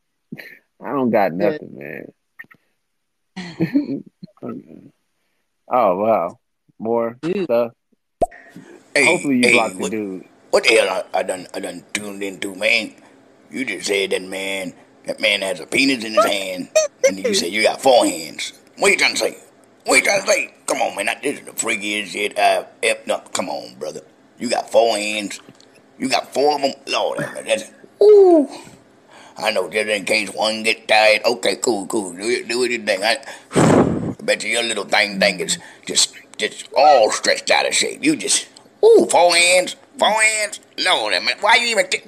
[0.81, 2.14] I don't got nothing, man.
[5.72, 6.39] oh wow,
[6.80, 7.43] more Dude.
[7.43, 7.73] stuff.
[8.95, 10.26] Hey, Hopefully you hey, blocked the dude.
[10.51, 12.95] What the hell I, I done I done tuned into, man?
[13.51, 14.73] You just said that man
[15.06, 16.69] that man has a penis in his hand,
[17.06, 18.53] and you said you got four hands.
[18.77, 19.38] What you trying to say?
[19.85, 20.53] Trying to say?
[20.65, 21.10] Come on, man.
[21.22, 22.99] This is the freakiest shit I've ever.
[23.06, 24.01] No, come on, brother.
[24.38, 25.39] You got four hands.
[25.97, 26.73] You got four of them.
[26.88, 28.49] Lord, that's ooh.
[29.38, 31.22] I know just in case one get tired.
[31.26, 32.14] Okay, cool, cool.
[32.14, 33.03] Do it, do it your thing.
[33.03, 33.18] I,
[33.56, 38.03] I bet you your little thing thing is just just all stretched out of shape.
[38.03, 38.47] You just
[38.84, 40.60] ooh, four hands, four hands.
[40.77, 41.89] Lord, man, why you even?
[41.89, 42.07] Th-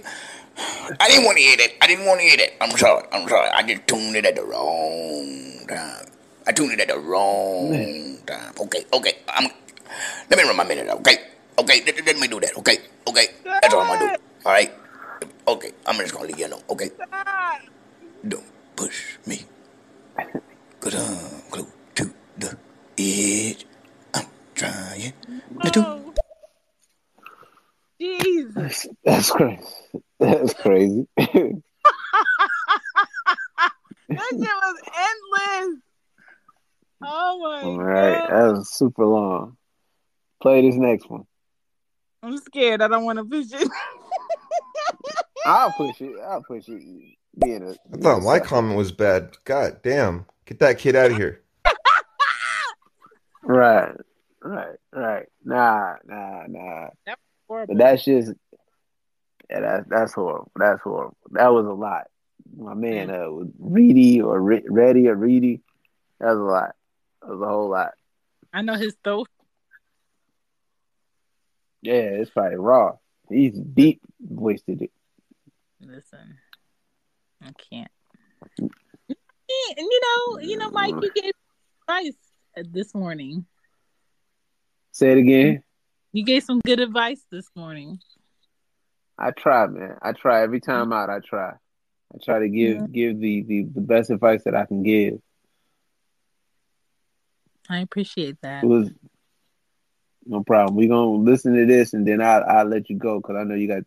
[0.99, 1.69] I didn't want to hear that.
[1.84, 2.64] I didn't want to hear that.
[2.64, 3.06] I'm sorry.
[3.11, 3.49] I'm sorry.
[3.49, 6.06] I just tuned it at the wrong time.
[6.47, 8.53] I tuned it at the wrong time.
[8.59, 9.13] Okay, okay.
[9.30, 9.49] I'm.
[10.30, 10.89] Let me run my minute.
[10.89, 11.18] Okay,
[11.59, 11.84] okay.
[11.85, 12.57] Let, let me do that.
[12.57, 12.77] Okay,
[13.07, 13.27] okay.
[13.43, 14.23] That's all I'm gonna do.
[14.45, 14.72] All right.
[15.47, 15.72] Okay.
[15.85, 16.63] I'm just gonna leave you alone.
[16.69, 16.89] Okay.
[18.27, 18.45] Don't
[18.76, 19.45] push me.
[20.80, 22.57] Cause I'm close to the
[22.97, 23.65] edge.
[24.13, 25.13] I'm trying
[25.63, 25.80] to.
[25.80, 26.13] Oh.
[27.99, 28.88] Jesus.
[29.05, 29.63] That's, that's crazy.
[30.19, 31.07] That's crazy.
[34.11, 35.81] That shit was endless.
[37.03, 38.30] Oh my All right, god.
[38.30, 39.57] that was super long.
[40.41, 41.26] Play this next one.
[42.23, 42.82] I'm scared.
[42.82, 43.68] I don't want to push it.
[45.45, 46.15] I'll push it.
[46.23, 47.15] I'll push it.
[47.38, 49.38] Being a, I being thought my comment was bad.
[49.45, 50.26] God damn.
[50.45, 51.41] Get that kid out of here.
[53.44, 53.95] Right,
[54.44, 55.26] right, right.
[55.44, 56.90] Nah, nah, nah.
[57.48, 57.73] Horrible.
[57.76, 58.34] But that's just
[59.49, 60.52] yeah, that's that's horrible.
[60.56, 61.18] That's horrible.
[61.32, 62.06] That was a lot.
[62.56, 65.61] My man, uh, was Reedy or Re- Reddy or Reedy.
[66.19, 66.76] That was a lot.
[67.23, 67.91] Was a whole lot.
[68.53, 69.27] I know his throat.
[71.81, 72.93] Yeah, it's probably raw.
[73.30, 74.91] He's deep wasted it.
[75.80, 76.38] Listen,
[77.41, 77.91] I can't.
[78.57, 78.69] And
[79.77, 81.34] you know, you know, Mike, you gave
[81.88, 82.15] advice
[82.69, 83.45] this morning.
[84.91, 85.64] Say it again.
[86.14, 87.99] You gave some good advice this morning.
[89.18, 89.98] I try, man.
[90.02, 91.10] I try every time out.
[91.10, 91.53] I try.
[92.14, 95.19] I try to give give the, the the best advice that I can give.
[97.72, 98.64] I appreciate that.
[98.64, 98.89] It was
[100.26, 100.76] no problem.
[100.76, 103.56] We're gonna listen to this and then I'll I'll let you go because I know
[103.56, 103.84] you got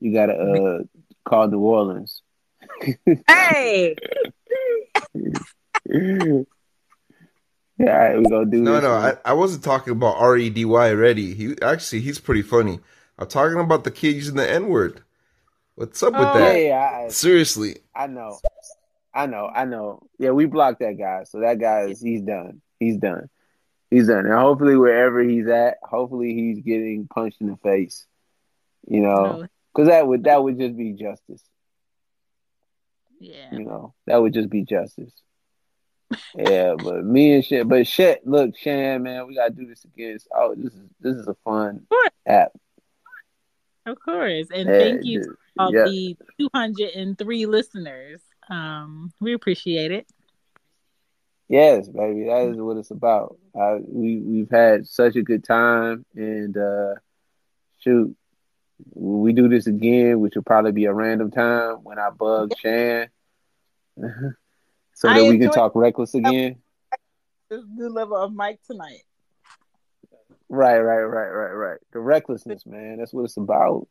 [0.00, 0.78] you got to uh
[1.24, 2.22] call New Orleans.
[3.28, 3.94] Hey,
[7.78, 8.82] Yeah, all right, we gonna do No, this.
[8.82, 8.92] no.
[8.92, 11.34] I, I wasn't talking about R E D Y already.
[11.34, 12.80] He actually he's pretty funny.
[13.18, 15.00] I'm talking about the kid using the N word.
[15.74, 16.38] What's up with Oh.
[16.38, 16.60] yeah, that?
[16.60, 17.76] yeah, Seriously.
[17.94, 18.38] I, I know,
[19.14, 20.02] I know, I know.
[20.18, 22.60] Yeah, we blocked that guy, so that guy is he's done.
[22.82, 23.28] He's done.
[23.90, 24.26] He's done.
[24.26, 28.06] And hopefully, wherever he's at, hopefully he's getting punched in the face.
[28.86, 31.42] You know, because that would that would just be justice.
[33.20, 33.52] yeah.
[33.52, 35.12] You know, that would just be justice.
[36.36, 38.26] Yeah, but me and shit, but shit.
[38.26, 40.18] Look, Shan, man, we gotta do this again.
[40.34, 41.86] Oh, this is this is a fun
[42.26, 42.52] app.
[43.86, 44.46] Of course.
[44.54, 45.84] And Yeah, thank you to all yeah.
[45.84, 48.20] the 203 listeners.
[48.48, 50.06] Um, we appreciate it.
[51.52, 53.36] Yes, baby, that is what it's about.
[53.54, 56.94] Uh, we we've had such a good time, and uh,
[57.80, 58.16] shoot,
[58.94, 63.10] we do this again, which will probably be a random time when I bug Shan,
[64.94, 66.56] so I that we can talk reckless again.
[67.50, 69.02] This new level of Mike tonight.
[70.48, 71.78] Right, right, right, right, right.
[71.92, 72.96] The recklessness, man.
[72.96, 73.88] That's what it's about.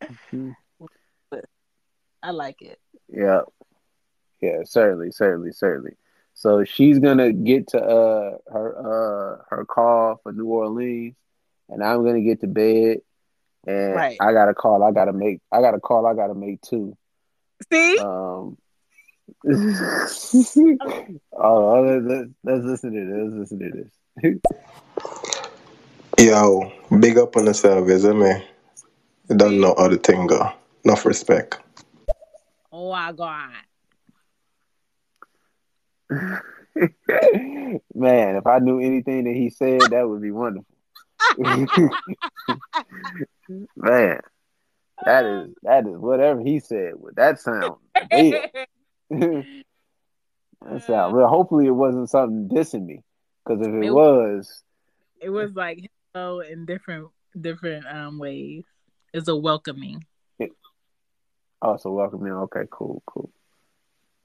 [2.22, 2.80] I like it.
[3.10, 3.42] Yeah,
[4.44, 5.92] yeah, certainly, certainly, certainly.
[6.34, 11.14] So she's gonna get to uh her uh her call for New Orleans,
[11.68, 12.98] and I'm gonna get to bed,
[13.66, 14.16] and Right.
[14.20, 14.82] I got a call.
[14.82, 15.40] I gotta make.
[15.50, 16.06] I got a call.
[16.06, 16.96] I gotta make too.
[17.70, 17.98] See?
[17.98, 18.58] Um.
[19.46, 19.50] oh,
[21.80, 23.16] let's, let's, let's listen to this.
[23.22, 24.40] Let's listen to this.
[26.26, 28.44] Yo, big up on yourself, isn't me?
[29.28, 30.52] You don't know how the thing go.
[30.84, 31.58] Enough respect.
[32.70, 33.52] Oh my God.
[37.94, 40.66] Man, if I knew anything that he said, that would be wonderful.
[43.76, 44.20] Man,
[45.04, 46.92] that is that is whatever he said.
[46.96, 47.76] With that sound,
[48.10, 49.46] that
[50.86, 51.28] sound real.
[51.28, 53.02] Hopefully, it wasn't something dissing me,
[53.44, 54.62] because if it It- was,
[55.20, 57.08] it was like hello in different
[57.40, 58.64] different um ways.
[59.12, 60.04] It's a welcoming.
[61.62, 62.32] oh, so welcome in.
[62.32, 63.30] Okay, cool, cool.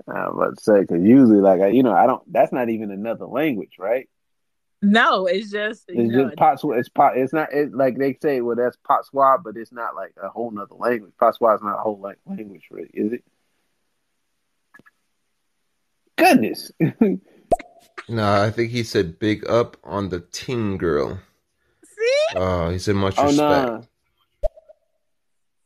[0.08, 2.22] I was about to say because usually, like I, you know, I don't.
[2.32, 4.10] That's not even another language, right?
[4.82, 6.78] No, it's just It's know, just patois.
[6.78, 7.18] It's pot.
[7.18, 7.52] It's not.
[7.54, 11.12] It, like they say, well, that's patois, but it's not like a whole nother language.
[11.20, 13.24] Patois is not a whole like language, really, is it?
[16.16, 16.72] Goodness.
[18.10, 21.20] No, I think he said big up on the ting girl.
[21.86, 23.48] see Oh, he said much Oh respect.
[23.48, 23.82] nah.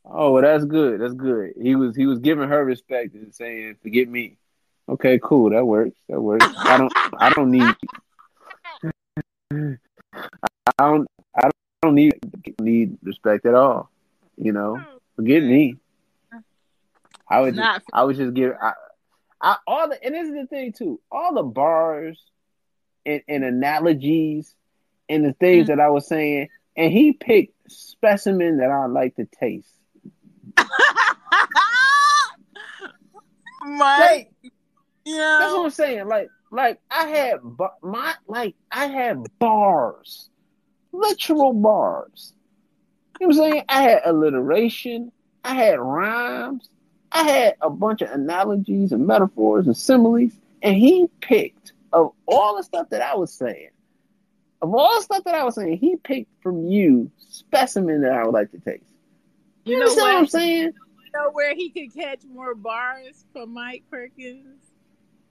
[0.05, 0.99] Oh, well, that's good.
[0.99, 1.53] That's good.
[1.61, 4.37] He was he was giving her respect and saying, "Forget me."
[4.87, 5.51] Okay, cool.
[5.51, 5.95] That works.
[6.09, 6.45] That works.
[6.57, 7.75] I don't I don't need
[9.51, 9.77] I
[10.79, 11.49] don't I
[11.81, 12.13] don't need
[12.59, 13.89] need respect at all.
[14.37, 14.83] You know,
[15.15, 15.77] forget me.
[17.29, 18.73] I would Not just, I would just give I,
[19.41, 20.99] I all the and this is the thing too.
[21.11, 22.21] All the bars
[23.05, 24.53] and, and analogies
[25.07, 25.67] and the things mm.
[25.67, 29.69] that I was saying, and he picked specimen that I like to taste.
[33.65, 34.31] Mike.
[35.39, 36.07] That's what I'm saying.
[36.07, 37.39] Like, like I had
[37.81, 40.29] my like I had bars,
[40.91, 42.33] literal bars.
[43.19, 43.65] You know what I'm saying?
[43.69, 45.11] I had alliteration.
[45.43, 46.69] I had rhymes.
[47.11, 50.31] I had a bunch of analogies and metaphors and similes,
[50.61, 53.69] and he picked of all the stuff that I was saying.
[54.61, 58.23] Of all the stuff that I was saying, he picked from you specimen that I
[58.23, 58.92] would like to taste.
[59.65, 60.63] You You know understand what I'm saying?
[60.63, 64.59] You know where he could catch more bars from Mike Perkins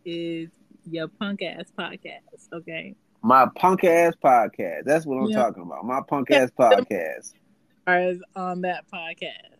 [0.05, 0.49] is
[0.91, 2.49] your punk ass podcast.
[2.53, 4.85] Okay, My punk ass podcast.
[4.85, 5.37] That's what I'm Yeah.
[5.43, 5.85] talking about.
[5.85, 7.35] My punk ass podcast.
[7.87, 9.57] bars on that podcast.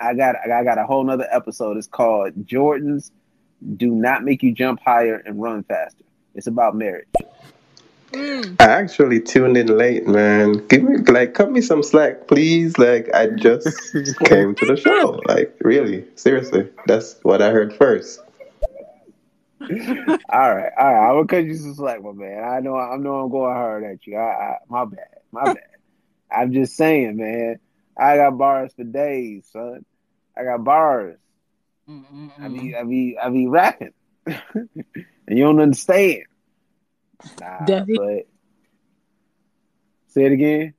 [0.00, 1.76] I got I got a whole nother episode.
[1.76, 3.12] It's called Jordan's
[3.76, 6.04] Do Not Make You Jump Higher and Run Faster.
[6.34, 7.08] It's about marriage.
[8.12, 8.56] Mm.
[8.60, 10.66] I actually tuned in late, man.
[10.68, 12.78] Give me like cut me some slack, please.
[12.78, 13.92] Like I just
[14.24, 15.20] came to the show.
[15.26, 16.68] Like really, seriously.
[16.86, 18.20] That's what I heard first.
[19.70, 21.08] all right, all right.
[21.08, 22.44] I will cut you some slack, my man.
[22.44, 24.16] I know I know I'm going hard at you.
[24.16, 25.08] I, I my bad.
[25.32, 25.66] My bad.
[26.30, 27.58] I'm just saying, man.
[27.98, 29.84] I got bars for days, son.
[30.36, 31.18] I got bars.
[31.88, 33.92] Mm, mm, I be I be I be rapping.
[34.26, 34.68] and
[35.28, 36.24] you don't understand.
[37.40, 38.24] Nah, Definitely.
[38.26, 38.26] but
[40.08, 40.74] say it again.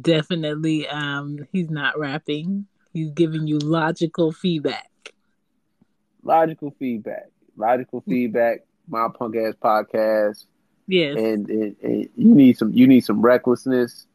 [0.00, 2.66] Definitely, um, he's not rapping.
[2.92, 4.90] He's giving you logical feedback.
[6.22, 7.26] logical feedback.
[7.56, 8.60] Logical feedback.
[8.88, 10.46] My punk ass podcast.
[10.86, 11.16] Yes.
[11.18, 14.06] And, and, and you need some you need some recklessness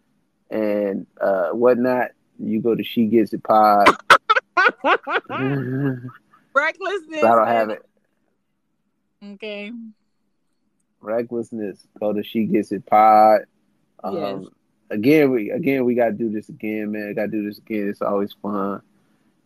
[0.50, 2.12] and uh whatnot.
[2.40, 3.88] You go to She Gets It Pod.
[6.56, 7.24] Recklessness.
[7.24, 7.86] I don't have it.
[9.24, 9.72] Okay.
[11.02, 11.86] Recklessness.
[12.00, 13.42] Go to She Gets It Pod.
[14.04, 14.46] Um, Yes.
[14.92, 17.14] Again, we again we gotta do this again, man.
[17.14, 17.90] Gotta do this again.
[17.90, 18.82] It's always fun.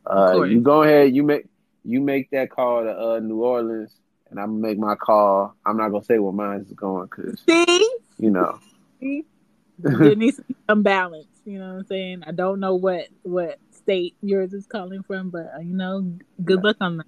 [0.10, 1.14] Uh, you go ahead.
[1.14, 1.48] You make
[1.84, 3.94] you make that call to uh, New Orleans,
[4.30, 5.54] and I'm gonna make my call.
[5.66, 7.90] I'm not gonna say where mine is going because See?
[8.18, 8.58] you know.
[9.02, 9.26] See?
[9.80, 11.28] there needs to be some balance.
[11.46, 12.24] You know what I'm saying?
[12.26, 16.10] I don't know what what state yours is calling from, but uh, you know,
[16.44, 17.08] good luck on that.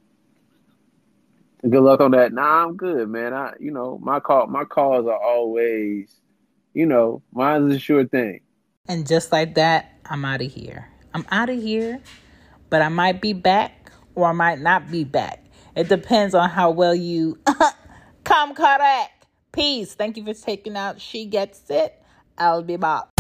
[1.68, 2.32] Good luck on that.
[2.32, 3.34] Nah, I'm good, man.
[3.34, 6.14] I, you know, my call, my calls are always,
[6.76, 8.42] you know, mine's a sure thing.
[8.88, 10.88] And just like that, I'm out of here.
[11.16, 12.00] I'm out of here,
[12.70, 15.44] but I might be back or I might not be back.
[15.76, 17.40] It depends on how well you
[18.24, 19.26] come correct.
[19.52, 19.96] Peace.
[19.96, 22.00] Thank you for taking out She Gets It.
[22.38, 23.15] I'll be back.